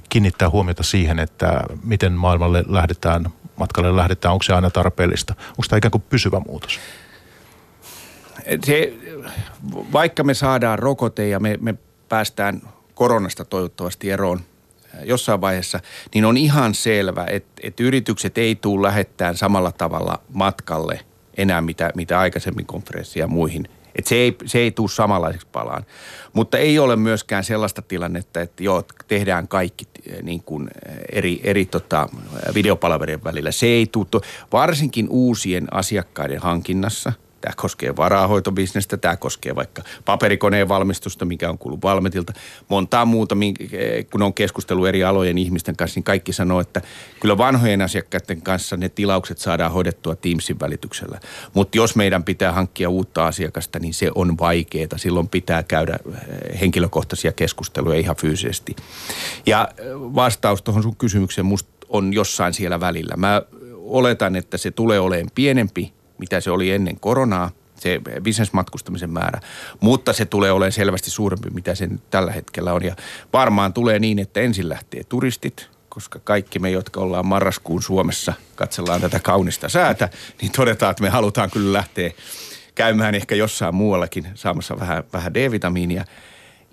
kiinnittää 0.09 0.49
huomiota 0.49 0.83
siihen, 0.83 1.19
että 1.19 1.63
miten 1.83 2.13
maailmalle 2.13 2.63
lähdetään 2.67 3.25
matkalle 3.55 3.95
lähdetään, 3.95 4.31
onko 4.31 4.43
se 4.43 4.53
aina 4.53 4.69
tarpeellista? 4.69 5.35
Onko 5.49 5.63
tämä 5.69 5.77
ikään 5.77 5.91
kuin 5.91 6.03
pysyvä 6.09 6.39
muutos? 6.47 6.79
Se, 8.63 8.93
vaikka 9.93 10.23
me 10.23 10.33
saadaan 10.33 10.79
rokote 10.79 11.27
ja 11.27 11.39
me, 11.39 11.57
me 11.61 11.75
päästään 12.09 12.61
koronasta 12.93 13.45
toivottavasti 13.45 14.11
eroon 14.11 14.39
jossain 15.03 15.41
vaiheessa, 15.41 15.79
niin 16.13 16.25
on 16.25 16.37
ihan 16.37 16.75
selvä, 16.75 17.25
että, 17.29 17.61
että 17.63 17.83
yritykset 17.83 18.37
ei 18.37 18.55
tule 18.55 18.87
lähettään 18.87 19.37
samalla 19.37 19.71
tavalla 19.71 20.21
matkalle 20.33 20.99
enää 21.37 21.61
mitä, 21.61 21.91
mitä 21.95 22.19
aikaisemmin 22.19 22.65
konferenssia 22.65 23.27
muihin– 23.27 23.67
et 23.95 24.07
se, 24.07 24.15
ei, 24.15 24.35
se 24.45 24.59
ei 24.59 24.71
tule 24.71 24.89
samanlaiseksi 24.89 25.47
palaan. 25.51 25.85
Mutta 26.33 26.57
ei 26.57 26.79
ole 26.79 26.95
myöskään 26.95 27.43
sellaista 27.43 27.81
tilannetta, 27.81 28.41
että 28.41 28.63
joo, 28.63 28.83
tehdään 29.07 29.47
kaikki 29.47 29.87
eh, 30.05 30.21
niin 30.23 30.43
kuin 30.43 30.69
eh, 30.85 30.95
eri, 31.11 31.41
eri 31.43 31.65
tota, 31.65 32.09
videopalvelujen 32.53 33.23
välillä. 33.23 33.51
Se 33.51 33.65
ei 33.65 33.87
tule, 33.87 34.21
varsinkin 34.51 35.07
uusien 35.09 35.73
asiakkaiden 35.73 36.39
hankinnassa– 36.39 37.13
Tämä 37.41 37.53
koskee 37.55 37.95
varahoitobisnestä, 37.95 38.97
tämä 38.97 39.17
koskee 39.17 39.55
vaikka 39.55 39.83
paperikoneen 40.05 40.69
valmistusta, 40.69 41.25
mikä 41.25 41.49
on 41.49 41.57
kuullut 41.57 41.83
Valmetilta. 41.83 42.33
Montaa 42.69 43.05
muuta, 43.05 43.35
kun 44.11 44.21
on 44.21 44.33
keskustellut 44.33 44.87
eri 44.87 45.03
alojen 45.03 45.37
ihmisten 45.37 45.75
kanssa, 45.75 45.97
niin 45.97 46.03
kaikki 46.03 46.33
sanoo, 46.33 46.59
että 46.59 46.81
kyllä 47.19 47.37
vanhojen 47.37 47.81
asiakkaiden 47.81 48.41
kanssa 48.41 48.77
ne 48.77 48.89
tilaukset 48.89 49.37
saadaan 49.37 49.71
hoidettua 49.71 50.15
Teamsin 50.15 50.59
välityksellä. 50.59 51.19
Mutta 51.53 51.77
jos 51.77 51.95
meidän 51.95 52.23
pitää 52.23 52.51
hankkia 52.51 52.89
uutta 52.89 53.27
asiakasta, 53.27 53.79
niin 53.79 53.93
se 53.93 54.11
on 54.15 54.37
vaikeaa. 54.37 54.71
Silloin 54.95 55.27
pitää 55.27 55.63
käydä 55.63 55.99
eh, 56.05 56.59
henkilökohtaisia 56.61 57.31
keskusteluja 57.31 57.99
ihan 57.99 58.15
fyysisesti. 58.15 58.75
Ja 59.45 59.67
eh, 59.77 59.85
vastaus 59.95 60.61
tuohon 60.61 60.83
sun 60.83 60.95
kysymykseen 60.95 61.45
musta 61.45 61.69
on 61.89 62.13
jossain 62.13 62.53
siellä 62.53 62.79
välillä. 62.79 63.15
Mä 63.17 63.41
oletan, 63.77 64.35
että 64.35 64.57
se 64.57 64.71
tulee 64.71 64.99
olemaan 64.99 65.31
pienempi 65.35 65.93
mitä 66.21 66.41
se 66.41 66.51
oli 66.51 66.71
ennen 66.71 66.99
koronaa, 66.99 67.51
se 67.75 68.01
bisnesmatkustamisen 68.21 69.09
määrä, 69.09 69.39
mutta 69.79 70.13
se 70.13 70.25
tulee 70.25 70.51
olemaan 70.51 70.71
selvästi 70.71 71.09
suurempi, 71.09 71.49
mitä 71.49 71.75
se 71.75 71.87
nyt 71.87 72.09
tällä 72.09 72.31
hetkellä 72.31 72.73
on. 72.73 72.83
Ja 72.83 72.95
varmaan 73.33 73.73
tulee 73.73 73.99
niin, 73.99 74.19
että 74.19 74.39
ensin 74.39 74.69
lähtee 74.69 75.03
turistit, 75.03 75.69
koska 75.89 76.19
kaikki 76.23 76.59
me, 76.59 76.71
jotka 76.71 76.99
ollaan 76.99 77.25
marraskuun 77.25 77.83
Suomessa, 77.83 78.33
katsellaan 78.55 79.01
tätä 79.01 79.19
kaunista 79.19 79.69
säätä, 79.69 80.09
niin 80.41 80.51
todetaan, 80.51 80.91
että 80.91 81.03
me 81.03 81.09
halutaan 81.09 81.51
kyllä 81.51 81.73
lähteä 81.73 82.11
käymään 82.75 83.15
ehkä 83.15 83.35
jossain 83.35 83.75
muuallakin 83.75 84.27
saamassa 84.35 84.79
vähän, 84.79 85.03
vähän 85.13 85.33
D-vitamiinia. 85.33 86.05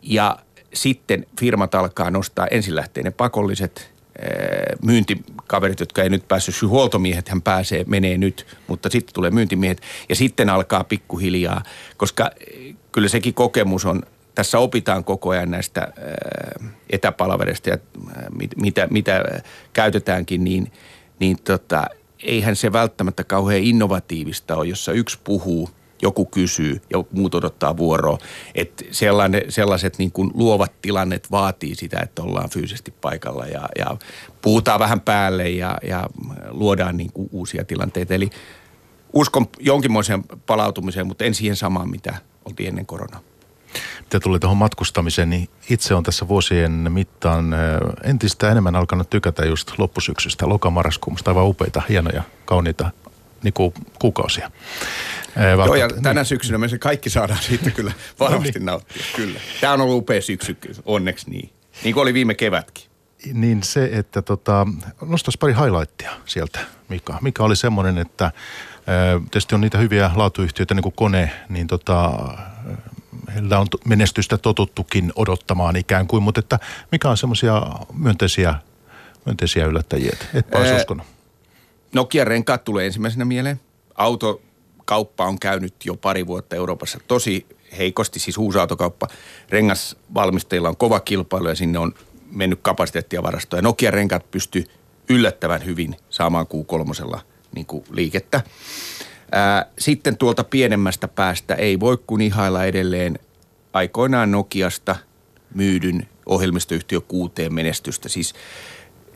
Ja 0.02 0.38
sitten 0.74 1.26
firmat 1.40 1.74
alkaa 1.74 2.10
nostaa, 2.10 2.46
ensin 2.46 2.76
lähtee 2.76 3.02
ne 3.02 3.10
pakolliset 3.10 3.97
myyntikaverit, 4.82 5.80
jotka 5.80 6.02
ei 6.02 6.10
nyt 6.10 6.28
päässyt, 6.28 6.62
huoltomiehet 6.62 7.28
hän 7.28 7.42
pääsee, 7.42 7.84
menee 7.86 8.18
nyt, 8.18 8.46
mutta 8.66 8.90
sitten 8.90 9.14
tulee 9.14 9.30
myyntimiehet. 9.30 9.82
Ja 10.08 10.16
sitten 10.16 10.48
alkaa 10.48 10.84
pikkuhiljaa, 10.84 11.62
koska 11.96 12.30
kyllä 12.92 13.08
sekin 13.08 13.34
kokemus 13.34 13.84
on, 13.84 14.02
tässä 14.34 14.58
opitaan 14.58 15.04
koko 15.04 15.30
ajan 15.30 15.50
näistä 15.50 15.92
etäpalvereista 16.90 17.70
ja 17.70 17.78
mitä, 18.56 18.88
mitä 18.90 19.24
käytetäänkin, 19.72 20.44
niin, 20.44 20.72
niin 21.18 21.36
tota, 21.44 21.86
eihän 22.22 22.56
se 22.56 22.72
välttämättä 22.72 23.24
kauhean 23.24 23.62
innovatiivista 23.62 24.56
ole, 24.56 24.66
jossa 24.66 24.92
yksi 24.92 25.18
puhuu, 25.24 25.70
joku 26.02 26.24
kysyy 26.24 26.80
ja 26.90 27.04
muut 27.12 27.34
odottaa 27.34 27.76
vuoroa. 27.76 28.18
Että 28.54 28.84
sellaiset 29.48 29.98
niin 29.98 30.12
kuin 30.12 30.30
luovat 30.34 30.72
tilannet 30.82 31.30
vaatii 31.30 31.74
sitä, 31.74 32.00
että 32.02 32.22
ollaan 32.22 32.50
fyysisesti 32.50 32.90
paikalla 32.90 33.46
ja, 33.46 33.68
ja 33.78 33.96
puhutaan 34.42 34.80
vähän 34.80 35.00
päälle 35.00 35.50
ja, 35.50 35.78
ja 35.82 36.06
luodaan 36.50 36.96
niin 36.96 37.12
kuin 37.12 37.28
uusia 37.32 37.64
tilanteita. 37.64 38.14
Eli 38.14 38.30
uskon 39.12 39.46
jonkinmoiseen 39.58 40.24
palautumiseen, 40.46 41.06
mutta 41.06 41.24
en 41.24 41.34
siihen 41.34 41.56
samaan, 41.56 41.90
mitä 41.90 42.14
oltiin 42.44 42.68
ennen 42.68 42.86
koronaa. 42.86 43.20
Mitä 44.00 44.20
tuli 44.20 44.38
tuohon 44.38 44.56
matkustamiseen, 44.56 45.30
niin 45.30 45.48
itse 45.70 45.94
on 45.94 46.02
tässä 46.02 46.28
vuosien 46.28 46.72
mittaan 46.72 47.54
entistä 48.04 48.50
enemmän 48.50 48.76
alkanut 48.76 49.10
tykätä 49.10 49.46
just 49.46 49.78
loppusyksystä, 49.78 50.48
lokamarraskuusta, 50.48 51.30
aivan 51.30 51.46
upeita, 51.46 51.82
hienoja, 51.88 52.22
kauniita 52.44 52.90
niin 53.42 53.54
kuin 53.54 53.74
kuukausia. 53.98 54.50
Joo, 55.66 55.74
ja 55.74 55.88
tänä 55.88 56.20
niin. 56.20 56.24
syksynä 56.24 56.58
me 56.58 56.68
se 56.68 56.78
kaikki 56.78 57.10
saadaan 57.10 57.42
siitä 57.42 57.70
kyllä 57.70 57.92
varmasti 58.20 58.52
no 58.52 58.58
niin. 58.58 58.66
nauttia, 58.66 59.02
kyllä. 59.16 59.40
Tämä 59.60 59.72
on 59.72 59.80
ollut 59.80 59.98
upea 59.98 60.22
syksy, 60.22 60.56
onneksi 60.84 61.30
niin. 61.30 61.50
Niin 61.84 61.94
kuin 61.94 62.02
oli 62.02 62.14
viime 62.14 62.34
kevätkin. 62.34 62.84
Niin 63.32 63.62
se, 63.62 63.90
että 63.92 64.22
tota, 64.22 64.66
nostaisi 65.06 65.38
pari 65.38 65.54
highlightia 65.54 66.10
sieltä, 66.24 66.60
Mika. 66.88 67.18
Mikä 67.20 67.42
oli 67.42 67.56
semmoinen, 67.56 67.98
että 67.98 68.32
tietysti 69.30 69.54
on 69.54 69.60
niitä 69.60 69.78
hyviä 69.78 70.10
laatuyhtiöitä 70.14 70.74
niin 70.74 70.82
kuin 70.82 70.94
Kone, 70.96 71.30
niin 71.48 71.66
tota, 71.66 72.18
heillä 73.34 73.58
on 73.58 73.66
menestystä 73.84 74.38
totuttukin 74.38 75.12
odottamaan 75.16 75.76
ikään 75.76 76.06
kuin, 76.06 76.22
mutta 76.22 76.40
että 76.40 76.58
mikä 76.92 77.10
on 77.10 77.16
semmoisia 77.16 77.62
myönteisiä, 77.94 78.54
myönteisiä 79.24 79.66
yllättäjiä, 79.66 80.16
että 80.34 80.58
olisi 80.58 80.74
uskonut? 80.74 81.06
Nokia 81.94 82.24
renkaat 82.24 82.64
tulee 82.64 82.86
ensimmäisenä 82.86 83.24
mieleen. 83.24 83.60
Autokauppa 83.94 85.24
on 85.24 85.38
käynyt 85.38 85.74
jo 85.84 85.96
pari 85.96 86.26
vuotta 86.26 86.56
Euroopassa 86.56 86.98
tosi 87.08 87.46
heikosti, 87.78 88.18
siis 88.18 88.38
uusautokauppa. 88.38 89.08
Rengasvalmistajilla 89.50 90.68
on 90.68 90.76
kova 90.76 91.00
kilpailu 91.00 91.48
ja 91.48 91.54
sinne 91.54 91.78
on 91.78 91.94
mennyt 92.30 92.58
kapasiteettia 92.62 93.22
varastoa. 93.22 93.62
Nokia 93.62 93.90
renkaat 93.90 94.30
pystyy 94.30 94.64
yllättävän 95.08 95.64
hyvin 95.64 95.96
saamaan 96.10 96.46
Q3 96.46 97.20
niin 97.54 97.66
kuin 97.66 97.84
liikettä. 97.90 98.40
Ää, 99.32 99.66
sitten 99.78 100.16
tuolta 100.16 100.44
pienemmästä 100.44 101.08
päästä 101.08 101.54
ei 101.54 101.80
voi 101.80 101.98
kuin 102.06 102.20
ihailla 102.20 102.64
edelleen 102.64 103.18
aikoinaan 103.72 104.30
Nokiasta 104.30 104.96
myydyn 105.54 106.08
ohjelmistoyhtiö 106.26 107.00
kuuteen 107.00 107.54
menestystä. 107.54 108.08
Siis 108.08 108.34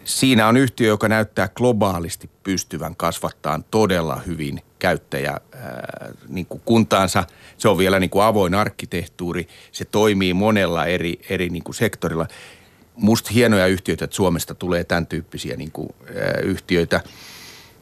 siinä 0.04 0.48
on 0.48 0.56
yhtiö, 0.56 0.88
joka 0.88 1.08
näyttää 1.08 1.48
globaalisti 1.48 2.30
pystyvän 2.42 2.96
kasvattaan 2.96 3.64
todella 3.70 4.16
hyvin 4.26 4.60
käyttäjä 4.78 5.30
ää, 5.30 6.12
niin 6.28 6.46
kuin 6.46 6.62
kuntaansa. 6.64 7.24
Se 7.58 7.68
on 7.68 7.78
vielä 7.78 8.00
niin 8.00 8.10
kuin 8.10 8.24
avoin 8.24 8.54
arkkitehtuuri. 8.54 9.48
Se 9.72 9.84
toimii 9.84 10.34
monella 10.34 10.86
eri, 10.86 11.20
eri 11.28 11.48
niin 11.48 11.62
kuin 11.62 11.74
sektorilla. 11.74 12.26
Musta 12.96 13.30
hienoja 13.34 13.66
yhtiöitä, 13.66 14.04
että 14.04 14.16
Suomesta 14.16 14.54
tulee 14.54 14.84
tämän 14.84 15.06
tyyppisiä 15.06 15.56
niin 15.56 15.72
kuin, 15.72 15.88
ää, 16.16 16.40
yhtiöitä. 16.42 17.00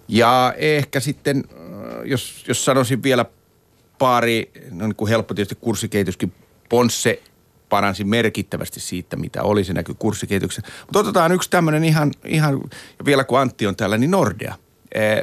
Ja 0.09 0.55
ehkä 0.57 1.01
sitten, 1.01 1.45
jos, 2.05 2.45
jos 2.49 2.65
sanoisin 2.65 3.03
vielä 3.03 3.25
pari, 3.99 4.51
no 4.71 4.87
niin 4.87 4.97
kuin 4.97 5.09
helppo 5.09 5.35
tietysti 5.35 5.59
kurssikehityskin, 5.61 6.33
Ponsse 6.69 7.23
paransi 7.71 8.05
merkittävästi 8.05 8.81
siitä, 8.81 9.17
mitä 9.17 9.43
oli. 9.43 9.65
Se 9.65 9.73
näkyy 9.73 9.95
kurssikehityksessä. 9.99 10.71
Mutta 10.81 10.99
otetaan 10.99 11.33
yksi 11.33 11.51
tämmöinen 11.51 11.85
ihan, 11.85 12.13
ihan, 12.25 12.61
vielä 13.05 13.25
kun 13.25 13.41
Antti 13.41 13.67
on 13.67 13.77
täällä, 13.77 13.99
niin 13.99 14.11
Nordea. 14.11 14.55
Eh, 14.95 15.23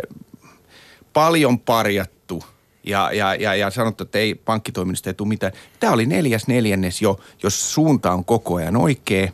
paljon 1.14 1.60
parjattu 1.60 2.44
ja, 2.84 3.12
ja, 3.14 3.36
ja, 3.36 3.56
ja 3.56 3.70
sanottu, 3.70 4.04
että 4.04 4.18
ei 4.18 4.36
pankkitoiminnasta 4.36 5.10
ei 5.10 5.14
tule 5.14 5.30
mitään. 5.30 5.54
Tämä 5.80 5.94
oli 5.94 6.06
neljäs 6.06 6.48
neljännes 6.48 7.02
jo, 7.02 7.20
jos 7.44 7.74
suunta 7.74 8.12
on 8.12 8.26
koko 8.26 8.56
ajan 8.56 8.78
oikea. 8.78 9.32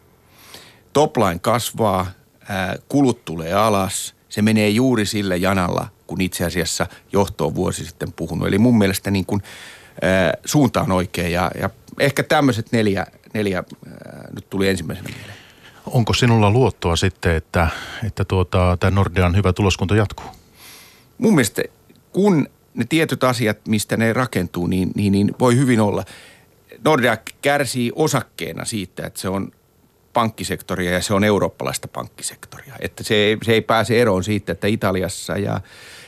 Topline 0.94 1.40
kasvaa, 1.40 2.08
ää, 2.50 2.76
kulut 2.90 3.26
tulee 3.26 3.54
alas. 3.54 4.16
Se 4.30 4.42
menee 4.42 4.70
juuri 4.70 5.06
sillä 5.06 5.36
janalla, 5.36 5.88
kun 6.08 6.22
itse 6.22 6.46
asiassa 6.46 6.88
johto 7.12 7.46
on 7.46 7.56
vuosi 7.56 7.86
sitten 7.86 8.14
puhunut. 8.14 8.48
Eli 8.48 8.58
mun 8.58 8.78
mielestä 8.78 9.12
niin 9.12 9.26
kuin, 9.26 9.42
suunta 10.46 10.82
on 10.82 10.92
oikea 10.92 11.28
ja, 11.28 11.52
ja 11.60 11.70
ehkä 12.00 12.24
tämmöiset 12.24 12.72
neljä, 12.72 13.06
neljä 13.34 13.64
nyt 14.36 14.50
tuli 14.50 14.70
ensimmäisenä 14.70 15.10
mieleen. 15.10 15.38
Onko 15.86 16.14
sinulla 16.14 16.52
luottoa 16.52 16.96
sitten, 16.96 17.36
että, 17.36 17.68
että 18.08 18.26
tuota, 18.26 18.78
tämä 18.80 18.92
Nordean 18.92 19.36
hyvä 19.36 19.54
tuloskunto 19.54 19.96
jatkuu? 19.96 20.26
Mun 21.18 21.36
mielestä 21.36 21.62
kun 22.12 22.48
ne 22.74 22.86
tietyt 22.90 23.24
asiat, 23.24 23.58
mistä 23.68 23.98
ne 23.98 24.14
rakentuu, 24.14 24.68
niin, 24.68 24.92
niin, 24.96 25.12
niin 25.12 25.36
voi 25.40 25.58
hyvin 25.58 25.80
olla. 25.80 26.04
Nordea 26.86 27.18
kärsii 27.42 27.92
osakkeena 27.96 28.66
siitä, 28.66 29.06
että 29.06 29.22
se 29.22 29.30
on 29.30 29.52
pankkisektoria 30.14 30.92
ja 30.92 31.02
se 31.02 31.14
on 31.14 31.24
eurooppalaista 31.24 31.88
pankkisektoria. 31.88 32.74
Että 32.80 33.04
se, 33.04 33.16
ei, 33.16 33.38
se 33.44 33.52
ei 33.54 33.62
pääse 33.62 34.02
eroon 34.02 34.24
siitä, 34.24 34.52
että 34.52 34.68
Italiassa 34.68 35.38
ja, 35.38 35.62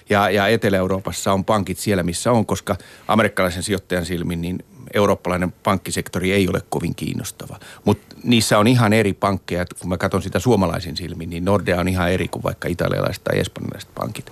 ja, 0.10 0.30
ja 0.30 0.48
Etelä-Euroopassa 0.48 1.34
on 1.34 1.46
pankit 1.46 1.78
siellä, 1.78 2.04
missä 2.04 2.32
on, 2.32 2.46
koska 2.46 2.76
amerikkalaisen 3.08 3.64
sijoittajan 3.64 4.06
silmin 4.06 4.42
niin 4.42 4.64
eurooppalainen 4.94 5.52
pankkisektori 5.52 6.32
ei 6.32 6.50
ole 6.50 6.62
kovin 6.70 6.96
kiinnostava. 6.96 7.60
Mutta 7.86 8.16
niissä 8.24 8.60
on 8.60 8.68
ihan 8.68 8.94
eri 8.94 9.14
pankkeja. 9.14 9.66
Kun 9.80 9.90
mä 9.90 9.98
katson 9.98 10.22
sitä 10.22 10.40
suomalaisin 10.40 10.98
silmin, 10.98 11.30
niin 11.30 11.46
Nordea 11.46 11.80
on 11.80 11.88
ihan 11.88 12.12
eri 12.12 12.28
kuin 12.28 12.44
vaikka 12.44 12.68
italialaiset 12.68 13.24
tai 13.24 13.40
espanjalaiset 13.40 13.90
pankit. 13.96 14.32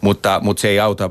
Mutta, 0.00 0.40
mutta 0.42 0.60
se 0.60 0.68
ei 0.68 0.80
auta. 0.80 1.10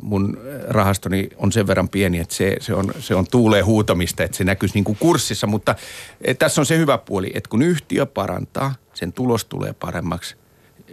Mun 0.00 0.38
rahastoni 0.68 1.28
on 1.36 1.52
sen 1.52 1.66
verran 1.66 1.88
pieni, 1.88 2.18
että 2.18 2.34
se, 2.34 2.56
se, 2.60 2.74
on, 2.74 2.92
se 2.98 3.14
on 3.14 3.26
tuuleen 3.30 3.64
huutamista, 3.64 4.24
että 4.24 4.36
se 4.36 4.44
näkyisi 4.44 4.74
niin 4.74 4.84
kuin 4.84 4.98
kurssissa. 5.00 5.46
Mutta 5.46 5.74
et, 6.20 6.38
tässä 6.38 6.60
on 6.60 6.66
se 6.66 6.78
hyvä 6.78 6.98
puoli, 6.98 7.30
että 7.34 7.50
kun 7.50 7.62
yhtiö 7.62 8.06
parantaa, 8.06 8.74
sen 8.94 9.12
tulos 9.12 9.44
tulee 9.44 9.72
paremmaksi. 9.72 10.36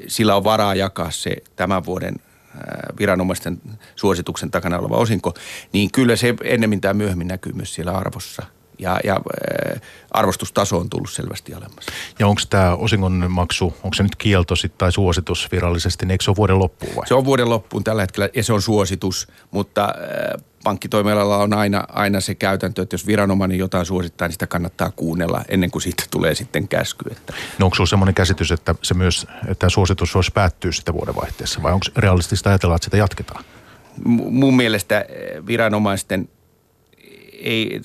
Sillä 0.07 0.35
on 0.35 0.43
varaa 0.43 0.75
jakaa 0.75 1.11
se 1.11 1.35
tämän 1.55 1.85
vuoden 1.85 2.15
viranomaisten 2.99 3.61
suosituksen 3.95 4.51
takana 4.51 4.79
oleva 4.79 4.95
osinko, 4.95 5.33
niin 5.73 5.91
kyllä 5.91 6.15
se 6.15 6.33
ennemmin 6.43 6.81
tai 6.81 6.93
myöhemmin 6.93 7.27
näkyy 7.27 7.53
myös 7.53 7.73
siellä 7.73 7.91
arvossa. 7.91 8.43
Ja, 8.79 8.99
ja 9.03 9.19
arvostustaso 10.11 10.77
on 10.77 10.89
tullut 10.89 11.11
selvästi 11.11 11.53
alemmas. 11.53 11.85
Ja 12.19 12.27
onko 12.27 12.41
tämä 12.49 12.75
osingon 12.75 13.25
maksu, 13.29 13.65
onko 13.83 13.93
se 13.93 14.03
nyt 14.03 14.15
kielto 14.15 14.55
sit, 14.55 14.77
tai 14.77 14.91
suositus 14.91 15.51
virallisesti, 15.51 16.05
niin 16.05 16.11
eikö 16.11 16.23
se 16.23 16.31
ole 16.31 16.37
vuoden 16.37 16.59
loppuun 16.59 16.95
vai? 16.95 17.07
Se 17.07 17.13
on 17.13 17.25
vuoden 17.25 17.49
loppuun 17.49 17.83
tällä 17.83 18.01
hetkellä 18.01 18.29
ja 18.35 18.43
se 18.43 18.53
on 18.53 18.61
suositus, 18.61 19.27
mutta 19.51 19.93
pankkitoimialalla 20.67 21.37
on 21.37 21.53
aina, 21.53 21.83
aina 21.89 22.21
se 22.21 22.35
käytäntö, 22.35 22.81
että 22.81 22.93
jos 22.93 23.07
viranomainen 23.07 23.57
jotain 23.57 23.85
suosittaa, 23.85 24.27
niin 24.27 24.33
sitä 24.33 24.47
kannattaa 24.47 24.91
kuunnella 24.95 25.41
ennen 25.49 25.71
kuin 25.71 25.81
siitä 25.81 26.03
tulee 26.11 26.35
sitten 26.35 26.67
käsky. 26.67 27.09
Että. 27.11 27.33
No 27.59 27.65
onko 27.65 27.75
sinulla 27.75 27.89
sellainen 27.89 28.15
käsitys, 28.15 28.51
että 28.51 28.75
se 28.81 28.93
myös, 28.93 29.27
että 29.47 29.69
suositus 29.69 30.15
voisi 30.15 30.31
päättyä 30.31 30.71
sitten 30.71 30.93
vuodenvaihteessa 30.93 31.63
vai 31.63 31.73
onko 31.73 31.85
realistista 31.95 32.49
ajatella, 32.49 32.75
että 32.75 32.85
sitä 32.85 32.97
jatketaan? 32.97 33.43
Mun 34.05 34.55
mielestä 34.55 35.05
viranomaisten 35.47 36.29
ei, 37.41 37.81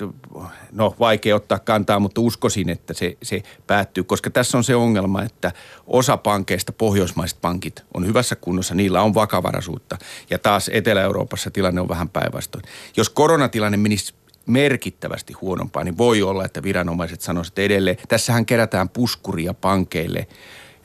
no 0.72 0.94
vaikea 1.00 1.36
ottaa 1.36 1.58
kantaa, 1.58 1.98
mutta 1.98 2.20
uskoisin, 2.20 2.70
että 2.70 2.94
se, 2.94 3.16
se 3.22 3.42
päättyy, 3.66 4.04
koska 4.04 4.30
tässä 4.30 4.58
on 4.58 4.64
se 4.64 4.74
ongelma, 4.74 5.22
että 5.22 5.52
osa 5.86 6.16
pankeista, 6.16 6.72
pohjoismaiset 6.72 7.40
pankit, 7.40 7.84
on 7.94 8.06
hyvässä 8.06 8.36
kunnossa, 8.36 8.74
niillä 8.74 9.02
on 9.02 9.14
vakavaraisuutta 9.14 9.98
ja 10.30 10.38
taas 10.38 10.70
Etelä-Euroopassa 10.72 11.50
tilanne 11.50 11.80
on 11.80 11.88
vähän 11.88 12.08
päinvastoin. 12.08 12.64
Jos 12.96 13.10
koronatilanne 13.10 13.76
menisi 13.76 14.14
merkittävästi 14.46 15.32
huonompaa, 15.32 15.84
niin 15.84 15.98
voi 15.98 16.22
olla, 16.22 16.44
että 16.44 16.62
viranomaiset 16.62 17.20
sanoisivat 17.20 17.58
edelleen, 17.58 17.96
tässähän 18.08 18.46
kerätään 18.46 18.88
puskuria 18.88 19.54
pankeille 19.54 20.26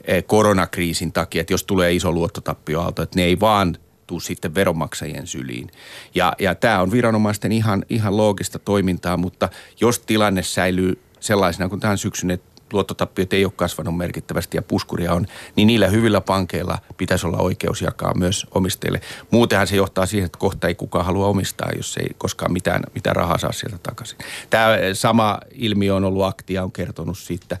eh, 0.04 0.24
koronakriisin 0.26 1.12
takia, 1.12 1.40
että 1.40 1.52
jos 1.52 1.64
tulee 1.64 1.92
iso 1.92 2.12
luottotappioaalto, 2.12 3.02
että 3.02 3.16
ne 3.18 3.24
ei 3.24 3.40
vaan 3.40 3.76
tuu 4.08 4.20
sitten 4.20 4.54
veronmaksajien 4.54 5.26
syliin. 5.26 5.70
Ja, 6.14 6.32
ja 6.38 6.54
tämä 6.54 6.80
on 6.80 6.92
viranomaisten 6.92 7.52
ihan, 7.52 7.84
ihan 7.88 8.16
loogista 8.16 8.58
toimintaa, 8.58 9.16
mutta 9.16 9.48
jos 9.80 9.98
tilanne 9.98 10.42
säilyy 10.42 11.02
sellaisena 11.20 11.68
kuin 11.68 11.80
tähän 11.80 11.98
syksyn, 11.98 12.30
että 12.30 12.48
luottotappiot 12.72 13.32
ei 13.32 13.44
ole 13.44 13.52
kasvanut 13.56 13.96
merkittävästi 13.96 14.56
ja 14.56 14.62
puskuria 14.62 15.14
on, 15.14 15.26
niin 15.56 15.66
niillä 15.66 15.88
hyvillä 15.88 16.20
pankeilla 16.20 16.78
pitäisi 16.96 17.26
olla 17.26 17.38
oikeus 17.38 17.82
jakaa 17.82 18.14
myös 18.14 18.46
omistajille. 18.54 19.00
Muutenhan 19.30 19.66
se 19.66 19.76
johtaa 19.76 20.06
siihen, 20.06 20.26
että 20.26 20.38
kohta 20.38 20.68
ei 20.68 20.74
kukaan 20.74 21.04
halua 21.04 21.26
omistaa, 21.26 21.70
jos 21.76 21.96
ei 21.96 22.06
koskaan 22.18 22.52
mitään, 22.52 22.82
mitään 22.94 23.16
rahaa 23.16 23.38
saa 23.38 23.52
sieltä 23.52 23.78
takaisin. 23.82 24.18
Tämä 24.50 24.68
sama 24.92 25.38
ilmiö 25.52 25.94
on 25.94 26.04
ollut 26.04 26.24
Aktia, 26.24 26.64
on 26.64 26.72
kertonut 26.72 27.18
siitä, 27.18 27.58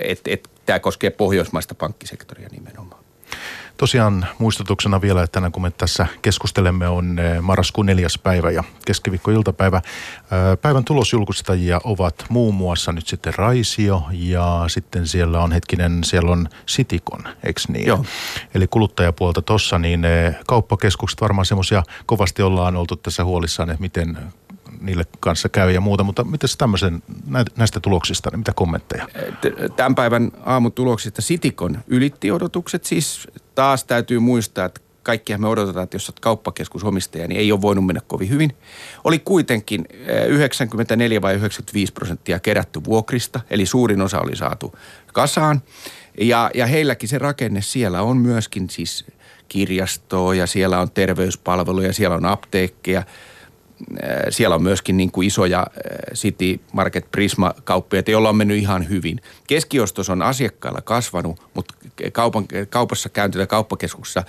että 0.00 0.30
et 0.30 0.50
Tämä 0.66 0.78
koskee 0.78 1.10
pohjoismaista 1.10 1.74
pankkisektoria 1.74 2.48
nimenomaan. 2.52 3.03
Tosiaan 3.76 4.26
muistutuksena 4.38 5.00
vielä, 5.00 5.22
että 5.22 5.32
tänään 5.32 5.52
kun 5.52 5.62
me 5.62 5.70
tässä 5.70 6.06
keskustelemme 6.22 6.88
on 6.88 7.18
eh, 7.18 7.40
marraskuun 7.40 7.86
neljäs 7.86 8.18
päivä 8.22 8.50
ja 8.50 8.64
keskiviikko-iltapäivä. 8.86 9.76
Eh, 9.76 10.58
päivän 10.62 10.84
tulosjulkustajia 10.84 11.80
ovat 11.84 12.24
muun 12.28 12.54
muassa 12.54 12.92
nyt 12.92 13.06
sitten 13.06 13.34
Raisio 13.34 14.02
ja 14.12 14.64
sitten 14.66 15.06
siellä 15.06 15.40
on 15.40 15.52
hetkinen, 15.52 16.04
siellä 16.04 16.32
on 16.32 16.48
Sitikon, 16.66 17.24
eikö 17.44 17.60
niin? 17.68 17.86
Joo. 17.86 18.04
Eli 18.54 18.66
kuluttajapuolta 18.66 19.42
tuossa, 19.42 19.78
niin 19.78 20.04
eh, 20.04 20.36
kauppakeskukset 20.46 21.20
varmaan 21.20 21.46
semmoisia 21.46 21.82
kovasti 22.06 22.42
ollaan 22.42 22.76
oltu 22.76 22.96
tässä 22.96 23.24
huolissaan, 23.24 23.70
että 23.70 23.80
miten 23.80 24.18
niille 24.86 25.04
kanssa 25.20 25.48
käy 25.48 25.70
ja 25.70 25.80
muuta, 25.80 26.04
mutta 26.04 26.24
miten 26.24 26.48
tämmöisen 26.58 27.02
näistä 27.56 27.80
tuloksista, 27.80 28.30
niin 28.30 28.40
mitä 28.40 28.52
kommentteja? 28.52 29.08
Tämän 29.76 29.94
päivän 29.94 30.32
aamutuloksista 30.44 31.22
Sitikon 31.22 31.78
ylitti 31.86 32.30
odotukset, 32.30 32.84
siis 32.84 33.28
taas 33.54 33.84
täytyy 33.84 34.18
muistaa, 34.18 34.64
että 34.64 34.80
kaikkia 35.02 35.38
me 35.38 35.48
odotetaan, 35.48 35.84
että 35.84 35.94
jos 35.94 36.08
olet 36.08 36.20
kauppakeskusomistaja, 36.20 37.28
niin 37.28 37.40
ei 37.40 37.52
ole 37.52 37.62
voinut 37.62 37.86
mennä 37.86 38.00
kovin 38.06 38.28
hyvin. 38.28 38.56
Oli 39.04 39.18
kuitenkin 39.18 39.88
94 40.28 41.22
vai 41.22 41.34
95 41.34 41.92
prosenttia 41.92 42.40
kerätty 42.40 42.84
vuokrista, 42.84 43.40
eli 43.50 43.66
suurin 43.66 44.00
osa 44.00 44.20
oli 44.20 44.36
saatu 44.36 44.74
kasaan. 45.12 45.62
Ja, 46.20 46.50
ja 46.54 46.66
heilläkin 46.66 47.08
se 47.08 47.18
rakenne 47.18 47.62
siellä 47.62 48.02
on 48.02 48.16
myöskin 48.16 48.70
siis 48.70 49.04
kirjastoa 49.48 50.34
ja 50.34 50.46
siellä 50.46 50.80
on 50.80 50.90
terveyspalveluja, 50.90 51.92
siellä 51.92 52.16
on 52.16 52.24
apteekkeja– 52.24 53.02
siellä 54.30 54.56
on 54.56 54.62
myöskin 54.62 54.96
niin 54.96 55.10
kuin 55.10 55.26
isoja 55.26 55.66
City 56.14 56.60
Market 56.72 57.10
Prisma-kauppiaita, 57.10 58.10
joilla 58.10 58.28
on 58.28 58.36
mennyt 58.36 58.58
ihan 58.58 58.88
hyvin. 58.88 59.20
Keskiostos 59.46 60.10
on 60.10 60.22
asiakkailla 60.22 60.80
kasvanut, 60.80 61.42
mutta 61.54 61.74
kaupan, 62.12 62.44
kaupassa 62.70 63.08
käynti 63.08 63.38
tai 63.38 63.46
kauppakeskuksessa 63.46 64.24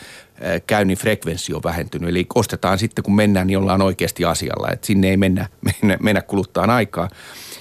käynnin 0.67 0.97
frekvenssi 0.97 1.53
on 1.53 1.63
vähentynyt. 1.63 2.09
Eli 2.09 2.25
ostetaan 2.35 2.79
sitten, 2.79 3.03
kun 3.03 3.15
mennään, 3.15 3.47
niin 3.47 3.57
ollaan 3.57 3.81
oikeasti 3.81 4.25
asialla. 4.25 4.67
että 4.71 4.87
sinne 4.87 5.09
ei 5.09 5.17
mennä, 5.17 5.47
mennä, 5.81 5.97
mennä 6.01 6.21
kuluttaa 6.21 6.65
aikaa. 6.65 7.09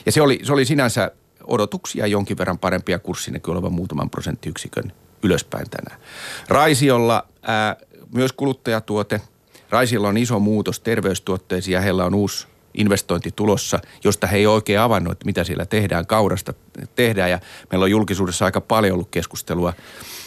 Ja 0.07 0.13
se 0.13 0.23
oli, 0.23 0.41
se 0.43 0.53
oli 0.53 0.65
sinänsä 0.65 1.11
odotuksia 1.45 2.07
jonkin 2.07 2.39
verran 2.39 2.59
parempia 2.59 2.99
kurssinäkin 2.99 3.53
olevan 3.53 3.73
muutaman 3.73 4.11
prosenttiyksikön 4.11 4.93
ylöspäin 5.23 5.71
tänään. 5.71 6.01
Raisiolla 6.49 7.27
ää, 7.43 7.77
myös 8.15 8.33
kuluttajatuote– 8.33 9.21
Raisilla 9.75 10.09
on 10.09 10.17
iso 10.17 10.39
muutos 10.39 10.81
terveystuotteisiin 10.81 11.73
ja 11.73 11.81
heillä 11.81 12.05
on 12.05 12.15
uusi 12.15 12.47
investointi 12.75 13.31
tulossa, 13.37 13.81
josta 14.05 14.27
he 14.27 14.37
ei 14.37 14.47
oikein 14.47 14.81
avannut, 14.81 15.13
että 15.13 15.25
mitä 15.27 15.45
siellä 15.45 15.67
tehdään, 15.67 16.07
kaurasta 16.07 16.55
tehdään. 16.95 17.31
Ja 17.31 17.41
meillä 17.71 17.85
on 17.85 17.91
julkisuudessa 17.91 18.45
aika 18.45 18.61
paljon 18.61 18.95
ollut 18.95 19.11
keskustelua 19.11 19.73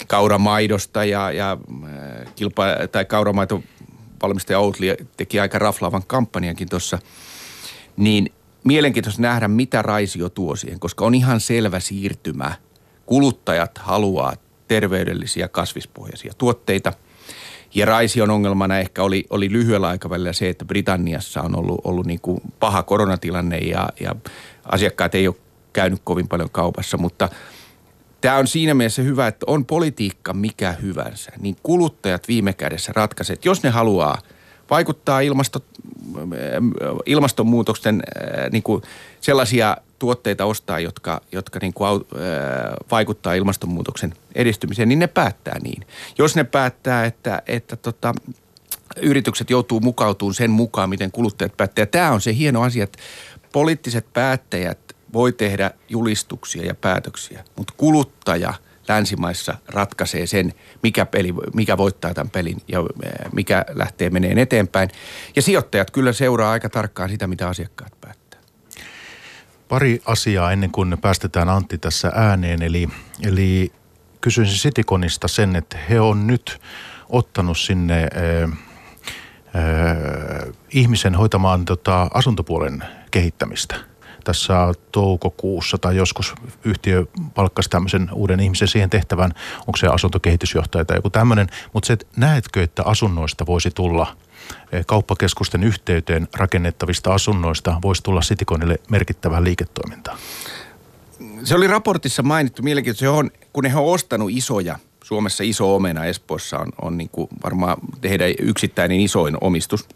kauramaidosta 0.08 1.06
ja, 1.06 1.32
ja 1.32 1.52
äh, 1.52 2.34
kilpa, 2.36 2.66
tai 2.92 3.06
kauramaito 3.06 3.64
valmistaja 4.22 4.60
Outli 4.60 4.98
teki 5.18 5.40
aika 5.40 5.60
raflaavan 5.60 6.04
kampanjankin 6.08 6.70
tuossa. 6.70 7.00
Niin 7.98 8.34
mielenkiintoista 8.64 9.22
nähdä, 9.22 9.48
mitä 9.48 9.82
Raisio 9.82 10.30
tuo 10.30 10.56
siihen, 10.56 10.80
koska 10.80 11.06
on 11.06 11.16
ihan 11.16 11.40
selvä 11.40 11.80
siirtymä. 11.80 12.56
Kuluttajat 13.06 13.78
haluaa 13.78 14.34
terveydellisiä 14.68 15.48
kasvispohjaisia 15.48 16.34
tuotteita– 16.38 16.94
ja 17.78 17.86
Raision 17.86 18.32
ongelmana 18.32 18.80
ehkä 18.80 19.04
oli, 19.04 19.26
oli 19.30 19.52
lyhyellä 19.52 19.88
aikavälillä 19.88 20.34
se, 20.34 20.50
että 20.50 20.66
Britanniassa 20.66 21.42
on 21.42 21.56
ollut, 21.56 21.82
ollut 21.84 22.06
niin 22.06 22.20
kuin 22.22 22.42
paha 22.60 22.84
koronatilanne 22.84 23.58
ja, 23.58 23.90
ja 24.00 24.16
asiakkaat 24.66 25.16
ei 25.16 25.28
ole 25.28 25.36
käynyt 25.74 26.02
kovin 26.04 26.28
paljon 26.28 26.50
kaupassa, 26.50 26.98
mutta 26.98 27.30
tämä 28.22 28.38
on 28.38 28.48
siinä 28.48 28.74
mielessä 28.74 29.02
hyvä, 29.02 29.28
että 29.28 29.46
on 29.50 29.66
politiikka 29.66 30.34
mikä 30.34 30.72
hyvänsä, 30.72 31.32
niin 31.40 31.56
kuluttajat 31.64 32.28
viime 32.28 32.54
kädessä 32.54 32.92
ratkaisevat, 32.96 33.46
jos 33.46 33.64
ne 33.64 33.70
haluaa 33.70 34.18
vaikuttaa 34.70 35.20
ilmasto, 35.20 35.60
ilmastonmuutoksen 37.06 38.04
niin 38.52 38.64
kuin 38.64 38.82
sellaisia 39.22 39.78
tuotteita 40.00 40.46
ostaa, 40.46 40.80
jotka, 40.80 41.22
jotka 41.32 41.60
niin 41.62 41.74
kuin, 41.74 42.02
vaikuttaa 42.92 43.34
ilmastonmuutoksen 43.34 44.14
edistymiseen, 44.36 44.90
niin 44.90 45.00
ne 45.00 45.08
päättää 45.08 45.60
niin. 45.64 45.88
Jos 46.18 46.36
ne 46.36 46.44
päättää, 46.44 47.06
että, 47.06 47.42
että 47.48 47.76
tota, 47.76 48.14
yritykset 49.02 49.50
joutuu 49.50 49.80
mukautumaan 49.80 50.34
sen 50.34 50.52
mukaan, 50.52 50.90
miten 50.90 51.12
kuluttajat 51.12 51.58
päättää. 51.58 51.82
Ja 51.82 51.88
tämä 51.88 52.12
on 52.12 52.22
se 52.22 52.36
hieno 52.36 52.62
asia, 52.62 52.84
että 52.84 53.00
poliittiset 53.52 54.14
päättäjät 54.14 54.80
voi 55.14 55.34
tehdä 55.34 55.72
julistuksia 55.90 56.66
ja 56.66 56.76
päätöksiä, 56.76 57.44
mutta 57.56 57.74
kuluttaja 57.78 58.54
länsimaissa 58.88 59.58
ratkaisee 59.68 60.28
sen, 60.28 60.54
mikä, 60.84 61.06
peli, 61.06 61.34
mikä 61.54 61.78
voittaa 61.78 62.14
tämän 62.14 62.30
pelin 62.30 62.58
ja 62.68 62.80
mikä 63.34 63.66
lähtee 63.70 64.10
meneen 64.10 64.38
eteenpäin. 64.38 64.90
Ja 65.36 65.42
sijoittajat 65.42 65.92
kyllä 65.92 66.14
seuraa 66.14 66.52
aika 66.52 66.70
tarkkaan 66.70 67.10
sitä, 67.10 67.28
mitä 67.28 67.48
asiakkaat 67.48 67.92
päättävät. 68.02 68.27
Pari 69.70 70.02
asiaa 70.06 70.52
ennen 70.52 70.72
kuin 70.72 70.98
päästetään 71.02 71.50
Antti 71.50 71.78
tässä 71.78 72.12
ääneen. 72.16 72.62
Eli, 72.62 72.90
eli 73.24 73.72
kysyisin 74.22 74.58
Sitikonista 74.58 75.28
sen, 75.28 75.56
että 75.56 75.78
he 75.90 76.00
on 76.00 76.28
nyt 76.28 76.60
ottanut 77.10 77.58
sinne 77.58 78.04
äh, 78.04 78.52
äh, 79.56 80.54
ihmisen 80.70 81.16
hoitamaan 81.16 81.66
tota, 81.66 82.10
asuntopuolen 82.14 82.84
kehittämistä. 83.12 83.76
Tässä 84.28 84.74
toukokuussa 84.92 85.78
tai 85.78 85.96
joskus 85.96 86.34
yhtiö 86.64 87.06
palkkasi 87.36 87.70
tämmöisen 87.70 88.10
uuden 88.14 88.40
ihmisen 88.40 88.68
siihen 88.68 88.90
tehtävään. 88.90 89.32
Onko 89.60 89.78
se 89.78 89.88
asuntokehitysjohtaja 89.88 90.86
tai 90.86 90.98
joku 90.98 91.10
tämmöinen. 91.10 91.48
Mutta 91.74 91.88
se, 91.88 91.98
näetkö, 92.16 92.64
että 92.64 92.84
asunnoista 92.84 93.46
voisi 93.46 93.72
tulla– 93.72 94.08
Eh, 94.72 94.86
kauppakeskusten 94.86 95.64
yhteyteen 95.64 96.28
rakennettavista 96.34 97.14
asunnoista 97.14 97.80
voisi 97.82 98.04
tulla 98.04 98.22
Citiconille 98.22 98.80
merkittävää 98.90 99.44
liiketoimintaa? 99.44 100.18
Se 101.44 101.56
oli 101.56 101.68
raportissa 101.68 102.24
mainittu 102.24 102.64
mielenkiintoista. 102.64 103.12
On, 103.12 103.32
kun 103.54 103.66
he 103.66 103.78
on 103.78 103.86
ostanut 103.86 104.32
isoja, 104.32 104.80
Suomessa 105.04 105.44
iso 105.44 105.76
omena 105.76 106.06
Espoossa 106.06 106.60
on, 106.60 106.68
on 106.82 106.98
niin 106.98 107.10
kuin 107.10 107.30
varmaan 107.44 107.78
heidän 108.04 108.30
yksittäinen 108.40 109.00
isoin 109.00 109.38
omistus. 109.42 109.88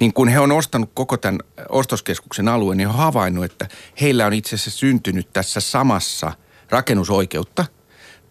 Niin 0.00 0.12
kun 0.12 0.28
he 0.28 0.40
on 0.40 0.52
ostanut 0.52 0.90
koko 0.94 1.16
tämän 1.16 1.40
ostoskeskuksen 1.68 2.48
alueen, 2.48 2.78
niin 2.78 2.88
he 2.88 2.92
on 2.92 2.98
havainnut, 2.98 3.44
että 3.44 3.68
heillä 4.00 4.26
on 4.26 4.32
itse 4.32 4.54
asiassa 4.54 4.78
syntynyt 4.78 5.32
tässä 5.32 5.60
samassa 5.60 6.32
rakennusoikeutta– 6.70 7.64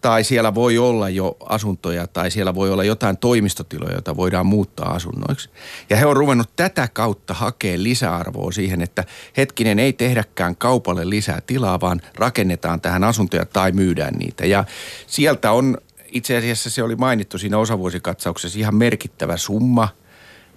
tai 0.04 0.24
siellä 0.24 0.54
voi 0.54 0.78
olla 0.78 1.08
jo 1.08 1.36
asuntoja 1.40 2.06
tai 2.06 2.30
siellä 2.30 2.54
voi 2.54 2.70
olla 2.70 2.84
jotain 2.84 3.16
toimistotiloja, 3.16 3.92
joita 3.92 4.16
voidaan 4.16 4.46
muuttaa 4.46 4.90
asunnoiksi. 4.90 5.50
Ja 5.90 5.96
he 5.96 6.06
on 6.06 6.16
ruvennut 6.16 6.50
tätä 6.56 6.88
kautta 6.92 7.34
hakea 7.34 7.82
lisäarvoa 7.82 8.52
siihen, 8.52 8.82
että 8.82 9.04
hetkinen 9.36 9.78
ei 9.78 9.92
tehdäkään 9.92 10.56
kaupalle 10.56 11.10
lisää 11.10 11.40
tilaa, 11.46 11.80
vaan 11.80 12.00
rakennetaan 12.14 12.80
tähän 12.80 13.04
asuntoja 13.04 13.46
tai 13.46 13.72
myydään 13.72 14.14
niitä. 14.14 14.46
Ja 14.46 14.64
sieltä 15.06 15.52
on 15.52 15.78
itse 16.06 16.36
asiassa 16.36 16.70
se 16.70 16.82
oli 16.82 16.96
mainittu 16.96 17.38
siinä 17.38 17.58
osavuosikatsauksessa 17.58 18.58
ihan 18.58 18.74
merkittävä 18.74 19.36
summa– 19.36 19.88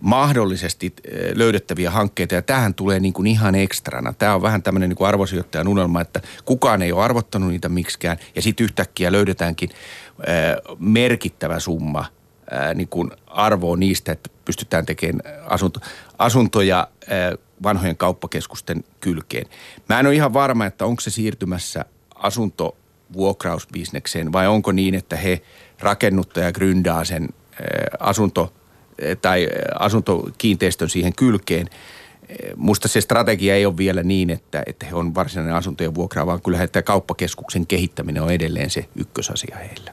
mahdollisesti 0.01 0.93
eh, 1.03 1.35
löydettäviä 1.35 1.91
hankkeita 1.91 2.35
ja 2.35 2.41
tähän 2.41 2.73
tulee 2.73 2.99
niin 2.99 3.13
kuin 3.13 3.27
ihan 3.27 3.55
ekstrana. 3.55 4.13
Tämä 4.13 4.35
on 4.35 4.41
vähän 4.41 4.63
tämmöinen 4.63 4.89
niin 4.89 4.97
kuin 4.97 5.07
arvosijoittajan 5.07 5.67
unelma, 5.67 6.01
että 6.01 6.21
kukaan 6.45 6.81
ei 6.81 6.91
ole 6.91 7.03
arvottanut 7.03 7.49
niitä 7.49 7.69
miksikään 7.69 8.17
ja 8.35 8.41
sitten 8.41 8.63
yhtäkkiä 8.63 9.11
löydetäänkin 9.11 9.69
äh, 9.69 9.75
merkittävä 10.79 11.59
summa 11.59 11.99
äh, 11.99 12.07
niin 12.75 12.87
kuin 12.87 13.11
arvoa 13.27 13.77
niistä, 13.77 14.11
että 14.11 14.29
pystytään 14.45 14.85
tekemään 14.85 15.21
asunto, 15.45 15.79
asuntoja 16.17 16.87
vanhojen 17.63 17.97
kauppakeskusten 17.97 18.83
kylkeen. 18.99 19.45
Mä 19.89 19.99
en 19.99 20.05
ole 20.05 20.15
ihan 20.15 20.33
varma, 20.33 20.65
että 20.65 20.85
onko 20.85 21.01
se 21.01 21.09
siirtymässä 21.09 21.85
asuntovuokrausbisnekseen 22.15 24.33
vai 24.33 24.47
onko 24.47 24.71
niin, 24.71 24.95
että 24.95 25.15
he 25.15 25.41
rakennuttaja 25.79 26.51
gründaa 26.51 27.05
sen 27.05 27.29
asunto 27.99 28.53
tai 29.21 29.47
asuntokiinteistön 29.79 30.89
siihen 30.89 31.15
kylkeen. 31.15 31.69
Musta 32.55 32.87
se 32.87 33.01
strategia 33.01 33.55
ei 33.55 33.65
ole 33.65 33.77
vielä 33.77 34.03
niin, 34.03 34.29
että, 34.29 34.63
että 34.65 34.85
he 34.85 34.95
on 34.95 35.15
varsinainen 35.15 35.55
asuntojen 35.55 35.95
vuokraa, 35.95 36.25
vaan 36.25 36.41
kyllä 36.41 36.63
että 36.63 36.81
kauppakeskuksen 36.81 37.67
kehittäminen 37.67 38.23
on 38.23 38.31
edelleen 38.31 38.69
se 38.69 38.85
ykkösasia 38.95 39.57
heillä. 39.57 39.91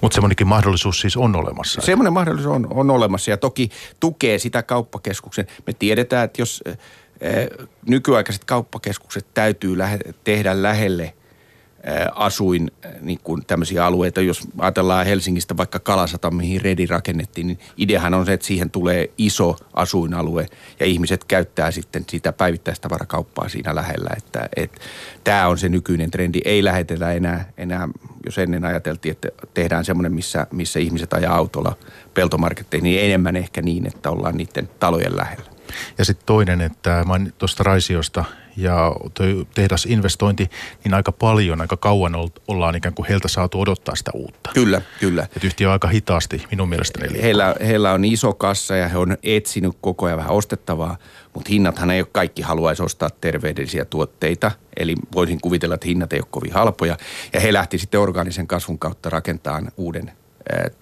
Mutta 0.00 0.14
semmoinenkin 0.14 0.46
mahdollisuus 0.46 1.00
siis 1.00 1.16
on 1.16 1.36
olemassa. 1.36 1.80
Semmoinen 1.80 2.12
mahdollisuus 2.12 2.54
on, 2.54 2.66
on 2.70 2.90
olemassa 2.90 3.30
ja 3.30 3.36
toki 3.36 3.70
tukee 4.00 4.38
sitä 4.38 4.62
kauppakeskuksen. 4.62 5.46
Me 5.66 5.72
tiedetään, 5.72 6.24
että 6.24 6.42
jos 6.42 6.64
nykyaikaiset 7.88 8.44
kauppakeskukset 8.44 9.26
täytyy 9.34 9.78
lähe, 9.78 9.98
tehdä 10.24 10.62
lähelle 10.62 11.14
asuin 12.14 12.70
niin 13.00 13.20
kuin 13.24 13.46
tämmöisiä 13.46 13.86
alueita. 13.86 14.20
Jos 14.20 14.48
ajatellaan 14.58 15.06
Helsingistä 15.06 15.56
vaikka 15.56 15.78
Kalasata, 15.78 16.30
mihin 16.30 16.60
Redi 16.60 16.86
rakennettiin, 16.86 17.46
niin 17.46 17.58
ideahan 17.76 18.14
on 18.14 18.26
se, 18.26 18.32
että 18.32 18.46
siihen 18.46 18.70
tulee 18.70 19.10
iso 19.18 19.56
asuinalue 19.74 20.46
ja 20.80 20.86
ihmiset 20.86 21.24
käyttää 21.24 21.70
sitten 21.70 22.04
sitä 22.10 22.32
päivittäistä 22.32 22.90
varakauppaa 22.90 23.48
siinä 23.48 23.74
lähellä. 23.74 24.10
Että, 24.16 24.48
että 24.56 24.80
tämä 25.24 25.48
on 25.48 25.58
se 25.58 25.68
nykyinen 25.68 26.10
trendi. 26.10 26.40
Ei 26.44 26.64
lähetellä 26.64 27.12
enää, 27.12 27.52
enää 27.56 27.88
jos 28.26 28.38
ennen 28.38 28.64
ajateltiin, 28.64 29.12
että 29.12 29.28
tehdään 29.54 29.84
semmoinen, 29.84 30.12
missä, 30.12 30.46
missä 30.52 30.78
ihmiset 30.78 31.12
ajaa 31.12 31.36
autolla 31.36 31.76
peltomarketteihin, 32.14 32.84
niin 32.84 33.04
enemmän 33.04 33.36
ehkä 33.36 33.62
niin, 33.62 33.86
että 33.86 34.10
ollaan 34.10 34.36
niiden 34.36 34.68
talojen 34.80 35.16
lähellä. 35.16 35.44
Ja 35.98 36.04
sitten 36.04 36.26
toinen, 36.26 36.60
että 36.60 37.04
tuosta 37.38 37.62
Raisiosta 37.62 38.24
ja 38.56 38.92
tehdasinvestointi, 39.54 40.50
niin 40.84 40.94
aika 40.94 41.12
paljon, 41.12 41.60
aika 41.60 41.76
kauan 41.76 42.12
ollaan 42.48 42.76
ikään 42.76 42.94
kuin 42.94 43.08
heiltä 43.08 43.28
saatu 43.28 43.60
odottaa 43.60 43.96
sitä 43.96 44.10
uutta. 44.14 44.50
Kyllä, 44.54 44.82
kyllä. 45.00 45.26
Et 45.36 45.44
yhtiö 45.44 45.68
on 45.68 45.72
aika 45.72 45.88
hitaasti 45.88 46.44
minun 46.50 46.68
mielestäni. 46.68 47.22
Heillä, 47.22 47.54
heillä 47.66 47.92
on 47.92 48.04
iso 48.04 48.32
kassa 48.32 48.76
ja 48.76 48.88
he 48.88 48.98
on 48.98 49.16
etsinyt 49.22 49.76
koko 49.80 50.06
ajan 50.06 50.18
vähän 50.18 50.32
ostettavaa, 50.32 50.96
mutta 51.34 51.48
hinnathan 51.50 51.90
ei 51.90 52.00
ole 52.00 52.08
kaikki 52.12 52.42
haluaisi 52.42 52.82
ostaa 52.82 53.10
terveellisiä 53.10 53.84
tuotteita. 53.84 54.50
Eli 54.76 54.94
voisin 55.14 55.40
kuvitella, 55.40 55.74
että 55.74 55.88
hinnat 55.88 56.12
ei 56.12 56.18
ole 56.18 56.26
kovin 56.30 56.52
halpoja. 56.52 56.96
Ja 57.32 57.40
he 57.40 57.52
lähti 57.52 57.78
sitten 57.78 58.00
orgaanisen 58.00 58.46
kasvun 58.46 58.78
kautta 58.78 59.10
rakentamaan 59.10 59.72
uuden 59.76 60.12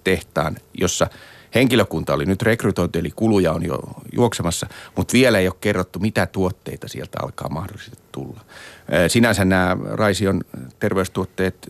tehtaan, 0.03 0.57
jossa– 0.73 1.07
Henkilökunta 1.55 2.13
oli 2.13 2.25
nyt 2.25 2.41
rekrytoitu, 2.41 2.99
eli 2.99 3.11
kuluja 3.15 3.53
on 3.53 3.65
jo 3.65 3.79
juoksemassa, 4.13 4.67
mutta 4.95 5.13
vielä 5.13 5.39
ei 5.39 5.47
ole 5.47 5.55
kerrottu, 5.61 5.99
mitä 5.99 6.25
tuotteita 6.25 6.87
sieltä 6.87 7.17
alkaa 7.23 7.49
mahdollisesti 7.49 7.97
tulla. 8.11 8.41
Sinänsä 9.07 9.45
nämä 9.45 9.77
Raision 9.91 10.41
terveystuotteet, 10.79 11.69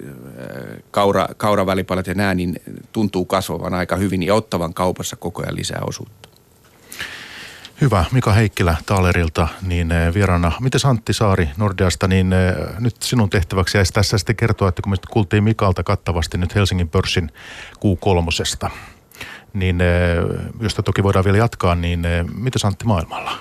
kaura, 0.91 1.27
kauravälipalat 1.37 2.07
ja 2.07 2.13
nämä, 2.13 2.33
niin 2.33 2.61
tuntuu 2.91 3.25
kasvavan 3.25 3.73
aika 3.73 3.95
hyvin 3.95 4.23
ja 4.23 4.35
ottavan 4.35 4.73
kaupassa 4.73 5.15
koko 5.15 5.41
ajan 5.41 5.55
lisää 5.55 5.81
osuutta. 5.87 6.29
Hyvä. 7.81 8.05
Mika 8.11 8.33
Heikkilä 8.33 8.75
Taalerilta 8.85 9.47
niin 9.61 9.89
vieraana. 10.13 10.51
Miten 10.59 10.81
Antti 10.83 11.13
Saari 11.13 11.49
Nordeasta, 11.57 12.07
niin 12.07 12.29
nyt 12.79 12.95
sinun 12.99 13.29
tehtäväksi 13.29 13.77
jäisi 13.77 13.93
tässä 13.93 14.17
sitten 14.17 14.35
kertoa, 14.35 14.69
että 14.69 14.81
kun 14.81 14.91
me 14.91 14.97
kuultiin 15.09 15.43
Mikalta 15.43 15.83
kattavasti 15.83 16.37
nyt 16.37 16.55
Helsingin 16.55 16.89
pörssin 16.89 17.31
Q3 17.75 18.71
niin 19.55 19.81
eh, 19.81 20.17
josta 20.61 20.83
toki 20.83 21.03
voidaan 21.03 21.25
vielä 21.25 21.37
jatkaa, 21.37 21.75
niin 21.75 22.05
eh, 22.05 22.25
mitä 22.35 22.59
Antti 22.63 22.85
maailmalla? 22.85 23.31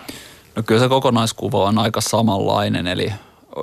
No 0.56 0.62
kyllä 0.62 0.80
se 0.80 0.88
kokonaiskuva 0.88 1.64
on 1.64 1.78
aika 1.78 2.00
samanlainen, 2.00 2.86
eli 2.86 3.12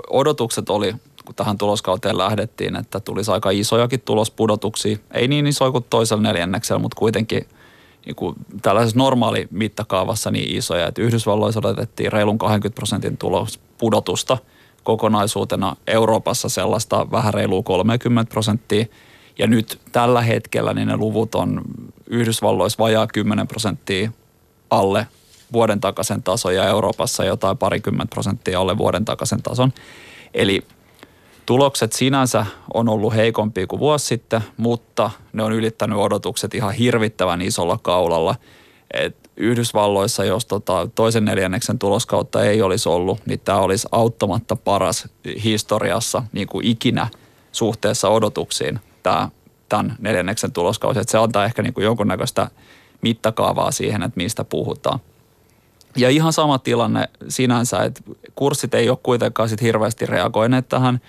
odotukset 0.10 0.70
oli, 0.70 0.94
kun 1.26 1.36
tähän 1.36 1.58
tuloskauteen 1.58 2.18
lähdettiin, 2.18 2.76
että 2.76 3.00
tulisi 3.00 3.32
aika 3.32 3.50
isojakin 3.50 4.02
tulospudotuksia. 4.02 4.98
Ei 5.14 5.28
niin 5.28 5.48
isoja 5.48 5.72
kuin 5.72 5.86
toisella 5.90 6.24
neljänneksellä, 6.24 6.80
mutta 6.80 6.96
kuitenkin 7.00 7.48
niin 8.06 8.16
kuin 8.16 8.36
tällaisessa 8.62 8.98
normaali 8.98 9.48
mittakaavassa 9.52 10.32
niin 10.32 10.58
isoja, 10.58 10.88
että 10.88 11.02
Yhdysvalloissa 11.02 11.60
odotettiin 11.60 12.12
reilun 12.12 12.38
20 12.38 12.76
prosentin 12.76 13.18
tulospudotusta 13.18 14.38
kokonaisuutena. 14.84 15.76
Euroopassa 15.88 16.50
sellaista 16.50 17.12
vähän 17.12 17.34
reilua 17.34 17.64
30 17.64 18.32
prosenttia– 18.32 18.86
ja 19.42 19.48
nyt 19.48 19.80
tällä 19.92 20.22
hetkellä 20.22 20.74
niin 20.74 20.88
ne 20.88 20.98
luvut 20.98 21.36
on 21.36 21.62
Yhdysvalloissa 22.08 22.84
vajaa 22.84 23.08
10 23.08 23.48
prosenttia 23.48 24.12
alle 24.70 25.08
vuoden 25.54 25.80
takaisen 25.80 26.24
tason 26.24 26.56
ja 26.56 26.68
Euroopassa 26.68 27.26
jotain 27.26 27.58
parikymmentä 27.58 28.14
prosenttia 28.14 28.60
alle 28.60 28.78
vuoden 28.78 29.06
takaisen 29.06 29.44
tason. 29.44 29.74
Eli 30.34 30.62
tulokset 31.46 31.94
sinänsä 31.94 32.46
on 32.74 32.90
ollut 32.90 33.16
heikompia 33.16 33.68
kuin 33.68 33.80
vuosi 33.80 34.06
sitten, 34.06 34.42
mutta 34.58 35.12
ne 35.34 35.44
on 35.44 35.54
ylittänyt 35.54 35.98
odotukset 35.98 36.54
ihan 36.54 36.74
hirvittävän 36.74 37.42
isolla 37.42 37.80
kaulalla. 37.82 38.36
Et 38.94 39.32
Yhdysvalloissa, 39.38 40.26
jos 40.26 40.46
tota 40.46 40.90
toisen 40.96 41.26
neljänneksen 41.26 41.80
tuloskautta 41.80 42.44
ei 42.44 42.62
olisi 42.62 42.90
ollut, 42.90 43.20
niin 43.26 43.40
tämä 43.40 43.60
olisi 43.60 43.88
auttamatta 43.92 44.56
paras 44.56 45.08
historiassa 45.44 46.24
niin 46.32 46.48
kuin 46.48 46.68
ikinä 46.68 47.08
suhteessa 47.52 48.10
odotuksiin 48.10 48.80
tämä 49.04 49.30
tämän 49.70 49.96
neljänneksen 50.00 50.52
tuloskausi. 50.52 51.00
Että 51.00 51.12
se 51.12 51.18
antaa 51.18 51.46
ehkä 51.46 51.62
niin 51.62 51.74
kuin 51.74 51.86
jonkunnäköistä 51.86 52.48
mittakaavaa 53.02 53.72
siihen, 53.72 54.04
että 54.04 54.18
mistä 54.18 54.44
puhutaan. 54.44 55.00
Ja 55.96 56.10
ihan 56.10 56.34
sama 56.34 56.60
tilanne 56.60 57.10
sinänsä, 57.28 57.84
että 57.84 58.02
kurssit 58.36 58.74
ei 58.74 58.90
ole 58.90 58.98
kuitenkaan 59.04 59.50
sit 59.50 59.62
hirveästi 59.62 60.06
reagoineet 60.06 60.70
tähän. 60.70 61.02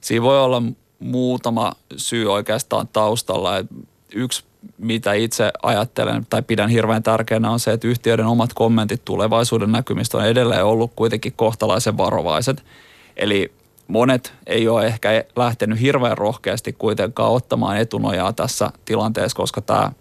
Siinä 0.00 0.22
voi 0.22 0.40
olla 0.40 0.62
muutama 0.98 1.72
syy 1.96 2.32
oikeastaan 2.32 2.88
taustalla. 2.88 3.58
Et 3.58 3.66
yksi, 4.14 4.44
mitä 4.78 5.12
itse 5.12 5.52
ajattelen 5.62 6.26
tai 6.30 6.42
pidän 6.42 6.68
hirveän 6.70 7.02
tärkeänä 7.02 7.50
on 7.50 7.60
se, 7.60 7.72
että 7.72 7.88
yhtiöiden 7.88 8.26
omat 8.26 8.54
kommentit 8.54 9.04
tulevaisuuden 9.04 9.72
näkymistä 9.72 10.18
on 10.18 10.26
edelleen 10.26 10.64
ollut 10.64 10.92
kuitenkin 10.96 11.32
kohtalaisen 11.36 11.96
varovaiset. 11.96 12.64
Eli 13.16 13.52
monet 13.88 14.32
ei 14.46 14.68
ole 14.68 14.86
ehkä 14.86 15.24
lähtenyt 15.36 15.80
hirveän 15.80 16.18
rohkeasti 16.18 16.72
kuitenkaan 16.72 17.32
ottamaan 17.32 17.76
etunojaa 17.76 18.32
tässä 18.32 18.70
tilanteessa, 18.84 19.36
koska 19.36 19.60
tämä 19.60 19.92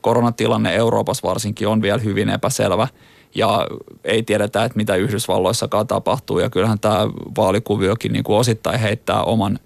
koronatilanne 0.00 0.74
Euroopassa 0.74 1.28
varsinkin 1.28 1.68
on 1.68 1.82
vielä 1.82 1.98
hyvin 1.98 2.28
epäselvä 2.28 2.88
ja 3.34 3.66
ei 4.04 4.22
tiedetä, 4.22 4.64
että 4.64 4.76
mitä 4.76 4.94
Yhdysvalloissakaan 4.94 5.86
tapahtuu 5.86 6.38
ja 6.38 6.50
kyllähän 6.50 6.78
tämä 6.78 6.98
vaalikuviokin 7.36 8.12
niin 8.12 8.24
kuin 8.24 8.38
osittain 8.38 8.80
heittää 8.80 9.22
oman 9.22 9.58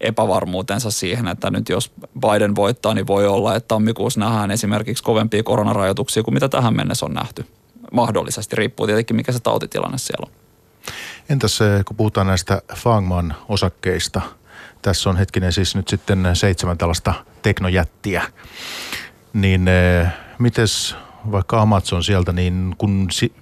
epävarmuutensa 0.00 0.90
siihen, 0.90 1.28
että 1.28 1.50
nyt 1.50 1.68
jos 1.68 1.92
Biden 2.20 2.56
voittaa, 2.56 2.94
niin 2.94 3.06
voi 3.06 3.26
olla, 3.26 3.56
että 3.56 3.68
tammikuussa 3.68 4.20
nähdään 4.20 4.50
esimerkiksi 4.50 5.04
kovempia 5.04 5.42
koronarajoituksia 5.42 6.22
kuin 6.22 6.34
mitä 6.34 6.48
tähän 6.48 6.76
mennessä 6.76 7.06
on 7.06 7.14
nähty. 7.14 7.44
Mahdollisesti, 7.92 8.56
riippuu 8.56 8.86
tietenkin 8.86 9.16
mikä 9.16 9.32
se 9.32 9.40
tautitilanne 9.40 9.98
siellä 9.98 10.26
on. 10.26 10.37
Entäs 11.28 11.58
kun 11.86 11.96
puhutaan 11.96 12.26
näistä 12.26 12.62
Fangman 12.74 13.34
osakkeista, 13.48 14.20
tässä 14.82 15.10
on 15.10 15.16
hetkinen 15.16 15.52
siis 15.52 15.76
nyt 15.76 15.88
sitten 15.88 16.28
seitsemän 16.32 16.78
tällaista 16.78 17.14
teknojättiä, 17.42 18.22
niin 19.32 19.68
eh, 19.68 20.08
mites 20.38 20.96
vaikka 21.32 21.62
Amazon 21.62 22.04
sieltä, 22.04 22.32
niin 22.32 22.74
kun 22.78 23.06
si- 23.10 23.32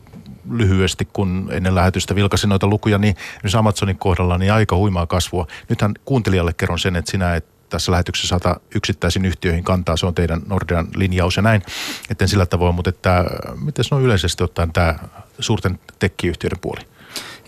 lyhyesti, 0.51 1.09
kun 1.13 1.49
ennen 1.53 1.75
lähetystä 1.75 2.15
vilkasin 2.15 2.49
noita 2.49 2.67
lukuja, 2.67 2.99
niin 2.99 3.17
nyt 3.43 3.55
Amazonin 3.55 3.99
kohdalla 3.99 4.39
niin 4.39 4.53
aika 4.53 4.77
huimaa 4.77 5.07
kasvua. 5.07 5.47
Nythän 5.69 5.95
kuuntelijalle 6.05 6.53
kerron 6.53 6.79
sen, 6.79 6.97
että 6.97 7.11
sinä 7.11 7.35
et 7.35 7.47
tässä 7.69 7.93
lähetyksessä 7.93 8.29
saata 8.29 8.61
yksittäisiin 8.75 9.25
yhtiöihin 9.25 9.65
kantaa, 9.65 9.97
se 9.97 10.07
on 10.07 10.15
teidän 10.15 10.43
Nordean 10.47 10.89
linjaus 10.95 11.37
ja 11.37 11.43
näin, 11.43 11.63
etten 12.11 12.29
sillä 12.29 12.47
tavoin, 12.47 12.75
mutta 12.75 12.91
että 12.91 13.25
miten 13.65 13.85
on 13.91 14.03
yleisesti 14.03 14.45
ottaen 14.45 14.73
tämä 14.73 14.95
suurten 15.39 15.79
tekkiyhtiöiden 15.99 16.59
puoli? 16.61 16.81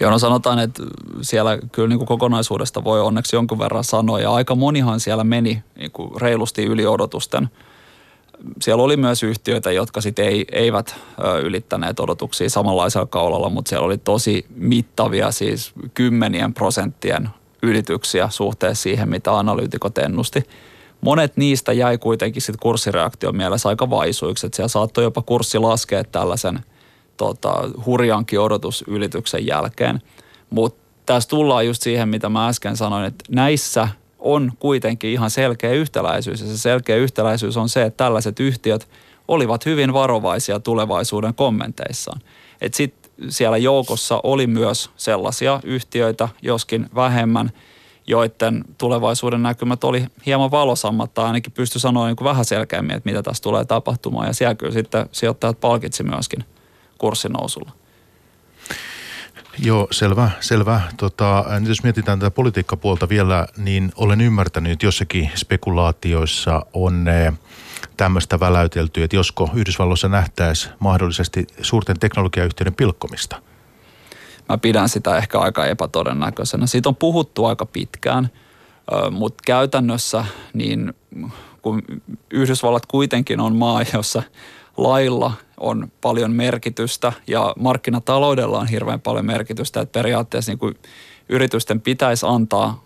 Joo, 0.00 0.10
no 0.10 0.18
sanotaan, 0.18 0.58
että 0.58 0.82
siellä 1.22 1.58
kyllä 1.72 1.88
niin 1.88 1.98
kuin 1.98 2.08
kokonaisuudesta 2.08 2.84
voi 2.84 3.00
onneksi 3.00 3.36
jonkun 3.36 3.58
verran 3.58 3.84
sanoa 3.84 4.20
ja 4.20 4.32
aika 4.32 4.54
monihan 4.54 5.00
siellä 5.00 5.24
meni 5.24 5.62
niin 5.76 5.90
kuin 5.90 6.20
reilusti 6.20 6.64
yli 6.64 6.86
odotusten. 6.86 7.48
Siellä 8.60 8.82
oli 8.82 8.96
myös 8.96 9.22
yhtiöitä, 9.22 9.72
jotka 9.72 10.00
sitten 10.00 10.24
ei, 10.24 10.44
eivät 10.52 10.96
ylittäneet 11.42 12.00
odotuksia 12.00 12.50
samanlaisella 12.50 13.06
kaulalla, 13.06 13.50
mutta 13.50 13.68
siellä 13.68 13.86
oli 13.86 13.98
tosi 13.98 14.46
mittavia, 14.56 15.30
siis 15.30 15.72
kymmenien 15.94 16.54
prosenttien 16.54 17.28
ylityksiä 17.62 18.28
suhteessa 18.30 18.82
siihen, 18.82 19.08
mitä 19.08 19.38
analyytikot 19.38 19.98
ennusti. 19.98 20.42
Monet 21.00 21.36
niistä 21.36 21.72
jäi 21.72 21.98
kuitenkin 21.98 22.42
sitten 22.42 22.60
kurssireaktion 22.62 23.36
mielessä 23.36 23.68
aika 23.68 23.90
vaisuiksi, 23.90 24.46
että 24.46 24.56
siellä 24.56 24.68
saattoi 24.68 25.04
jopa 25.04 25.22
kurssi 25.22 25.58
laskea 25.58 26.04
tällaisen– 26.04 26.60
tota, 27.18 27.54
hurjankin 27.86 28.40
odotusylityksen 28.40 29.46
jälkeen. 29.46 30.02
Mutta 30.50 30.88
tässä 31.06 31.28
tullaan 31.28 31.66
just 31.66 31.82
siihen, 31.82 32.08
mitä 32.08 32.28
mä 32.28 32.48
äsken 32.48 32.76
sanoin, 32.76 33.04
että 33.04 33.24
näissä 33.28 33.88
on 34.18 34.52
kuitenkin 34.58 35.10
ihan 35.10 35.30
selkeä 35.30 35.72
yhtäläisyys. 35.72 36.40
Ja 36.40 36.46
se 36.46 36.58
selkeä 36.58 36.96
yhtäläisyys 36.96 37.56
on 37.56 37.68
se, 37.68 37.82
että 37.82 38.04
tällaiset 38.04 38.40
yhtiöt 38.40 38.88
olivat 39.28 39.66
hyvin 39.66 39.92
varovaisia 39.92 40.60
tulevaisuuden 40.60 41.34
kommenteissaan. 41.34 42.20
Et 42.60 42.74
sit 42.74 42.94
siellä 43.28 43.56
joukossa 43.56 44.20
oli 44.22 44.46
myös 44.46 44.90
sellaisia 44.96 45.60
yhtiöitä, 45.64 46.28
joskin 46.42 46.86
vähemmän, 46.94 47.50
joiden 48.06 48.64
tulevaisuuden 48.78 49.42
näkymät 49.42 49.84
oli 49.84 50.04
hieman 50.26 50.50
valosammat 50.50 51.14
tai 51.14 51.24
ainakin 51.24 51.52
pysty 51.52 51.78
sanoa 51.78 52.06
niin 52.06 52.16
vähän 52.24 52.44
selkeämmin, 52.44 52.96
että 52.96 53.10
mitä 53.10 53.22
tässä 53.22 53.42
tulee 53.42 53.64
tapahtumaan. 53.64 54.26
Ja 54.26 54.32
siellä 54.32 54.54
kyllä 54.54 54.72
sitten 54.72 55.08
sijoittajat 55.12 55.60
palkitsi 55.60 56.02
myöskin– 56.02 56.44
kurssinousulla. 56.98 57.72
Joo, 59.58 59.88
selvä, 59.90 60.30
selvä. 60.40 60.80
Tota, 60.96 61.44
nyt 61.60 61.68
jos 61.68 61.82
mietitään 61.82 62.18
tätä 62.18 62.30
politiikkapuolta 62.30 63.08
vielä, 63.08 63.46
niin 63.56 63.92
olen 63.96 64.20
ymmärtänyt, 64.20 64.72
että 64.72 64.86
jossakin 64.86 65.30
spekulaatioissa 65.34 66.66
on 66.72 67.08
eh, 67.08 67.32
tämmöistä 67.96 68.40
väläytelty, 68.40 69.02
että 69.02 69.16
josko 69.16 69.50
Yhdysvalloissa 69.54 70.08
nähtäisi 70.08 70.68
mahdollisesti 70.78 71.46
suurten 71.62 71.98
teknologiayhtiöiden 71.98 72.74
pilkkomista. 72.74 73.42
Mä 74.48 74.58
pidän 74.58 74.88
sitä 74.88 75.16
ehkä 75.16 75.38
aika 75.38 75.66
epätodennäköisenä. 75.66 76.66
Siitä 76.66 76.88
on 76.88 76.96
puhuttu 76.96 77.44
aika 77.44 77.66
pitkään. 77.66 78.30
Mutta 79.10 79.42
käytännössä 79.46 80.24
niin 80.54 80.94
kun 81.62 81.82
Yhdysvallat 82.30 82.86
kuitenkin 82.86 83.40
on 83.40 83.56
maa, 83.56 83.82
jossa 83.92 84.22
lailla 84.78 85.32
on 85.60 85.92
paljon 86.00 86.32
merkitystä 86.32 87.12
ja 87.26 87.54
markkinataloudella 87.58 88.58
on 88.58 88.66
hirveän 88.66 89.00
paljon 89.00 89.26
merkitystä, 89.26 89.80
että 89.80 89.98
periaatteessa 89.98 90.52
niin 90.52 90.58
kuin 90.58 90.74
yritysten 91.28 91.80
pitäisi 91.80 92.26
antaa 92.28 92.84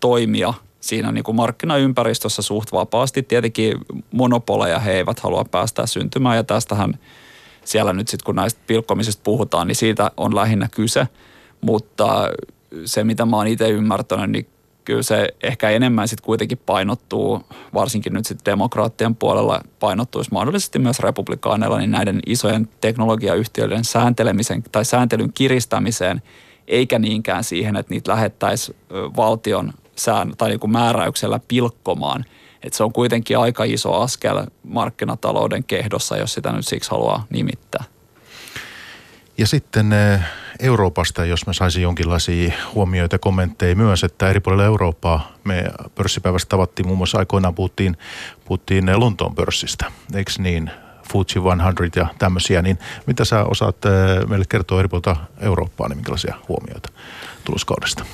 toimia 0.00 0.54
siinä 0.80 1.12
niin 1.12 1.24
kuin 1.24 1.36
markkinaympäristössä 1.36 2.42
suht 2.42 2.72
vapaasti. 2.72 3.22
Tietenkin 3.22 3.78
monopoleja 4.12 4.78
he 4.78 4.92
eivät 4.92 5.20
halua 5.20 5.44
päästä 5.44 5.86
syntymään 5.86 6.36
ja 6.36 6.44
tästähän 6.44 6.98
siellä 7.64 7.92
nyt 7.92 8.08
sitten 8.08 8.24
kun 8.24 8.36
näistä 8.36 8.60
pilkkomisista 8.66 9.20
puhutaan, 9.24 9.66
niin 9.66 9.76
siitä 9.76 10.10
on 10.16 10.34
lähinnä 10.34 10.68
kyse. 10.74 11.08
Mutta 11.60 12.30
se, 12.84 13.04
mitä 13.04 13.26
mä 13.26 13.36
oon 13.36 13.46
itse 13.46 13.68
ymmärtänyt, 13.68 14.30
niin 14.30 14.46
kyllä 14.88 15.02
se 15.02 15.28
ehkä 15.42 15.70
enemmän 15.70 16.08
sitten 16.08 16.24
kuitenkin 16.24 16.60
painottuu, 16.66 17.42
varsinkin 17.74 18.12
nyt 18.12 18.26
sitten 18.26 18.52
demokraattien 18.52 19.14
puolella 19.16 19.60
painottuisi 19.80 20.30
mahdollisesti 20.32 20.78
myös 20.78 20.98
republikaaneilla, 20.98 21.78
niin 21.78 21.90
näiden 21.90 22.20
isojen 22.26 22.68
teknologiayhtiöiden 22.80 23.84
sääntelemisen 23.84 24.62
tai 24.72 24.84
sääntelyn 24.84 25.32
kiristämiseen, 25.32 26.22
eikä 26.68 26.98
niinkään 26.98 27.44
siihen, 27.44 27.76
että 27.76 27.94
niitä 27.94 28.12
lähettäisiin 28.12 28.78
valtion 29.16 29.72
sään, 29.96 30.32
tai 30.38 30.48
niin 30.48 30.60
kuin 30.60 30.70
määräyksellä 30.70 31.40
pilkkomaan. 31.48 32.24
Et 32.62 32.72
se 32.72 32.84
on 32.84 32.92
kuitenkin 32.92 33.38
aika 33.38 33.64
iso 33.64 33.94
askel 33.94 34.46
markkinatalouden 34.64 35.64
kehdossa, 35.64 36.16
jos 36.16 36.34
sitä 36.34 36.52
nyt 36.52 36.66
siksi 36.66 36.90
haluaa 36.90 37.26
nimittää. 37.30 37.84
Ja 39.38 39.46
sitten 39.46 39.94
Euroopasta, 40.60 41.24
jos 41.24 41.46
mä 41.46 41.52
saisin 41.52 41.82
jonkinlaisia 41.82 42.52
huomioita 42.74 43.14
ja 43.14 43.18
kommentteja 43.18 43.76
myös, 43.76 44.04
että 44.04 44.30
eri 44.30 44.40
puolilla 44.40 44.64
Eurooppaa 44.64 45.32
me 45.44 45.64
pörssipäivästä 45.94 46.48
tavattiin 46.48 46.86
muun 46.86 46.98
muassa 46.98 47.18
aikoinaan 47.18 47.54
puhuttiin, 47.54 47.96
puhuttiin 48.44 49.00
Lontoon 49.00 49.34
pörssistä, 49.34 49.92
eikö 50.14 50.30
niin? 50.38 50.70
Fuji 51.12 51.24
100 51.34 51.98
ja 52.00 52.06
tämmöisiä, 52.18 52.62
niin 52.62 52.78
mitä 53.06 53.24
sä 53.24 53.44
osaat 53.44 53.76
eh, 53.84 54.28
meille 54.28 54.44
kertoa 54.48 54.78
eri 54.78 54.88
puolilta 54.88 55.16
Eurooppaa, 55.40 55.88
niin 55.88 55.96
minkälaisia 55.96 56.34
huomioita 56.48 56.88
tuloskaudesta? 57.44 58.04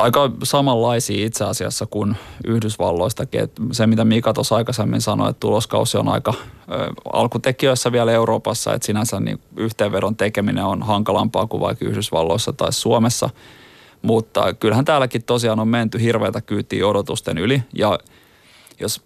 Aika 0.00 0.30
samanlaisia 0.42 1.26
itse 1.26 1.44
asiassa 1.44 1.86
kuin 1.86 2.16
Yhdysvalloistakin. 2.46 3.40
Et 3.40 3.52
se, 3.72 3.86
mitä 3.86 4.04
Mika 4.04 4.32
tuossa 4.32 4.56
aikaisemmin 4.56 5.00
sanoi, 5.00 5.30
että 5.30 5.40
tuloskausi 5.40 5.98
on 5.98 6.08
aika 6.08 6.34
ö, 6.36 6.92
alkutekijöissä 7.12 7.92
vielä 7.92 8.12
Euroopassa, 8.12 8.74
että 8.74 8.86
sinänsä 8.86 9.20
niin 9.20 9.40
yhteenvedon 9.56 10.16
tekeminen 10.16 10.64
on 10.64 10.82
hankalampaa 10.82 11.46
kuin 11.46 11.60
vaikka 11.60 11.84
Yhdysvalloissa 11.84 12.52
tai 12.52 12.72
Suomessa. 12.72 13.30
Mutta 14.02 14.54
kyllähän 14.54 14.84
täälläkin 14.84 15.22
tosiaan 15.22 15.60
on 15.60 15.68
menty 15.68 16.02
hirveätä 16.02 16.40
kyytiä 16.40 16.86
odotusten 16.86 17.38
yli 17.38 17.62
ja 17.74 17.98
jos 18.80 19.02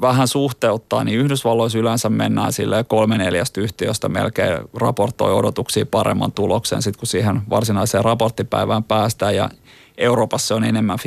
vähän 0.00 0.28
suhteuttaa, 0.28 1.04
niin 1.04 1.18
Yhdysvalloissa 1.18 1.78
yleensä 1.78 2.08
mennään 2.08 2.52
sille 2.52 2.84
kolme 2.84 3.18
neljästä 3.18 3.60
yhtiöstä 3.60 4.08
melkein 4.08 4.58
raportoi 4.74 5.32
odotuksia 5.32 5.86
paremman 5.86 6.32
tuloksen, 6.32 6.82
sitten 6.82 6.98
kun 6.98 7.06
siihen 7.06 7.42
varsinaiseen 7.50 8.04
raporttipäivään 8.04 8.84
päästään. 8.84 9.36
Ja 9.36 9.50
Euroopassa 9.98 10.54
on 10.54 10.64
enemmän 10.64 10.98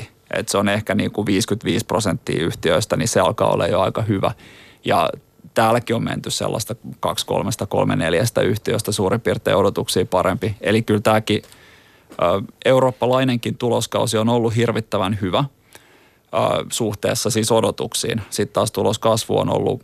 50-50. 0.00 0.04
Että 0.30 0.52
se 0.52 0.58
on 0.58 0.68
ehkä 0.68 0.94
niin 0.94 1.10
kuin 1.10 1.26
55 1.26 1.86
prosenttia 1.86 2.44
yhtiöistä, 2.44 2.96
niin 2.96 3.08
se 3.08 3.20
alkaa 3.20 3.50
olla 3.50 3.66
jo 3.66 3.80
aika 3.80 4.02
hyvä. 4.02 4.32
Ja 4.84 5.10
täälläkin 5.54 5.96
on 5.96 6.04
menty 6.04 6.30
sellaista 6.30 6.74
kaksi, 7.00 7.26
kolmesta, 7.26 7.66
kolme, 7.66 7.96
neljästä 7.96 8.40
yhtiöstä 8.40 8.92
suurin 8.92 9.20
piirtein 9.20 9.56
odotuksia 9.56 10.06
parempi. 10.06 10.56
Eli 10.60 10.82
kyllä 10.82 11.00
tämäkin 11.00 11.42
eurooppalainenkin 12.64 13.58
tuloskausi 13.58 14.18
on 14.18 14.28
ollut 14.28 14.56
hirvittävän 14.56 15.18
hyvä 15.20 15.44
suhteessa 16.72 17.30
siis 17.30 17.52
odotuksiin. 17.52 18.22
Sitten 18.30 18.54
taas 18.54 18.72
tuloskasvu 18.72 19.38
on 19.38 19.50
ollut 19.50 19.82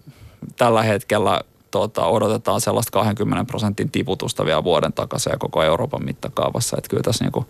tällä 0.57 0.83
hetkellä 0.83 1.41
tota, 1.71 2.07
odotetaan 2.07 2.61
sellaista 2.61 2.91
20 2.91 3.45
prosentin 3.45 3.91
tiputusta 3.91 4.45
vielä 4.45 4.65
vuoden 4.65 4.93
takaisin 4.93 5.31
ja 5.31 5.39
koko 5.39 5.63
Euroopan 5.63 6.05
mittakaavassa. 6.05 6.77
Että 6.77 6.89
kyllä 6.89 7.03
tässä 7.03 7.25
niinku 7.25 7.47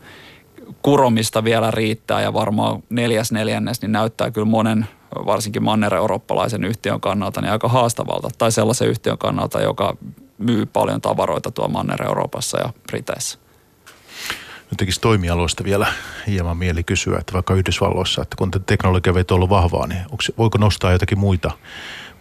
kuromista 0.83 1.45
vielä 1.45 1.71
riittää 1.71 2.21
ja 2.21 2.33
varmaan 2.33 2.83
neljäs 2.91 3.33
neljännes 3.33 3.83
niin 3.83 3.93
näyttää 3.93 4.31
kyllä 4.31 4.45
monen 4.45 4.87
varsinkin 5.27 5.63
manner-eurooppalaisen 5.63 6.65
yhtiön 6.65 7.01
kannalta 7.01 7.41
niin 7.41 7.53
aika 7.53 7.69
haastavalta 7.69 8.29
tai 8.39 8.53
sellaisen 8.53 8.89
yhtiön 8.89 9.19
kannalta, 9.19 9.61
joka 9.61 9.97
myy 10.39 10.67
paljon 10.67 11.01
tavaroita 11.01 11.51
tuo 11.51 11.69
Manner-Euroopassa 11.69 12.59
ja 12.61 12.73
Briteissä. 12.87 13.39
Tekisi 14.77 15.01
toimialoista 15.01 15.65
vielä 15.65 15.87
hieman 16.27 16.57
mieli 16.57 16.85
kysyä, 16.85 17.19
että 17.19 17.33
vaikka 17.33 17.55
Yhdysvalloissa, 17.55 18.23
että 18.23 18.37
kun 18.37 18.51
teknologia 18.67 19.13
on 19.13 19.25
ollut 19.31 19.51
vahvaa, 19.51 19.87
niin 19.87 20.01
onko, 20.01 20.23
voiko 20.39 20.59
nostaa 20.59 20.93
jotakin 20.93 21.19
muita, 21.19 21.51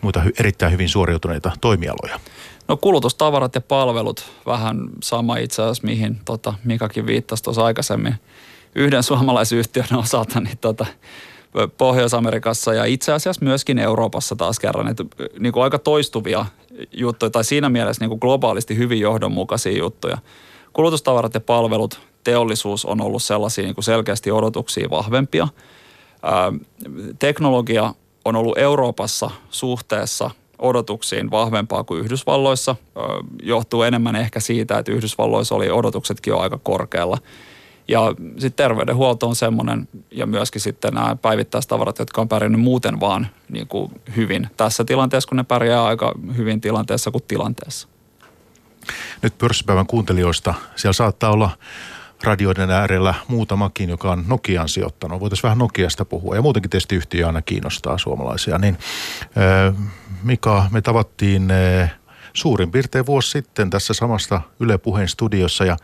muita 0.02 0.24
erittäin 0.40 0.72
hyvin 0.72 0.90
suoriutuneita 0.90 1.52
toimialoja? 1.62 2.20
No 2.68 2.78
kulutustavarat 2.78 3.56
ja 3.56 3.62
palvelut, 3.62 4.32
vähän 4.46 4.90
sama 5.04 5.38
itse 5.38 5.62
asiassa, 5.62 5.88
mihin 5.88 6.22
tota, 6.26 6.54
Mikakin 6.64 7.08
viittasi 7.08 7.44
tuossa 7.44 7.66
aikaisemmin 7.66 8.16
yhden 8.76 9.04
suomalaisyhtiön 9.04 9.88
osalta, 10.04 10.40
niin 10.40 10.58
tota, 10.58 10.86
Pohjois-Amerikassa 11.78 12.74
ja 12.74 12.86
itse 12.86 13.14
asiassa 13.14 13.46
myöskin 13.46 13.80
Euroopassa 13.80 14.36
taas 14.36 14.60
kerran, 14.60 14.88
että 14.88 15.04
niin 15.40 15.54
kuin 15.54 15.64
aika 15.64 15.80
toistuvia 15.80 16.46
juttuja 16.92 17.30
tai 17.30 17.44
siinä 17.44 17.70
mielessä 17.70 18.04
niin 18.04 18.10
kuin 18.10 18.20
globaalisti 18.22 18.78
hyvin 18.78 19.00
johdonmukaisia 19.00 19.78
juttuja. 19.78 20.18
Kulutustavarat 20.74 21.34
ja 21.34 21.40
palvelut, 21.40 22.00
teollisuus 22.24 22.86
on 22.86 23.02
ollut 23.02 23.24
sellaisia 23.24 23.64
niin 23.64 23.76
kuin 23.76 23.86
selkeästi 23.86 24.32
odotuksia 24.32 24.90
vahvempia. 24.90 25.48
Ää, 26.24 26.54
teknologia 27.20 27.94
on 28.26 28.36
ollut 28.36 28.58
Euroopassa 28.58 29.32
suhteessa 29.50 30.32
odotuksiin 30.64 31.32
vahvempaa 31.32 31.84
kuin 31.84 32.02
Yhdysvalloissa. 32.02 32.76
Johtuu 33.44 33.84
enemmän 33.84 34.16
ehkä 34.16 34.40
siitä, 34.40 34.78
että 34.78 34.92
Yhdysvalloissa 34.92 35.56
oli 35.56 35.72
odotuksetkin 35.72 36.32
jo 36.32 36.40
aika 36.40 36.60
korkealla. 36.64 37.18
Ja 37.88 38.02
sitten 38.18 38.54
terveydenhuolto 38.54 39.28
on 39.28 39.36
semmoinen, 39.36 39.88
ja 40.12 40.26
myöskin 40.26 40.62
sitten 40.62 40.94
nämä 40.94 41.16
päivittäistavarat, 41.22 42.00
jotka 42.00 42.22
on 42.22 42.30
pärjännyt 42.30 42.62
muuten 42.62 43.00
vaan 43.00 43.28
niin 43.50 43.68
kuin 43.68 43.92
hyvin 44.16 44.48
tässä 44.58 44.86
tilanteessa, 44.86 45.30
kun 45.30 45.38
ne 45.38 45.44
pärjää 45.44 45.84
aika 45.84 46.14
hyvin 46.38 46.62
tilanteessa 46.62 47.12
kuin 47.12 47.24
tilanteessa. 47.28 47.88
Nyt 49.22 49.38
pörssipäivän 49.38 49.88
kuuntelijoista, 49.88 50.54
siellä 50.76 50.94
saattaa 50.94 51.32
olla 51.32 51.50
radioiden 52.24 52.72
äärellä 52.72 53.14
muutamakin, 53.28 53.90
joka 53.90 54.12
on 54.12 54.24
Nokiaan 54.28 54.70
sijoittanut. 54.70 55.20
Voitaisiin 55.20 55.44
vähän 55.44 55.58
Nokiasta 55.58 56.06
puhua 56.06 56.36
ja 56.36 56.42
muutenkin 56.42 56.70
tietysti 56.70 56.96
yhtiö 56.96 57.28
aina 57.28 57.42
kiinnostaa 57.42 57.98
suomalaisia. 57.98 58.58
Niin, 58.58 58.78
Mika, 60.24 60.66
me 60.72 60.82
tavattiin 60.82 61.48
suurin 62.34 62.72
piirtein 62.72 63.06
vuosi 63.06 63.32
sitten 63.32 63.70
tässä 63.70 63.94
samasta 63.94 64.42
Yle 64.60 64.78
Puheen 64.78 65.08
studiossa 65.08 65.66
ja 65.66 65.78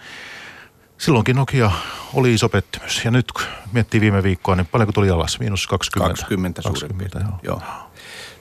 silloinkin 0.98 1.36
Nokia 1.36 1.72
oli 2.14 2.34
iso 2.34 2.50
pettymys. 2.50 3.06
Ja 3.06 3.12
nyt 3.12 3.32
kun 3.32 3.44
miettii 3.72 4.02
viime 4.02 4.24
viikkoa, 4.24 4.56
niin 4.56 4.66
paljonko 4.66 4.92
tuli 4.92 5.10
alas? 5.10 5.40
Miinus 5.40 5.68
20? 5.68 6.22
20 6.22 6.62
suurin 6.62 6.80
20, 6.80 7.20
joo. 7.20 7.40
joo. 7.44 7.62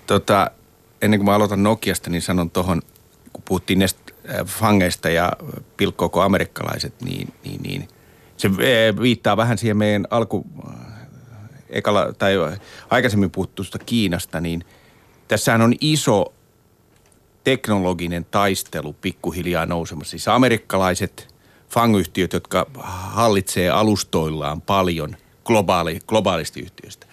Tota, 0.06 0.50
ennen 1.02 1.20
kuin 1.20 1.26
mä 1.26 1.34
aloitan 1.34 1.62
Nokiasta, 1.62 2.10
niin 2.10 2.22
sanon 2.22 2.50
tuohon, 2.50 2.82
kun 3.32 3.42
puhuttiin 3.44 3.78
näistä 3.78 4.07
fangeista 4.46 5.08
ja 5.08 5.32
pilkkooko 5.76 6.20
amerikkalaiset, 6.20 7.02
niin, 7.02 7.32
niin, 7.44 7.62
niin 7.62 7.88
se 8.36 8.48
äh, 8.48 9.02
viittaa 9.02 9.36
vähän 9.36 9.58
siihen 9.58 9.76
meidän 9.76 10.06
alku, 10.10 10.46
äh, 10.68 10.74
ekala, 11.68 12.12
tai 12.12 12.34
aikaisemmin 12.90 13.30
puhuttusta 13.30 13.78
Kiinasta, 13.78 14.40
niin 14.40 14.64
tässähän 15.28 15.62
on 15.62 15.74
iso 15.80 16.34
teknologinen 17.44 18.24
taistelu 18.24 18.92
pikkuhiljaa 18.92 19.66
nousemassa. 19.66 20.10
Siis 20.10 20.28
amerikkalaiset 20.28 21.34
fangyhtiöt, 21.68 22.32
jotka 22.32 22.66
hallitsee 22.78 23.70
alustoillaan 23.70 24.60
paljon 24.60 25.16
globaali, 25.44 25.98
globaalisti 26.06 26.60
yhtiöistä. 26.60 27.06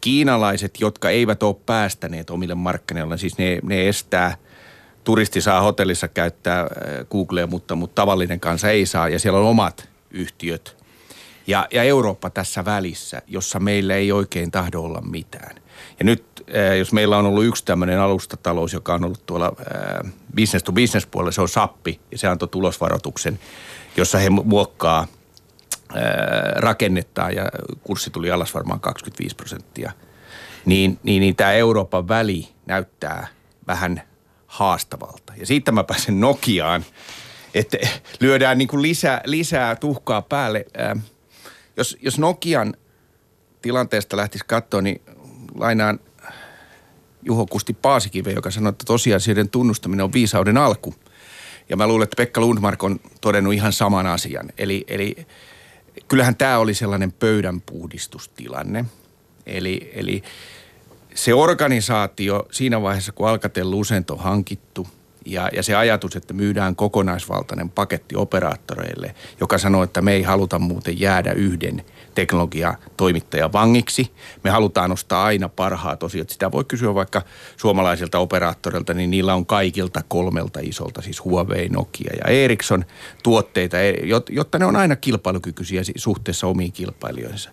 Kiinalaiset, 0.00 0.80
jotka 0.80 1.10
eivät 1.10 1.42
ole 1.42 1.56
päästäneet 1.66 2.30
omille 2.30 2.54
markkinoille, 2.54 3.18
siis 3.18 3.38
ne, 3.38 3.58
ne 3.62 3.88
estää– 3.88 4.36
turisti 5.04 5.40
saa 5.40 5.60
hotellissa 5.60 6.08
käyttää 6.08 6.60
äh, 6.60 6.68
Googlea, 7.10 7.46
mutta, 7.46 7.74
mutta 7.74 7.94
tavallinen 7.94 8.40
kansa 8.40 8.70
ei 8.70 8.86
saa 8.86 9.08
ja 9.08 9.18
siellä 9.18 9.38
on 9.38 9.46
omat 9.46 9.88
yhtiöt. 10.10 10.76
Ja, 11.46 11.68
ja 11.72 11.82
Eurooppa 11.82 12.30
tässä 12.30 12.64
välissä, 12.64 13.22
jossa 13.26 13.60
meillä 13.60 13.94
ei 13.94 14.12
oikein 14.12 14.50
tahdo 14.50 14.80
olla 14.80 15.00
mitään. 15.00 15.56
Ja 15.98 16.04
nyt, 16.04 16.24
äh, 16.56 16.76
jos 16.78 16.92
meillä 16.92 17.18
on 17.18 17.26
ollut 17.26 17.44
yksi 17.44 17.64
tämmöinen 17.64 18.00
alustatalous, 18.00 18.72
joka 18.72 18.94
on 18.94 19.04
ollut 19.04 19.26
tuolla 19.26 19.46
äh, 19.46 20.12
business 20.36 20.64
to 20.64 20.72
business 20.72 21.06
puolella, 21.06 21.32
se 21.32 21.40
on 21.40 21.48
Sappi 21.48 22.00
ja 22.10 22.18
se 22.18 22.28
antoi 22.28 22.48
tulosvaroituksen, 22.48 23.38
jossa 23.96 24.18
he 24.18 24.30
muokkaa 24.30 25.06
rakennetta 26.56 27.30
ja 27.30 27.48
kurssi 27.82 28.10
tuli 28.10 28.30
alas 28.30 28.54
varmaan 28.54 28.80
25 28.80 29.36
prosenttia. 29.36 29.92
Niin, 30.66 30.98
niin, 31.02 31.20
niin 31.20 31.36
tämä 31.36 31.52
Euroopan 31.52 32.08
väli 32.08 32.48
näyttää 32.66 33.26
vähän 33.66 34.02
haastavalta. 34.52 35.32
Ja 35.36 35.46
siitä 35.46 35.72
mä 35.72 35.84
pääsen 35.84 36.20
Nokiaan, 36.20 36.84
että 37.54 37.78
lyödään 38.20 38.58
niin 38.58 38.68
kuin 38.68 38.82
lisää, 38.82 39.20
lisää 39.24 39.76
tuhkaa 39.76 40.22
päälle. 40.22 40.66
Jos, 41.76 41.96
jos 42.02 42.18
Nokian 42.18 42.74
tilanteesta 43.62 44.16
lähtisi 44.16 44.44
katsoa, 44.46 44.82
niin 44.82 45.02
lainaan 45.54 46.00
Juho 47.22 47.46
Kusti 47.46 47.72
Paasikive, 47.72 48.32
joka 48.32 48.50
sanoi, 48.50 48.70
että 48.70 48.84
tosiasioiden 48.84 49.48
tunnustaminen 49.48 50.04
on 50.04 50.12
viisauden 50.12 50.56
alku. 50.56 50.94
Ja 51.68 51.76
mä 51.76 51.86
luulen, 51.86 52.04
että 52.04 52.16
Pekka 52.16 52.40
Lundmark 52.40 52.82
on 52.82 53.00
todennut 53.20 53.54
ihan 53.54 53.72
saman 53.72 54.06
asian. 54.06 54.48
Eli, 54.58 54.84
eli 54.88 55.26
kyllähän 56.08 56.36
tämä 56.36 56.58
oli 56.58 56.74
sellainen 56.74 57.12
pöydänpuhdistustilanne. 57.12 58.84
Eli, 59.46 59.90
eli 59.94 60.22
se 61.14 61.34
organisaatio 61.34 62.46
siinä 62.52 62.82
vaiheessa, 62.82 63.12
kun 63.12 63.28
Alcatel 63.28 63.70
Lucent 63.70 64.10
on 64.10 64.18
hankittu– 64.18 64.88
ja, 65.26 65.50
ja 65.52 65.62
se 65.62 65.74
ajatus, 65.74 66.16
että 66.16 66.34
myydään 66.34 66.76
kokonaisvaltainen 66.76 67.70
paketti 67.70 68.16
operaattoreille, 68.16 69.14
joka 69.40 69.58
sanoo, 69.58 69.82
että 69.82 70.02
me 70.02 70.12
ei 70.12 70.22
haluta 70.22 70.58
muuten 70.58 71.00
jäädä 71.00 71.32
yhden 71.32 71.84
teknologiatoimittajan 72.14 73.52
vangiksi. 73.52 74.12
Me 74.44 74.50
halutaan 74.50 74.92
ostaa 74.92 75.24
aina 75.24 75.48
parhaat 75.48 76.02
osiot. 76.02 76.30
Sitä 76.30 76.52
voi 76.52 76.64
kysyä 76.64 76.94
vaikka 76.94 77.22
suomalaisilta 77.56 78.18
operaattoreilta, 78.18 78.94
niin 78.94 79.10
niillä 79.10 79.34
on 79.34 79.46
kaikilta 79.46 80.02
kolmelta 80.08 80.60
isolta, 80.62 81.02
siis 81.02 81.24
Huawei, 81.24 81.68
Nokia 81.68 82.12
ja 82.24 82.30
Ericsson 82.30 82.84
tuotteita, 83.22 83.80
e, 83.80 83.94
jotta 84.30 84.58
ne 84.58 84.64
on 84.64 84.76
aina 84.76 84.96
kilpailukykyisiä 84.96 85.82
suhteessa 85.96 86.46
omiin 86.46 86.72
kilpailijoihinsa. 86.72 87.50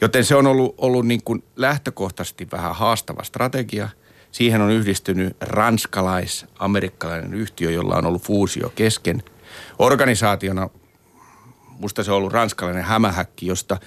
Joten 0.00 0.24
se 0.24 0.34
on 0.34 0.46
ollut, 0.46 0.74
ollut 0.78 1.06
niin 1.06 1.22
kuin 1.24 1.44
lähtökohtaisesti 1.56 2.48
vähän 2.52 2.74
haastava 2.74 3.24
strategia– 3.24 3.88
Siihen 4.32 4.60
on 4.60 4.70
yhdistynyt 4.70 5.36
ranskalais-amerikkalainen 5.40 7.34
yhtiö, 7.34 7.70
jolla 7.70 7.96
on 7.96 8.06
ollut 8.06 8.22
fuusio 8.22 8.72
kesken. 8.74 9.22
Organisaationa, 9.78 10.68
musta 11.78 12.04
se 12.04 12.10
on 12.10 12.16
ollut 12.16 12.32
ranskalainen 12.32 12.84
hämähäkki, 12.84 13.46
josta 13.46 13.78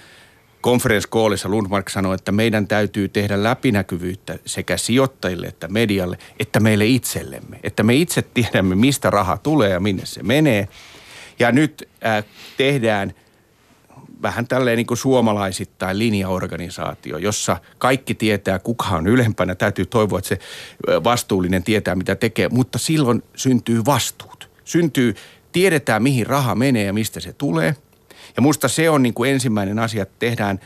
conference 0.62 1.08
callissa 1.08 1.48
Lundmark 1.48 1.88
sanoi, 1.88 2.14
että 2.14 2.32
meidän 2.32 2.68
täytyy 2.68 3.08
tehdä 3.08 3.42
läpinäkyvyyttä 3.42 4.38
sekä 4.46 4.76
sijoittajille 4.76 5.46
että 5.46 5.68
medialle, 5.68 6.18
että 6.38 6.60
meille 6.60 6.86
itsellemme. 6.86 7.60
Että 7.62 7.82
me 7.82 7.94
itse 7.94 8.22
tiedämme, 8.22 8.74
mistä 8.74 9.10
raha 9.10 9.38
tulee 9.38 9.70
ja 9.70 9.80
minne 9.80 10.06
se 10.06 10.22
menee. 10.22 10.68
Ja 11.38 11.52
nyt 11.52 11.88
äh, 12.06 12.24
tehdään 12.56 13.14
vähän 14.22 14.48
tälleen 14.48 14.76
niin 14.76 14.86
kuin 14.86 14.98
suomalaisittain 14.98 15.98
linjaorganisaatio, 15.98 17.18
jossa 17.18 17.56
kaikki 17.78 18.14
tietää, 18.14 18.58
kuka 18.58 18.88
on 18.88 19.06
ylempänä. 19.06 19.54
Täytyy 19.54 19.86
toivoa, 19.86 20.18
että 20.18 20.28
se 20.28 20.38
vastuullinen 21.04 21.62
tietää, 21.62 21.94
mitä 21.94 22.14
tekee, 22.14 22.48
mutta 22.48 22.78
silloin 22.78 23.22
syntyy 23.36 23.84
vastuut. 23.84 24.50
Syntyy, 24.64 25.14
tiedetään, 25.52 26.02
mihin 26.02 26.26
raha 26.26 26.54
menee 26.54 26.84
ja 26.84 26.92
mistä 26.92 27.20
se 27.20 27.32
tulee. 27.32 27.76
Ja 28.36 28.42
musta 28.42 28.68
se 28.68 28.90
on 28.90 29.02
niin 29.02 29.14
kuin 29.14 29.30
ensimmäinen 29.30 29.78
asia, 29.78 30.02
että 30.02 30.14
tehdään 30.18 30.60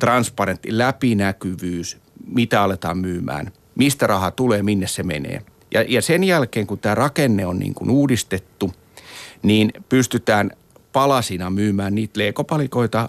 transparentti 0.00 0.78
läpinäkyvyys, 0.78 1.98
mitä 2.26 2.62
aletaan 2.62 2.98
myymään, 2.98 3.52
mistä 3.74 4.06
raha 4.06 4.30
tulee, 4.30 4.62
minne 4.62 4.86
se 4.86 5.02
menee. 5.02 5.42
Ja, 5.74 5.84
ja 5.88 6.02
sen 6.02 6.24
jälkeen, 6.24 6.66
kun 6.66 6.78
tämä 6.78 6.94
rakenne 6.94 7.46
on 7.46 7.58
niin 7.58 7.74
kuin 7.74 7.90
uudistettu, 7.90 8.72
niin 9.42 9.72
pystytään 9.88 10.50
palasina 10.98 11.50
myymään 11.50 11.94
niitä 11.94 12.20
leekopalikoita 12.20 13.08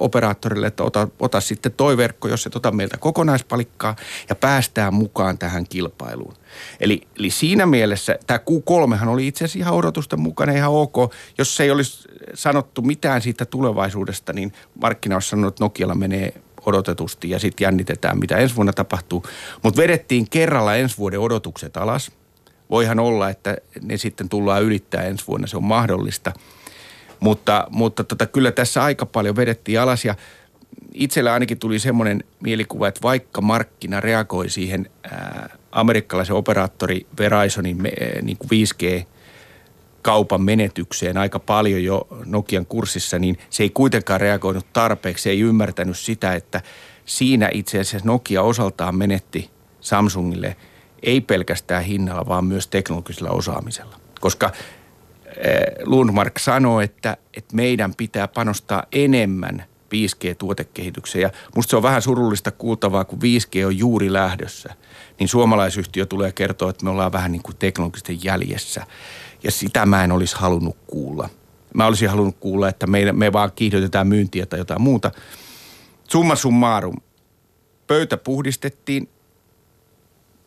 operaattorille, 0.00 0.66
että 0.66 0.82
ota, 0.82 1.08
ota 1.20 1.40
sitten 1.40 1.72
toi 1.72 1.96
verkko, 1.96 2.28
jos 2.28 2.46
et 2.46 2.56
ota 2.56 2.70
meiltä 2.72 2.96
kokonaispalikkaa 2.96 3.96
ja 4.28 4.34
päästään 4.34 4.94
mukaan 4.94 5.38
tähän 5.38 5.64
kilpailuun. 5.68 6.34
Eli, 6.80 7.00
eli 7.18 7.30
siinä 7.30 7.66
mielessä 7.66 8.18
tämä 8.26 8.38
Q3 8.38 9.08
oli 9.08 9.26
itse 9.26 9.44
asiassa 9.44 9.58
ihan 9.58 9.74
odotusten 9.74 10.20
mukana 10.20 10.52
ihan 10.52 10.70
ok. 10.70 10.94
Jos 11.38 11.60
ei 11.60 11.70
olisi 11.70 12.08
sanottu 12.34 12.82
mitään 12.82 13.22
siitä 13.22 13.44
tulevaisuudesta, 13.44 14.32
niin 14.32 14.52
markkina 14.80 15.16
olisi 15.16 15.28
sanonut, 15.28 15.54
että 15.54 15.64
Nokialla 15.64 15.94
menee 15.94 16.34
odotetusti 16.66 17.30
ja 17.30 17.38
sitten 17.38 17.64
jännitetään, 17.64 18.18
mitä 18.18 18.36
ensi 18.36 18.56
vuonna 18.56 18.72
tapahtuu. 18.72 19.24
Mutta 19.62 19.82
vedettiin 19.82 20.30
kerralla 20.30 20.74
ensi 20.74 20.98
vuoden 20.98 21.20
odotukset 21.20 21.76
alas. 21.76 22.12
Voihan 22.70 22.98
olla, 22.98 23.30
että 23.30 23.56
ne 23.82 23.96
sitten 23.96 24.28
tullaan 24.28 24.62
ylittää 24.62 25.02
ensi 25.02 25.26
vuonna, 25.26 25.46
se 25.46 25.56
on 25.56 25.64
mahdollista– 25.64 26.32
mutta, 27.20 27.66
mutta 27.70 28.04
tota, 28.04 28.26
kyllä 28.26 28.52
tässä 28.52 28.84
aika 28.84 29.06
paljon 29.06 29.36
vedettiin 29.36 29.80
alas 29.80 30.04
ja 30.04 30.14
itsellä 30.94 31.32
ainakin 31.32 31.58
tuli 31.58 31.78
semmoinen 31.78 32.24
mielikuva, 32.40 32.88
että 32.88 33.02
vaikka 33.02 33.40
markkina 33.40 34.00
reagoi 34.00 34.50
siihen 34.50 34.90
ää, 35.02 35.56
amerikkalaisen 35.72 36.36
operaattori 36.36 37.06
Verizonin 37.18 37.82
me, 37.82 37.92
ää, 38.00 38.22
niin 38.22 38.36
kuin 38.36 38.48
5G 38.50 39.06
kaupan 40.02 40.42
menetykseen 40.42 41.16
aika 41.16 41.38
paljon 41.38 41.84
jo 41.84 42.06
Nokian 42.24 42.66
kurssissa, 42.66 43.18
niin 43.18 43.38
se 43.50 43.62
ei 43.62 43.70
kuitenkaan 43.70 44.20
reagoinut 44.20 44.66
tarpeeksi. 44.72 45.22
Se 45.22 45.30
ei 45.30 45.40
ymmärtänyt 45.40 45.98
sitä, 45.98 46.32
että 46.32 46.60
siinä 47.06 47.48
itse 47.52 47.80
asiassa 47.80 48.08
Nokia 48.08 48.42
osaltaan 48.42 48.96
menetti 48.96 49.50
Samsungille 49.80 50.56
ei 51.02 51.20
pelkästään 51.20 51.84
hinnalla, 51.84 52.26
vaan 52.26 52.44
myös 52.44 52.66
teknologisella 52.66 53.30
osaamisella. 53.30 54.00
Koska 54.20 54.52
Lundmark 55.84 56.38
sanoi, 56.38 56.84
että, 56.84 57.16
että 57.36 57.56
meidän 57.56 57.94
pitää 57.94 58.28
panostaa 58.28 58.82
enemmän 58.92 59.64
5G-tuotekehitykseen. 59.94 61.22
Ja 61.22 61.30
musta 61.56 61.70
se 61.70 61.76
on 61.76 61.82
vähän 61.82 62.02
surullista 62.02 62.50
kuultavaa, 62.50 63.04
kun 63.04 63.18
5G 63.18 63.66
on 63.66 63.78
juuri 63.78 64.12
lähdössä, 64.12 64.74
niin 65.18 65.28
suomalaisyhtiö 65.28 66.06
tulee 66.06 66.32
kertoa, 66.32 66.70
että 66.70 66.84
me 66.84 66.90
ollaan 66.90 67.12
vähän 67.12 67.32
niin 67.32 67.42
kuin 67.42 67.56
teknologisten 67.56 68.24
jäljessä. 68.24 68.86
Ja 69.42 69.50
sitä 69.50 69.86
mä 69.86 70.04
en 70.04 70.12
olisi 70.12 70.36
halunnut 70.36 70.76
kuulla. 70.86 71.28
Mä 71.74 71.86
olisin 71.86 72.10
halunnut 72.10 72.36
kuulla, 72.40 72.68
että 72.68 72.86
me, 72.86 73.12
me 73.12 73.32
vaan 73.32 73.52
kiihdytetään 73.54 74.06
myyntiä 74.06 74.46
tai 74.46 74.58
jotain 74.58 74.82
muuta. 74.82 75.10
Summa 76.10 76.36
summarum. 76.36 76.96
Pöytä 77.86 78.16
puhdistettiin. 78.16 79.08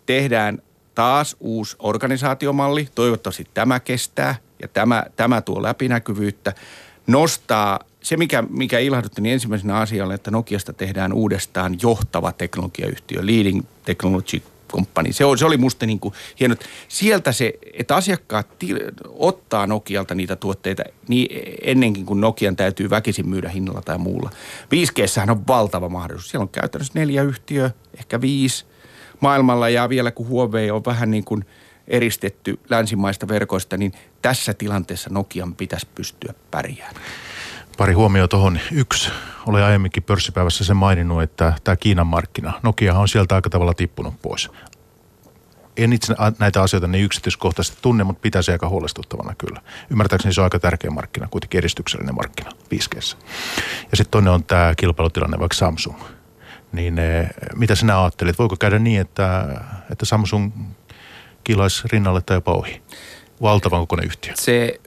Tehdään 0.06 0.62
taas 0.96 1.36
uusi 1.40 1.76
organisaatiomalli. 1.80 2.88
Toivottavasti 2.96 3.48
tämä 3.54 3.80
kestää 3.80 4.36
ja 4.62 4.68
tämä, 4.68 5.04
tämä 5.16 5.42
tuo 5.42 5.64
läpinäkyvyyttä. 5.64 6.54
Nostaa 7.08 7.80
se, 8.02 8.18
mikä, 8.18 8.44
mikä 8.50 8.80
ilahdutti 8.80 9.22
niin 9.22 9.34
ensimmäisenä 9.34 9.78
asialle, 9.78 10.14
että 10.14 10.32
Nokiasta 10.32 10.74
tehdään 10.74 11.14
uudestaan 11.14 11.78
johtava 11.82 12.32
teknologiayhtiö, 12.32 13.26
leading 13.26 13.64
technology 13.86 14.42
company. 14.72 15.14
Se, 15.14 15.26
oli, 15.26 15.38
se 15.38 15.46
oli 15.46 15.58
musta 15.58 15.86
niin 15.86 16.00
kuin 16.00 16.14
hieno. 16.40 16.56
Sieltä 16.88 17.32
se, 17.32 17.54
että 17.74 17.96
asiakkaat 17.96 18.60
til, 18.60 18.80
ottaa 19.06 19.68
Nokialta 19.68 20.16
niitä 20.16 20.36
tuotteita 20.36 20.84
niin 21.08 21.56
ennenkin 21.62 22.06
kuin 22.06 22.22
Nokian 22.22 22.56
täytyy 22.56 22.90
väkisin 22.90 23.30
myydä 23.30 23.50
hinnalla 23.50 23.82
tai 23.82 23.98
muulla. 23.98 24.30
5G 24.64 25.32
on 25.32 25.48
valtava 25.48 25.90
mahdollisuus. 25.90 26.32
Siellä 26.32 26.44
on 26.44 26.50
käytännössä 26.50 27.00
neljä 27.00 27.24
yhtiöä, 27.24 27.72
ehkä 27.98 28.22
viisi– 28.22 28.66
maailmalla 29.20 29.70
ja 29.70 29.90
vielä 29.90 30.12
kun 30.12 30.28
Huawei 30.28 30.72
on 30.72 30.86
vähän 30.86 31.12
niin 31.12 31.24
kuin 31.24 31.46
eristetty 31.88 32.60
länsimaista 32.70 33.28
verkoista, 33.28 33.78
niin 33.78 33.94
tässä 34.22 34.54
tilanteessa 34.54 35.10
Nokian 35.14 35.56
pitäisi 35.56 35.88
pystyä 35.96 36.34
pärjäämään. 36.52 37.06
Pari 37.78 37.94
huomioa 37.94 38.28
tuohon. 38.28 38.60
Yksi, 38.72 39.12
olen 39.46 39.64
aiemminkin 39.64 40.04
pörssipäivässä 40.04 40.64
sen 40.64 40.78
maininnut, 40.78 41.24
että 41.24 41.54
tämä 41.64 41.76
Kiinan 41.76 42.08
markkina, 42.08 42.54
Nokia 42.64 42.94
on 42.94 43.08
sieltä 43.08 43.36
aika 43.36 43.50
tavalla 43.50 43.74
tippunut 43.74 44.22
pois. 44.22 44.50
En 45.78 45.94
itse 45.94 46.16
näitä 46.40 46.62
asioita 46.62 46.88
niin 46.88 47.06
yksityiskohtaisesti 47.06 47.78
tunne, 47.82 48.04
mutta 48.04 48.22
pitäisi 48.22 48.52
aika 48.52 48.70
huolestuttavana 48.70 49.36
kyllä. 49.36 49.62
Ymmärtääkseni 49.90 50.34
se 50.34 50.42
on 50.42 50.44
aika 50.44 50.60
tärkeä 50.60 50.92
markkina, 50.92 51.28
kuitenkin 51.28 51.60
edistyksellinen 51.60 52.16
markkina 52.16 52.52
5 52.72 52.90
Ja 53.92 53.98
sitten 53.98 54.12
toinen 54.12 54.34
on 54.34 54.44
tämä 54.44 54.74
kilpailutilanne, 54.78 55.40
vaikka 55.40 55.56
Samsung– 55.56 55.98
niin 56.72 57.00
eh, 57.00 57.30
mitä 57.56 57.76
sinä 57.76 58.02
ajattelet? 58.02 58.40
Voiko 58.40 58.56
käydä 58.56 58.80
niin, 58.80 59.02
että, 59.02 59.62
että 59.92 60.06
Samsung 60.06 60.52
kilaisi 61.48 61.84
rinnalle 61.92 62.22
tai 62.22 62.38
jopa 62.38 62.54
ohi? 62.54 62.82
Valtavan 63.42 63.80
kokoinen 63.80 64.06
yhtiö. 64.06 64.34
Se 64.36 64.80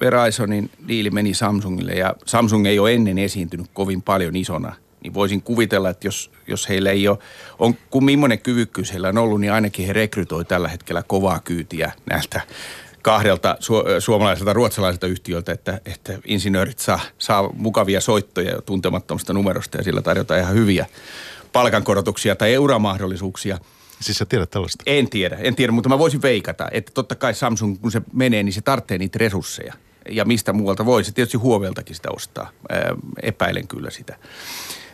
Verizonin 0.00 0.70
diili 0.88 1.10
meni 1.10 1.34
Samsungille 1.34 1.92
ja 1.92 2.14
Samsung 2.26 2.66
ei 2.66 2.78
ole 2.78 2.94
ennen 2.94 3.18
esiintynyt 3.18 3.66
kovin 3.74 4.02
paljon 4.02 4.36
isona. 4.36 4.72
Niin 5.02 5.14
voisin 5.14 5.42
kuvitella, 5.42 5.90
että 5.90 6.06
jos, 6.06 6.30
jos 6.46 6.68
heillä 6.68 6.90
ei 6.90 7.08
ole, 7.08 7.18
on, 7.58 7.74
kun 7.90 8.04
millainen 8.04 8.38
kyvykkyys 8.38 8.92
heillä 8.92 9.08
on 9.08 9.18
ollut, 9.18 9.40
niin 9.40 9.52
ainakin 9.52 9.86
he 9.86 9.92
rekrytoi 9.92 10.44
tällä 10.44 10.68
hetkellä 10.68 11.02
kovaa 11.02 11.40
kyytiä 11.40 11.92
näiltä 12.10 12.40
kahdelta 13.02 13.56
su- 13.60 14.00
suomalaiselta 14.00 14.52
ruotsalaiselta 14.52 15.06
yhtiöltä, 15.06 15.52
että, 15.52 15.80
että 15.86 16.18
insinöörit 16.24 16.78
saa, 16.78 17.00
saa 17.18 17.50
mukavia 17.52 18.00
soittoja 18.00 18.62
tuntemattomasta 18.62 19.32
numerosta 19.32 19.76
ja 19.76 19.84
sillä 19.84 20.02
tarjotaan 20.02 20.40
ihan 20.40 20.54
hyviä 20.54 20.86
palkankorotuksia 21.52 22.36
tai 22.36 22.54
euramahdollisuuksia. 22.54 23.58
Siis 24.04 24.18
sä 24.18 24.26
tiedät 24.26 24.50
tällaista? 24.50 24.82
En 24.86 25.10
tiedä, 25.10 25.36
en 25.36 25.54
tiedä, 25.54 25.72
mutta 25.72 25.88
mä 25.88 25.98
voisin 25.98 26.22
veikata, 26.22 26.68
että 26.72 26.92
totta 26.94 27.14
kai 27.14 27.34
Samsung, 27.34 27.80
kun 27.80 27.90
se 27.90 28.02
menee, 28.12 28.42
niin 28.42 28.52
se 28.52 28.60
tarvitsee 28.60 28.98
niitä 28.98 29.18
resursseja. 29.18 29.74
Ja 30.10 30.24
mistä 30.24 30.52
muualta 30.52 30.86
voi, 30.86 31.04
se 31.04 31.12
tietysti 31.12 31.36
Huoveltakin 31.36 31.96
sitä 31.96 32.08
ostaa. 32.10 32.50
Epäilen 33.22 33.68
kyllä 33.68 33.90
sitä. 33.90 34.16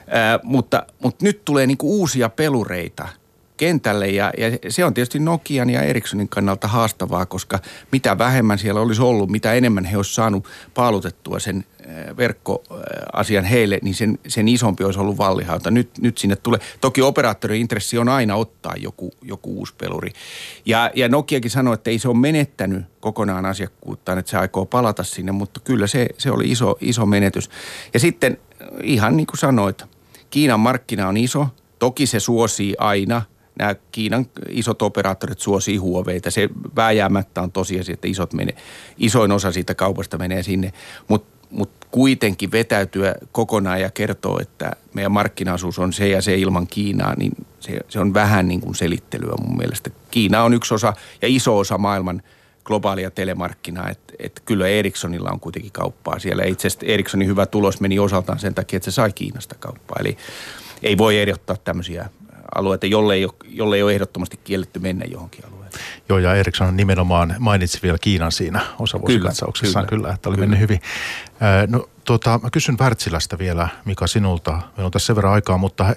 Ää, 0.06 0.38
mutta, 0.42 0.86
mutta 1.02 1.24
nyt 1.24 1.44
tulee 1.44 1.66
niinku 1.66 2.00
uusia 2.00 2.28
pelureita 2.28 3.08
kentälle 3.60 4.08
ja, 4.08 4.32
ja 4.38 4.58
se 4.68 4.84
on 4.84 4.94
tietysti 4.94 5.18
Nokian 5.18 5.70
ja 5.70 5.82
Ericssonin 5.82 6.28
kannalta 6.28 6.68
haastavaa, 6.68 7.26
koska 7.26 7.58
mitä 7.92 8.18
vähemmän 8.18 8.58
siellä 8.58 8.80
olisi 8.80 9.02
ollut, 9.02 9.30
mitä 9.30 9.52
enemmän 9.52 9.84
he 9.84 9.96
olisivat 9.96 10.14
saanut 10.14 10.46
paalutettua 10.74 11.38
sen 11.38 11.64
verkkoasian 12.16 13.44
heille, 13.44 13.78
niin 13.82 13.94
sen, 13.94 14.18
sen 14.28 14.48
isompi 14.48 14.84
olisi 14.84 15.00
ollut 15.00 15.18
vallihauta. 15.18 15.70
Nyt, 15.70 15.90
nyt 16.00 16.18
sinne 16.18 16.36
tulee, 16.36 16.60
toki 16.80 17.02
operaattorin 17.02 17.60
intressi 17.60 17.98
on 17.98 18.08
aina 18.08 18.36
ottaa 18.36 18.74
joku, 18.76 19.12
joku 19.22 19.58
uusi 19.58 19.74
peluri. 19.78 20.10
Ja, 20.66 20.90
ja 20.94 21.08
Nokiakin 21.08 21.50
sanoi, 21.50 21.74
että 21.74 21.90
ei 21.90 21.98
se 21.98 22.08
ole 22.08 22.16
menettänyt 22.16 22.84
kokonaan 23.00 23.46
asiakkuuttaan, 23.46 24.18
että 24.18 24.30
se 24.30 24.36
aikoo 24.36 24.66
palata 24.66 25.04
sinne, 25.04 25.32
mutta 25.32 25.60
kyllä 25.60 25.86
se, 25.86 26.08
se 26.18 26.30
oli 26.30 26.50
iso, 26.50 26.76
iso 26.80 27.06
menetys. 27.06 27.50
Ja 27.94 28.00
sitten 28.00 28.38
ihan 28.82 29.16
niin 29.16 29.26
kuin 29.26 29.38
sanoit, 29.38 29.82
Kiinan 30.30 30.60
markkina 30.60 31.08
on 31.08 31.16
iso, 31.16 31.46
toki 31.78 32.06
se 32.06 32.20
suosii 32.20 32.74
aina– 32.78 33.22
nämä 33.60 33.74
Kiinan 33.92 34.26
isot 34.48 34.82
operaattorit 34.82 35.40
suosii 35.40 35.76
huoveita. 35.76 36.30
Se 36.30 36.48
vääjäämättä 36.76 37.42
on 37.42 37.52
tosiasia, 37.52 37.92
että 37.92 38.08
isot 38.08 38.32
menee, 38.32 38.56
isoin 38.98 39.32
osa 39.32 39.52
siitä 39.52 39.74
kaupasta 39.74 40.18
menee 40.18 40.42
sinne, 40.42 40.72
mutta 41.08 41.40
mut 41.50 41.70
kuitenkin 41.90 42.52
vetäytyä 42.52 43.14
kokonaan 43.32 43.80
ja 43.80 43.90
kertoo, 43.90 44.40
että 44.40 44.72
meidän 44.94 45.12
markkinaosuus 45.12 45.78
on 45.78 45.92
se 45.92 46.08
ja 46.08 46.22
se 46.22 46.36
ilman 46.36 46.66
Kiinaa, 46.66 47.14
niin 47.16 47.32
se, 47.60 47.80
se 47.88 48.00
on 48.00 48.14
vähän 48.14 48.48
niin 48.48 48.60
kuin 48.60 48.74
selittelyä 48.74 49.34
mun 49.42 49.56
mielestä. 49.56 49.90
Kiina 50.10 50.42
on 50.42 50.54
yksi 50.54 50.74
osa 50.74 50.92
ja 51.22 51.28
iso 51.28 51.58
osa 51.58 51.78
maailman 51.78 52.22
globaalia 52.64 53.10
telemarkkinaa, 53.10 53.90
että 53.90 54.14
et 54.18 54.42
kyllä 54.44 54.68
Ericssonilla 54.68 55.30
on 55.30 55.40
kuitenkin 55.40 55.72
kauppaa 55.72 56.18
siellä. 56.18 56.44
Itse 56.44 56.68
asiassa 56.68 56.86
Ericssonin 56.86 57.28
hyvä 57.28 57.46
tulos 57.46 57.80
meni 57.80 57.98
osaltaan 57.98 58.38
sen 58.38 58.54
takia, 58.54 58.76
että 58.76 58.90
se 58.90 58.94
sai 58.94 59.12
Kiinasta 59.12 59.54
kauppaa. 59.54 59.96
Eli 60.00 60.16
ei 60.82 60.98
voi 60.98 61.18
erottaa 61.18 61.56
tämmöisiä 61.56 62.08
alueita, 62.54 62.86
jolle 62.86 63.14
ei, 63.14 63.24
ole, 63.24 63.32
jolle 63.48 63.76
ei 63.76 63.82
ole 63.82 63.92
ehdottomasti 63.92 64.40
kielletty 64.44 64.78
mennä 64.78 65.04
johonkin 65.04 65.44
alueelle. 65.46 65.78
Joo, 66.08 66.18
ja 66.18 66.34
Eriksson 66.34 66.76
nimenomaan 66.76 67.34
mainitsi 67.38 67.78
vielä 67.82 67.98
Kiinan 68.00 68.32
siinä 68.32 68.60
osavuosikatsauksessaan, 68.78 69.86
kyllä, 69.86 70.02
kyllä, 70.02 70.14
että 70.14 70.28
oli 70.28 70.36
kyllä. 70.36 70.48
mennyt 70.48 70.60
hyvin. 70.60 70.80
No 71.68 71.88
tota, 72.04 72.40
mä 72.42 72.50
kysyn 72.50 72.78
Wärtsilästä 72.78 73.38
vielä, 73.38 73.68
Mika, 73.84 74.06
sinulta. 74.06 74.50
Meillä 74.50 74.84
on 74.84 74.90
tässä 74.90 75.06
sen 75.06 75.16
verran 75.16 75.32
aikaa, 75.32 75.58
mutta, 75.58 75.96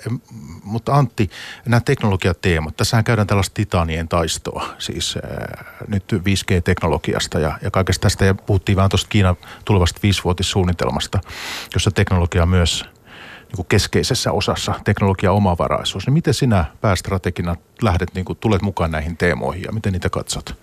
mutta 0.64 0.94
Antti, 0.94 1.30
nämä 1.66 1.82
teknologiateemat. 1.82 2.78
Tässähän 2.78 3.04
käydään 3.04 3.28
tällaista 3.28 3.54
titanien 3.54 4.08
taistoa, 4.08 4.66
siis 4.80 5.18
äh, 5.18 5.68
nyt 5.88 6.04
5G-teknologiasta 6.14 7.40
ja, 7.40 7.58
ja 7.62 7.72
kaikesta 7.72 8.02
tästä. 8.02 8.26
Ja 8.26 8.36
puhuttiin 8.36 8.76
vähän 8.76 8.90
tuosta 8.90 9.10
Kiinan 9.10 9.36
tulevasta 9.66 10.00
viisivuotissuunnitelmasta, 10.04 11.20
jossa 11.74 11.92
teknologia 11.92 12.46
myös 12.46 12.86
niin 13.58 13.66
keskeisessä 13.70 14.32
osassa 14.32 14.74
teknologia 14.84 15.32
omavaraisuus, 15.32 16.06
niin 16.06 16.14
miten 16.14 16.34
sinä 16.34 16.66
päästrategina 16.82 17.56
lähdet, 17.82 18.14
niin 18.14 18.26
kuin, 18.26 18.38
tulet 18.40 18.62
mukaan 18.62 18.92
näihin 18.92 19.18
teemoihin 19.18 19.64
ja 19.64 19.72
miten 19.72 19.94
niitä 19.94 20.10
katsot? 20.10 20.56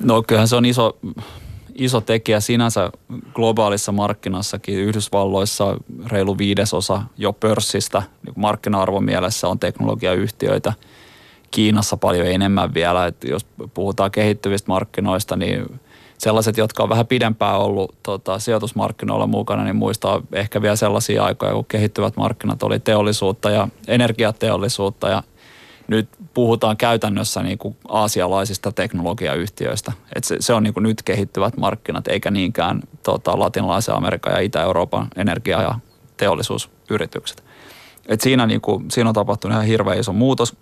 No 0.00 0.22
kyllähän 0.22 0.48
se 0.48 0.56
on 0.56 0.64
iso, 0.64 0.98
iso 1.74 2.00
tekijä 2.00 2.40
sinänsä 2.40 2.90
globaalissa 3.34 3.92
markkinassakin. 3.92 4.78
Yhdysvalloissa 4.78 5.76
reilu 6.06 6.38
viidesosa 6.38 7.02
jo 7.18 7.32
pörssistä 7.32 8.02
niin 8.26 8.34
markkina-arvon 8.36 9.04
mielessä 9.04 9.48
on 9.48 9.58
teknologiayhtiöitä. 9.58 10.72
Kiinassa 11.50 11.96
paljon 11.96 12.26
enemmän 12.26 12.74
vielä. 12.74 13.06
Että 13.06 13.28
jos 13.28 13.46
puhutaan 13.74 14.10
kehittyvistä 14.10 14.68
markkinoista, 14.68 15.36
niin 15.36 15.80
sellaiset, 16.22 16.56
jotka 16.56 16.82
on 16.82 16.88
vähän 16.88 17.06
pidempään 17.06 17.58
ollut 17.58 17.94
tota, 18.02 18.38
sijoitusmarkkinoilla 18.38 19.26
mukana, 19.26 19.64
niin 19.64 19.76
muistaa 19.76 20.22
ehkä 20.32 20.62
vielä 20.62 20.76
sellaisia 20.76 21.24
aikoja, 21.24 21.52
kun 21.52 21.64
kehittyvät 21.64 22.16
markkinat 22.16 22.62
oli 22.62 22.78
teollisuutta 22.78 23.50
ja 23.50 23.68
energiateollisuutta 23.88 25.08
ja 25.08 25.22
nyt 25.88 26.08
puhutaan 26.34 26.76
käytännössä 26.76 27.42
niin 27.42 27.58
kuin 27.58 27.76
aasialaisista 27.88 28.72
teknologiayhtiöistä. 28.72 29.92
Et 30.16 30.24
se, 30.24 30.36
se 30.40 30.52
on 30.54 30.62
niin 30.62 30.74
kuin 30.74 30.82
nyt 30.82 31.02
kehittyvät 31.02 31.56
markkinat, 31.56 32.08
eikä 32.08 32.30
niinkään 32.30 32.82
tota, 33.02 33.38
latinalaisen 33.38 33.94
Amerikan 33.94 34.32
ja 34.32 34.40
Itä-Euroopan 34.40 35.08
energia- 35.16 35.62
ja 35.62 35.74
teollisuusyritykset. 36.16 37.44
Et 38.08 38.20
siinä, 38.20 38.46
niin 38.46 38.60
kuin, 38.60 38.90
siinä 38.90 39.10
on 39.10 39.14
tapahtunut 39.14 39.54
ihan 39.54 39.66
hirveän 39.66 39.98
iso 39.98 40.12
muutos 40.12 40.56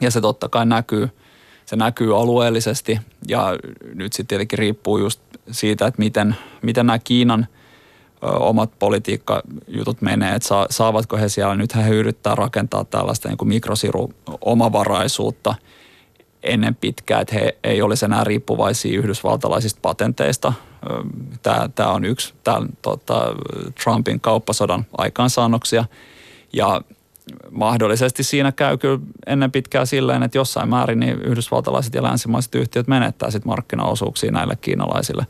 ja 0.00 0.10
se 0.10 0.20
totta 0.20 0.48
kai 0.48 0.66
näkyy– 0.66 1.08
se 1.66 1.76
näkyy 1.76 2.20
alueellisesti 2.20 3.00
ja 3.28 3.58
nyt 3.94 4.12
sitten 4.12 4.26
tietenkin 4.26 4.58
riippuu 4.58 4.98
just 4.98 5.20
siitä, 5.50 5.86
että 5.86 5.98
miten, 5.98 6.36
miten 6.62 6.86
nämä 6.86 6.98
Kiinan 6.98 7.46
omat 8.22 8.70
politiikkajutut 8.78 10.02
menee, 10.02 10.34
että 10.34 10.48
sa, 10.48 10.66
saavatko 10.70 11.16
he 11.16 11.28
siellä, 11.28 11.54
nyt 11.54 11.76
he 11.76 11.90
yrittää 11.90 12.34
rakentaa 12.34 12.84
tällaista 12.84 13.28
niin 13.28 13.48
mikrosiru-omavaraisuutta 13.48 15.54
ennen 16.42 16.74
pitkää, 16.74 17.20
että 17.20 17.34
he 17.34 17.56
ei 17.64 17.82
olisi 17.82 18.04
enää 18.04 18.24
riippuvaisia 18.24 18.98
yhdysvaltalaisista 18.98 19.78
patenteista. 19.82 20.52
Tämä, 21.42 21.68
tämä 21.74 21.90
on 21.90 22.04
yksi 22.04 22.34
tämän, 22.44 22.68
tota, 22.82 23.34
Trumpin 23.84 24.20
kauppasodan 24.20 24.86
aikaansaannoksia. 24.98 25.84
Ja 26.52 26.80
mahdollisesti 27.50 28.22
siinä 28.22 28.52
käy 28.52 28.78
kyllä 28.78 28.98
ennen 29.26 29.52
pitkää 29.52 29.84
silleen, 29.84 30.22
että 30.22 30.38
jossain 30.38 30.68
määrin 30.68 31.00
niin 31.00 31.22
yhdysvaltalaiset 31.22 31.94
ja 31.94 32.02
länsimaiset 32.02 32.54
yhtiöt 32.54 32.88
menettää 32.88 33.30
sitten 33.30 33.50
markkinaosuuksia 33.50 34.32
näille 34.32 34.56
kiinalaisille. 34.60 35.26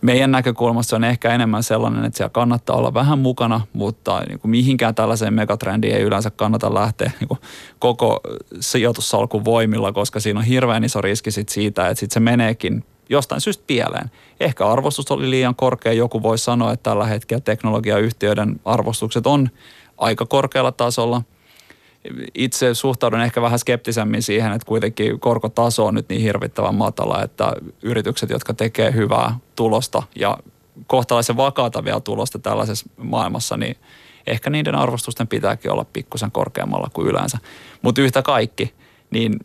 Meidän 0.00 0.30
näkökulmasta 0.30 0.96
on 0.96 1.04
ehkä 1.04 1.34
enemmän 1.34 1.62
sellainen, 1.62 2.04
että 2.04 2.16
siellä 2.16 2.30
kannattaa 2.30 2.76
olla 2.76 2.94
vähän 2.94 3.18
mukana, 3.18 3.60
mutta 3.72 4.22
niin 4.28 4.38
kuin 4.38 4.50
mihinkään 4.50 4.94
tällaiseen 4.94 5.34
megatrendiin 5.34 5.96
ei 5.96 6.02
yleensä 6.02 6.30
kannata 6.30 6.74
lähteä 6.74 7.10
niin 7.20 7.28
kuin 7.28 7.40
koko 7.78 8.20
sijoitussalkun 8.60 9.44
voimilla, 9.44 9.92
koska 9.92 10.20
siinä 10.20 10.40
on 10.40 10.46
hirveän 10.46 10.84
iso 10.84 11.00
riski 11.00 11.30
sit 11.30 11.48
siitä, 11.48 11.88
että 11.88 12.00
sit 12.00 12.10
se 12.10 12.20
meneekin 12.20 12.84
jostain 13.08 13.40
syystä 13.40 13.64
pieleen. 13.66 14.10
Ehkä 14.40 14.66
arvostus 14.66 15.10
oli 15.10 15.30
liian 15.30 15.54
korkea. 15.54 15.92
Joku 15.92 16.22
voi 16.22 16.38
sanoa, 16.38 16.72
että 16.72 16.90
tällä 16.90 17.06
hetkellä 17.06 17.40
teknologiayhtiöiden 17.40 18.60
arvostukset 18.64 19.26
on 19.26 19.50
aika 19.98 20.26
korkealla 20.26 20.72
tasolla. 20.72 21.22
Itse 22.34 22.74
suhtaudun 22.74 23.20
ehkä 23.20 23.42
vähän 23.42 23.58
skeptisemmin 23.58 24.22
siihen, 24.22 24.52
että 24.52 24.66
kuitenkin 24.66 25.20
korkotaso 25.20 25.86
on 25.86 25.94
nyt 25.94 26.08
niin 26.08 26.20
hirvittävän 26.20 26.74
matala, 26.74 27.22
että 27.22 27.52
yritykset, 27.82 28.30
jotka 28.30 28.54
tekee 28.54 28.92
hyvää 28.92 29.38
tulosta 29.56 30.02
ja 30.16 30.38
kohtalaisen 30.86 31.36
vakaata 31.36 31.84
vielä 31.84 32.00
tulosta 32.00 32.38
tällaisessa 32.38 32.86
maailmassa, 32.96 33.56
niin 33.56 33.76
ehkä 34.26 34.50
niiden 34.50 34.74
arvostusten 34.74 35.28
pitääkin 35.28 35.70
olla 35.70 35.86
pikkusen 35.92 36.30
korkeammalla 36.30 36.90
kuin 36.92 37.08
yleensä. 37.08 37.38
Mutta 37.82 38.00
yhtä 38.00 38.22
kaikki, 38.22 38.74
niin 39.10 39.40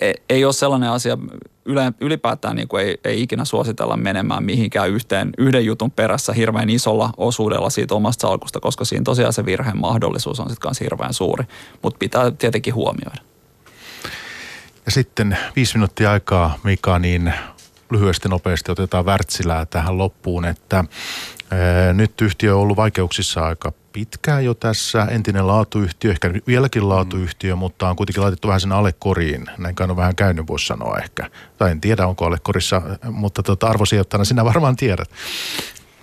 e, 0.00 0.12
ei 0.28 0.44
ole 0.44 0.52
sellainen 0.52 0.90
asia, 0.90 1.18
ylipäätään 2.00 2.56
niin 2.56 2.68
kuin 2.68 2.84
ei, 2.84 2.98
ei 3.04 3.22
ikinä 3.22 3.44
suositella 3.44 3.96
menemään 3.96 4.44
mihinkään 4.44 4.90
yhteen, 4.90 5.30
yhden 5.38 5.64
jutun 5.64 5.90
perässä 5.90 6.32
hirveän 6.32 6.70
isolla 6.70 7.10
osuudella 7.16 7.70
siitä 7.70 7.94
omasta 7.94 8.28
salkusta, 8.28 8.60
koska 8.60 8.84
siinä 8.84 9.04
tosiaan 9.04 9.32
se 9.32 9.44
virheen 9.44 9.78
mahdollisuus 9.78 10.40
on 10.40 10.50
sitten 10.50 10.72
hirveän 10.80 11.14
suuri. 11.14 11.44
Mutta 11.82 11.98
pitää 11.98 12.30
tietenkin 12.30 12.74
huomioida. 12.74 13.22
Ja 14.86 14.92
sitten 14.92 15.38
viisi 15.56 15.74
minuuttia 15.74 16.12
aikaa, 16.12 16.58
Mika, 16.62 16.98
niin 16.98 17.32
lyhyesti 17.90 18.28
nopeasti 18.28 18.72
otetaan 18.72 19.06
Wärtsilää 19.06 19.66
tähän 19.66 19.98
loppuun, 19.98 20.44
että 20.44 20.84
nyt 21.92 22.20
yhtiö 22.20 22.54
on 22.54 22.60
ollut 22.60 22.76
vaikeuksissa 22.76 23.46
aika 23.46 23.72
pitkään 23.92 24.44
jo 24.44 24.54
tässä. 24.54 25.06
Entinen 25.10 25.46
laatuyhtiö, 25.46 26.10
ehkä 26.10 26.32
vieläkin 26.46 26.88
laatuyhtiö, 26.88 27.54
mm. 27.54 27.58
mutta 27.58 27.88
on 27.88 27.96
kuitenkin 27.96 28.22
laitettu 28.22 28.48
vähän 28.48 28.60
sen 28.60 28.72
alle 28.72 28.94
koriin. 28.98 29.46
Näin 29.58 29.74
on 29.90 29.96
vähän 29.96 30.16
käynyt, 30.16 30.46
voisi 30.46 30.66
sanoa 30.66 30.98
ehkä. 30.98 31.30
Tai 31.56 31.70
en 31.70 31.80
tiedä, 31.80 32.06
onko 32.06 32.24
alle 32.24 32.38
korissa, 32.42 32.82
mutta 33.10 33.42
tota, 33.42 33.66
arvosijoittajana 33.66 34.24
sinä 34.24 34.44
varmaan 34.44 34.76
tiedät. 34.76 35.10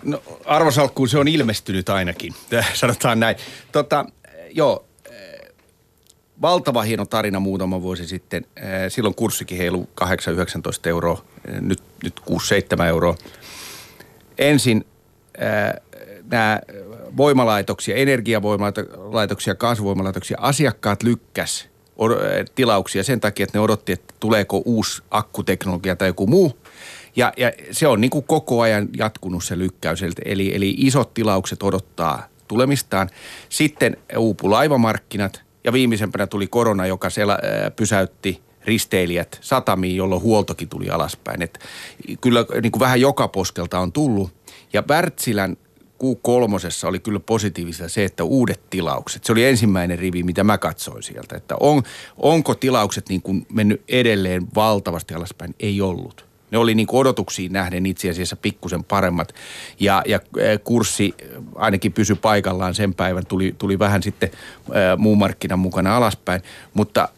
No, 0.04 0.22
arvosalkkuun 0.46 1.10
se 1.10 1.18
on 1.18 1.28
ilmestynyt 1.28 1.90
ainakin, 1.90 2.34
sanotaan 2.74 3.20
näin. 3.20 3.36
Tota, 3.72 4.06
joo, 4.52 4.86
eh, 5.12 5.40
valtava 6.42 6.82
hieno 6.82 7.06
tarina 7.06 7.40
muutama 7.40 7.82
vuosi 7.82 8.08
sitten. 8.08 8.46
Eh, 8.56 8.64
silloin 8.90 9.16
kurssikin 9.16 9.58
heilu 9.58 9.90
8-19 10.02 10.06
euroa, 10.86 11.22
eh, 11.48 11.62
nyt, 11.62 11.82
nyt 12.04 12.22
6-7 12.82 12.86
euroa. 12.86 13.16
Ensin 14.38 14.86
nämä 16.32 16.60
voimalaitoksia, 17.18 17.96
energiavoimalaitoksia, 17.96 19.56
kaasuvoimalaitoksia, 19.56 20.38
asiakkaat 20.42 21.04
lykkäs 21.04 21.70
tilauksia 22.56 23.04
sen 23.04 23.20
takia, 23.20 23.44
että 23.44 23.58
ne 23.58 23.62
odotti, 23.62 23.92
että 23.92 24.14
tuleeko 24.20 24.62
uusi 24.66 25.04
akkuteknologia 25.12 25.96
tai 25.96 26.08
joku 26.08 26.28
muu. 26.28 26.58
Ja, 27.16 27.34
ja 27.38 27.52
se 27.72 27.88
on 27.88 28.02
niin 28.02 28.12
kuin 28.12 28.26
koko 28.28 28.62
ajan 28.62 28.90
jatkunut 28.98 29.44
se 29.44 29.58
lykkäys, 29.58 30.04
eli, 30.26 30.56
eli 30.56 30.76
isot 30.78 31.14
tilaukset 31.14 31.64
odottaa 31.64 32.28
tulemistaan. 32.48 33.10
Sitten 33.50 33.98
uupu 34.18 34.52
laivamarkkinat 34.52 35.42
ja 35.64 35.74
viimeisempänä 35.74 36.28
tuli 36.28 36.48
korona, 36.48 36.86
joka 36.86 37.08
äh, 37.08 37.32
pysäytti 37.76 38.42
risteilijät 38.66 39.38
satamiin, 39.42 39.96
jolloin 39.96 40.22
huoltokin 40.22 40.70
tuli 40.70 40.90
alaspäin. 40.90 41.42
Et 41.42 41.60
kyllä 42.22 42.46
niin 42.62 42.72
kuin 42.72 42.80
vähän 42.80 43.02
joka 43.02 43.28
poskelta 43.28 43.80
on 43.80 43.92
tullut. 43.92 44.34
Ja 44.74 44.84
Wärtsilän 44.90 45.58
Q3 46.04 46.88
oli 46.88 47.00
kyllä 47.00 47.20
positiivista 47.20 47.90
se, 47.90 48.06
että 48.06 48.24
uudet 48.24 48.62
tilaukset, 48.70 49.24
se 49.24 49.32
oli 49.32 49.46
ensimmäinen 49.46 50.00
rivi, 50.00 50.24
mitä 50.24 50.44
mä 50.44 50.58
katsoin 50.58 51.04
sieltä, 51.04 51.36
että 51.36 51.56
on, 51.60 51.84
onko 52.18 52.56
tilaukset 52.56 53.10
niin 53.10 53.22
kuin 53.22 53.46
mennyt 53.54 53.82
edelleen 53.88 54.48
valtavasti 54.56 55.14
alaspäin, 55.14 55.56
ei 55.60 55.82
ollut. 55.82 56.26
Ne 56.52 56.58
oli 56.58 56.76
niin 56.76 56.88
odotuksiin 56.92 57.54
nähden 57.54 57.86
itse 57.86 58.10
asiassa 58.10 58.36
pikkusen 58.36 58.84
paremmat. 58.84 59.36
Ja, 59.80 60.04
ja 60.06 60.20
kurssi 60.64 61.14
ainakin 61.56 61.94
pysyi 61.94 62.16
paikallaan. 62.16 62.76
Sen 62.76 62.94
päivän, 62.94 63.26
tuli, 63.26 63.56
tuli 63.58 63.80
vähän 63.80 64.04
sitten 64.04 64.30
muun 64.98 65.18
markkinan 65.18 65.60
mukana 65.60 65.98
alaspäin, 65.98 66.42
mutta 66.74 67.10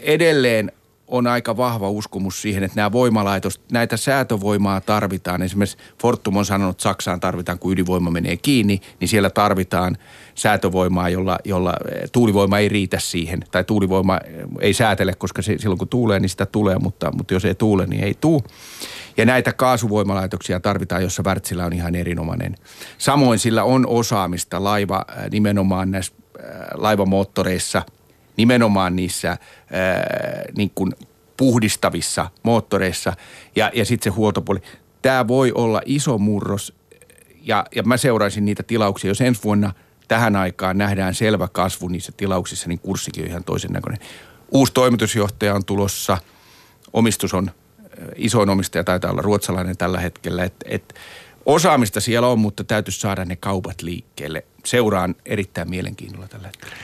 edelleen 0.00 0.72
on 1.12 1.26
aika 1.26 1.56
vahva 1.56 1.90
uskomus 1.90 2.42
siihen, 2.42 2.64
että 2.64 2.76
nämä 2.76 2.92
voimalaitos, 2.92 3.60
näitä 3.72 3.96
säätövoimaa 3.96 4.80
tarvitaan. 4.80 5.42
Esimerkiksi 5.42 5.78
Fortum 6.02 6.36
on 6.36 6.44
sanonut, 6.44 6.74
että 6.74 6.82
Saksaan 6.82 7.20
tarvitaan, 7.20 7.58
kun 7.58 7.72
ydinvoima 7.72 8.10
menee 8.10 8.36
kiinni, 8.36 8.80
niin 9.00 9.08
siellä 9.08 9.30
tarvitaan 9.30 9.96
säätövoimaa, 10.34 11.08
jolla, 11.08 11.38
jolla 11.44 11.74
eh, 11.92 12.10
tuulivoima 12.12 12.58
ei 12.58 12.68
riitä 12.68 13.00
siihen. 13.00 13.40
Tai 13.50 13.64
tuulivoima 13.64 14.18
eh, 14.24 14.44
ei 14.60 14.74
säätele, 14.74 15.14
koska 15.14 15.42
se, 15.42 15.58
silloin 15.58 15.78
kun 15.78 15.88
tuulee, 15.88 16.20
niin 16.20 16.28
sitä 16.28 16.46
tulee, 16.46 16.78
mutta, 16.78 17.12
mutta 17.16 17.34
jos 17.34 17.44
ei 17.44 17.54
tuule, 17.54 17.86
niin 17.86 18.04
ei 18.04 18.14
tuu. 18.20 18.44
Ja 19.16 19.26
näitä 19.26 19.52
kaasuvoimalaitoksia 19.52 20.60
tarvitaan, 20.60 21.02
jossa 21.02 21.22
Wärtsilä 21.22 21.64
on 21.64 21.72
ihan 21.72 21.94
erinomainen. 21.94 22.54
Samoin 22.98 23.38
sillä 23.38 23.64
on 23.64 23.86
osaamista 23.86 24.64
laiva 24.64 25.04
eh, 25.08 25.30
nimenomaan 25.30 25.90
näissä 25.90 26.12
laivamoottoreissa– 26.74 27.82
nimenomaan 28.36 28.96
niissä 28.96 29.28
ää, 29.28 29.38
niin 30.56 30.70
kuin 30.74 30.92
puhdistavissa 31.36 32.30
moottoreissa 32.42 33.12
ja, 33.56 33.70
ja 33.74 33.84
sitten 33.84 34.12
se 34.12 34.16
huoltopuoli. 34.16 34.60
Tämä 35.02 35.28
voi 35.28 35.52
olla 35.54 35.82
iso 35.84 36.18
murros 36.18 36.74
ja, 37.42 37.64
ja 37.74 37.82
mä 37.82 37.96
seuraisin 37.96 38.44
niitä 38.44 38.62
tilauksia, 38.62 39.10
jos 39.10 39.20
ensi 39.20 39.42
vuonna 39.44 39.72
tähän 40.08 40.36
aikaan 40.36 40.78
nähdään 40.78 41.14
selvä 41.14 41.48
kasvu 41.48 41.88
niissä 41.88 42.12
tilauksissa, 42.16 42.68
niin 42.68 42.78
kurssikin 42.78 43.24
on 43.24 43.30
ihan 43.30 43.44
toisen 43.44 43.70
näköinen. 43.70 44.00
Uusi 44.50 44.72
toimitusjohtaja 44.72 45.54
on 45.54 45.64
tulossa, 45.64 46.18
omistus 46.92 47.34
on, 47.34 47.50
isoin 48.16 48.48
omistaja 48.48 48.84
taitaa 48.84 49.10
olla 49.10 49.22
ruotsalainen 49.22 49.76
tällä 49.76 50.00
hetkellä, 50.00 50.44
että 50.44 50.66
et 50.68 50.94
osaamista 51.46 52.00
siellä 52.00 52.28
on, 52.28 52.38
mutta 52.38 52.64
täytyisi 52.64 53.00
saada 53.00 53.24
ne 53.24 53.36
kaupat 53.36 53.82
liikkeelle. 53.82 54.44
Seuraan 54.64 55.14
erittäin 55.26 55.70
mielenkiinnolla 55.70 56.28
tällä 56.28 56.46
hetkellä. 56.46 56.76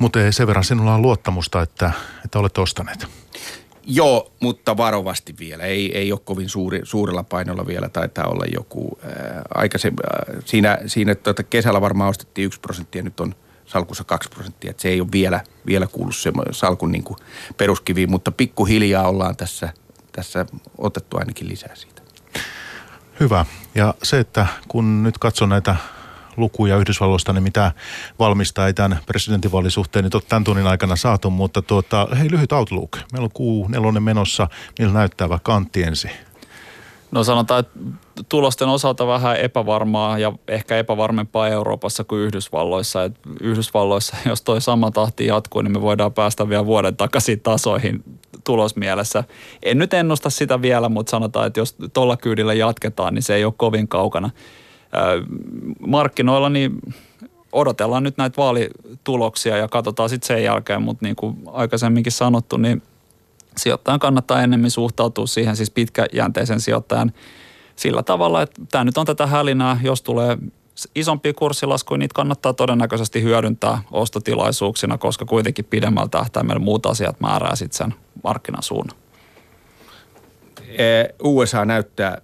Mutta 0.00 0.18
sen 0.32 0.46
verran 0.46 0.64
sinulla 0.64 0.94
on 0.94 1.02
luottamusta, 1.02 1.62
että, 1.62 1.92
että 2.24 2.38
olette 2.38 2.60
ostaneet. 2.60 3.06
Joo, 3.86 4.32
mutta 4.40 4.76
varovasti 4.76 5.34
vielä. 5.38 5.62
Ei, 5.62 5.98
ei 5.98 6.12
ole 6.12 6.20
kovin 6.24 6.48
suuri, 6.48 6.80
suurella 6.82 7.22
painolla 7.22 7.66
vielä. 7.66 7.88
Taitaa 7.88 8.26
olla 8.26 8.44
joku 8.52 8.98
ää, 9.02 9.42
aikaisemmin. 9.54 10.04
Siinä, 10.44 10.78
siinä 10.86 11.14
tuota, 11.14 11.42
kesällä 11.42 11.80
varmaan 11.80 12.10
ostettiin 12.10 12.46
yksi 12.46 12.60
prosenttia, 12.60 13.02
nyt 13.02 13.20
on 13.20 13.34
salkussa 13.66 14.04
kaksi 14.04 14.28
prosenttia. 14.28 14.70
Et 14.70 14.80
se 14.80 14.88
ei 14.88 15.00
ole 15.00 15.08
vielä, 15.12 15.40
vielä 15.66 15.86
kuullut 15.86 16.16
se 16.16 16.32
salkun 16.50 16.92
niin 16.92 17.04
kuin 17.04 17.16
peruskiviin, 17.56 18.10
mutta 18.10 18.32
pikkuhiljaa 18.32 19.08
ollaan 19.08 19.36
tässä, 19.36 19.68
tässä 20.12 20.46
otettu 20.78 21.16
ainakin 21.16 21.48
lisää 21.48 21.74
siitä. 21.74 22.02
Hyvä. 23.20 23.46
Ja 23.74 23.94
se, 24.02 24.18
että 24.18 24.46
kun 24.68 25.02
nyt 25.02 25.18
katson 25.18 25.48
näitä 25.48 25.76
lukuja 26.36 26.76
Yhdysvalloista, 26.76 27.32
niin 27.32 27.42
mitä 27.42 27.72
valmistaa 28.18 28.66
ei 28.66 28.74
tämän 28.74 28.98
presidentinvaalin 29.06 29.70
suhteen 29.70 30.04
niin 30.04 30.22
tämän 30.28 30.44
tunnin 30.44 30.66
aikana 30.66 30.96
saatu, 30.96 31.30
mutta 31.30 31.62
tuota, 31.62 32.08
hei 32.18 32.30
lyhyt 32.30 32.52
outlook. 32.52 32.98
Meillä 33.12 33.24
on 33.24 33.32
kuu 33.34 33.68
nelonen 33.68 34.02
menossa, 34.02 34.48
millä 34.78 34.92
näyttää 34.92 35.28
vaikka 35.28 35.54
Antti 35.54 35.82
ensi. 35.82 36.08
No 37.10 37.24
sanotaan, 37.24 37.60
että 37.60 37.78
tulosten 38.28 38.68
osalta 38.68 39.06
vähän 39.06 39.36
epävarmaa 39.36 40.18
ja 40.18 40.32
ehkä 40.48 40.78
epävarmempaa 40.78 41.48
Euroopassa 41.48 42.04
kuin 42.04 42.20
Yhdysvalloissa. 42.20 43.04
Et 43.04 43.14
Yhdysvalloissa, 43.40 44.16
jos 44.26 44.42
toi 44.42 44.60
sama 44.60 44.90
tahti 44.90 45.26
jatkuu, 45.26 45.62
niin 45.62 45.72
me 45.72 45.80
voidaan 45.80 46.12
päästä 46.12 46.48
vielä 46.48 46.66
vuoden 46.66 46.96
takaisin 46.96 47.40
tasoihin 47.40 48.04
tulosmielessä. 48.44 49.24
En 49.62 49.78
nyt 49.78 49.94
ennusta 49.94 50.30
sitä 50.30 50.62
vielä, 50.62 50.88
mutta 50.88 51.10
sanotaan, 51.10 51.46
että 51.46 51.60
jos 51.60 51.76
tuolla 51.92 52.16
kyydillä 52.16 52.54
jatketaan, 52.54 53.14
niin 53.14 53.22
se 53.22 53.34
ei 53.34 53.44
ole 53.44 53.54
kovin 53.56 53.88
kaukana 53.88 54.30
markkinoilla 55.86 56.48
niin 56.48 56.80
odotellaan 57.52 58.02
nyt 58.02 58.16
näitä 58.16 58.36
vaalituloksia 58.36 59.56
ja 59.56 59.68
katsotaan 59.68 60.08
sitten 60.08 60.26
sen 60.26 60.44
jälkeen, 60.44 60.82
mutta 60.82 61.06
niin 61.06 61.16
kuin 61.16 61.36
aikaisemminkin 61.52 62.12
sanottu, 62.12 62.56
niin 62.56 62.82
sijoittajan 63.56 64.00
kannattaa 64.00 64.42
ennemmin 64.42 64.70
suhtautua 64.70 65.26
siihen 65.26 65.56
siis 65.56 65.70
pitkäjänteisen 65.70 66.60
sijoittajan 66.60 67.12
sillä 67.76 68.02
tavalla, 68.02 68.42
että 68.42 68.62
tämä 68.70 68.84
nyt 68.84 68.98
on 68.98 69.06
tätä 69.06 69.26
hälinää, 69.26 69.80
jos 69.82 70.02
tulee 70.02 70.38
isompia 70.94 71.34
kurssilaskuja, 71.34 71.98
niitä 71.98 72.14
kannattaa 72.14 72.52
todennäköisesti 72.52 73.22
hyödyntää 73.22 73.82
ostotilaisuuksina, 73.92 74.98
koska 74.98 75.24
kuitenkin 75.24 75.64
pidemmällä 75.64 76.08
tähtäimellä 76.08 76.60
muut 76.60 76.86
asiat 76.86 77.20
määrää 77.20 77.56
sitten 77.56 77.76
sen 77.76 77.94
markkinan 78.24 78.62
suunnan. 78.62 78.96
USA 81.22 81.64
näyttää 81.64 82.18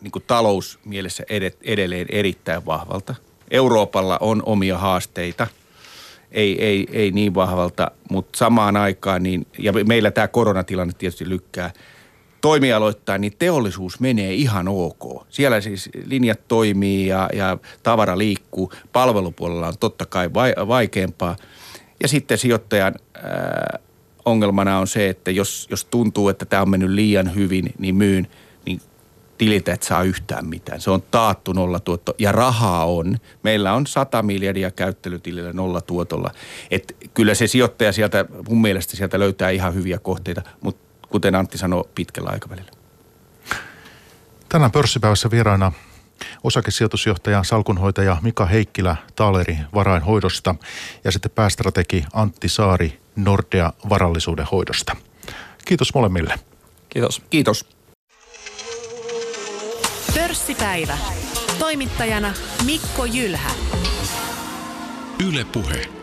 niin 0.00 0.12
kuin 0.12 0.24
talousmielessä 0.26 1.24
edelleen 1.62 2.06
erittäin 2.10 2.66
vahvalta. 2.66 3.14
Euroopalla 3.50 4.18
on 4.20 4.42
omia 4.46 4.78
haasteita, 4.78 5.46
ei, 6.32 6.64
ei, 6.64 6.86
ei 6.92 7.10
niin 7.10 7.34
vahvalta, 7.34 7.90
mutta 8.10 8.38
samaan 8.38 8.76
aikaan, 8.76 9.22
niin, 9.22 9.46
ja 9.58 9.72
meillä 9.72 10.10
tämä 10.10 10.28
koronatilanne 10.28 10.92
tietysti 10.98 11.28
lykkää, 11.28 11.72
toimialoittain, 12.40 13.20
niin 13.20 13.32
teollisuus 13.38 14.00
menee 14.00 14.34
ihan 14.34 14.68
ok. 14.68 15.26
Siellä 15.28 15.60
siis 15.60 15.90
linjat 16.04 16.48
toimii 16.48 17.06
ja, 17.06 17.30
ja 17.32 17.58
tavara 17.82 18.18
liikkuu. 18.18 18.72
Palvelupuolella 18.92 19.68
on 19.68 19.78
totta 19.80 20.06
kai 20.06 20.34
vai, 20.34 20.54
vaikeampaa. 20.68 21.36
Ja 22.02 22.08
sitten 22.08 22.38
sijoittajan 22.38 22.94
ää, 23.14 23.78
ongelmana 24.24 24.78
on 24.78 24.86
se, 24.86 25.08
että 25.08 25.30
jos, 25.30 25.66
jos 25.70 25.84
tuntuu, 25.84 26.28
että 26.28 26.44
tämä 26.44 26.62
on 26.62 26.70
mennyt 26.70 26.90
liian 26.90 27.34
hyvin, 27.34 27.72
niin 27.78 27.94
myyn– 27.94 28.28
tililtä 29.38 29.72
et 29.72 29.82
saa 29.82 30.02
yhtään 30.02 30.46
mitään. 30.46 30.80
Se 30.80 30.90
on 30.90 31.02
taattu 31.10 31.52
nollatuotto 31.52 32.14
ja 32.18 32.32
rahaa 32.32 32.84
on. 32.84 33.16
Meillä 33.42 33.72
on 33.72 33.86
100 33.86 34.22
miljardia 34.22 34.70
käyttelytilillä 34.70 35.52
nollatuotolla. 35.52 36.30
Et 36.70 36.96
kyllä 37.14 37.34
se 37.34 37.46
sijoittaja 37.46 37.92
sieltä, 37.92 38.24
mun 38.48 38.60
mielestä 38.60 38.96
sieltä 38.96 39.18
löytää 39.18 39.50
ihan 39.50 39.74
hyviä 39.74 39.98
kohteita, 39.98 40.42
mutta 40.60 40.98
kuten 41.08 41.34
Antti 41.34 41.58
sanoi, 41.58 41.84
pitkällä 41.94 42.30
aikavälillä. 42.30 42.70
Tänään 44.48 44.70
pörssipäivässä 44.70 45.30
vieraana 45.30 45.72
osakesijoitusjohtaja, 46.44 47.42
salkunhoitaja 47.42 48.16
Mika 48.22 48.46
Heikkilä 48.46 48.96
Taaleri 49.16 49.58
varainhoidosta 49.74 50.54
ja 51.04 51.12
sitten 51.12 51.30
päästrategi 51.30 52.04
Antti 52.12 52.48
Saari 52.48 53.00
Nordea 53.16 53.72
varallisuuden 53.88 54.46
hoidosta. 54.52 54.96
Kiitos 55.64 55.94
molemmille. 55.94 56.34
Kiitos. 56.88 57.22
Kiitos. 57.30 57.77
Pörssipäivä. 60.14 60.98
Toimittajana 61.58 62.34
Mikko 62.64 63.04
Jylhä. 63.04 63.50
Yle 65.28 65.44
Puhe. 65.44 65.97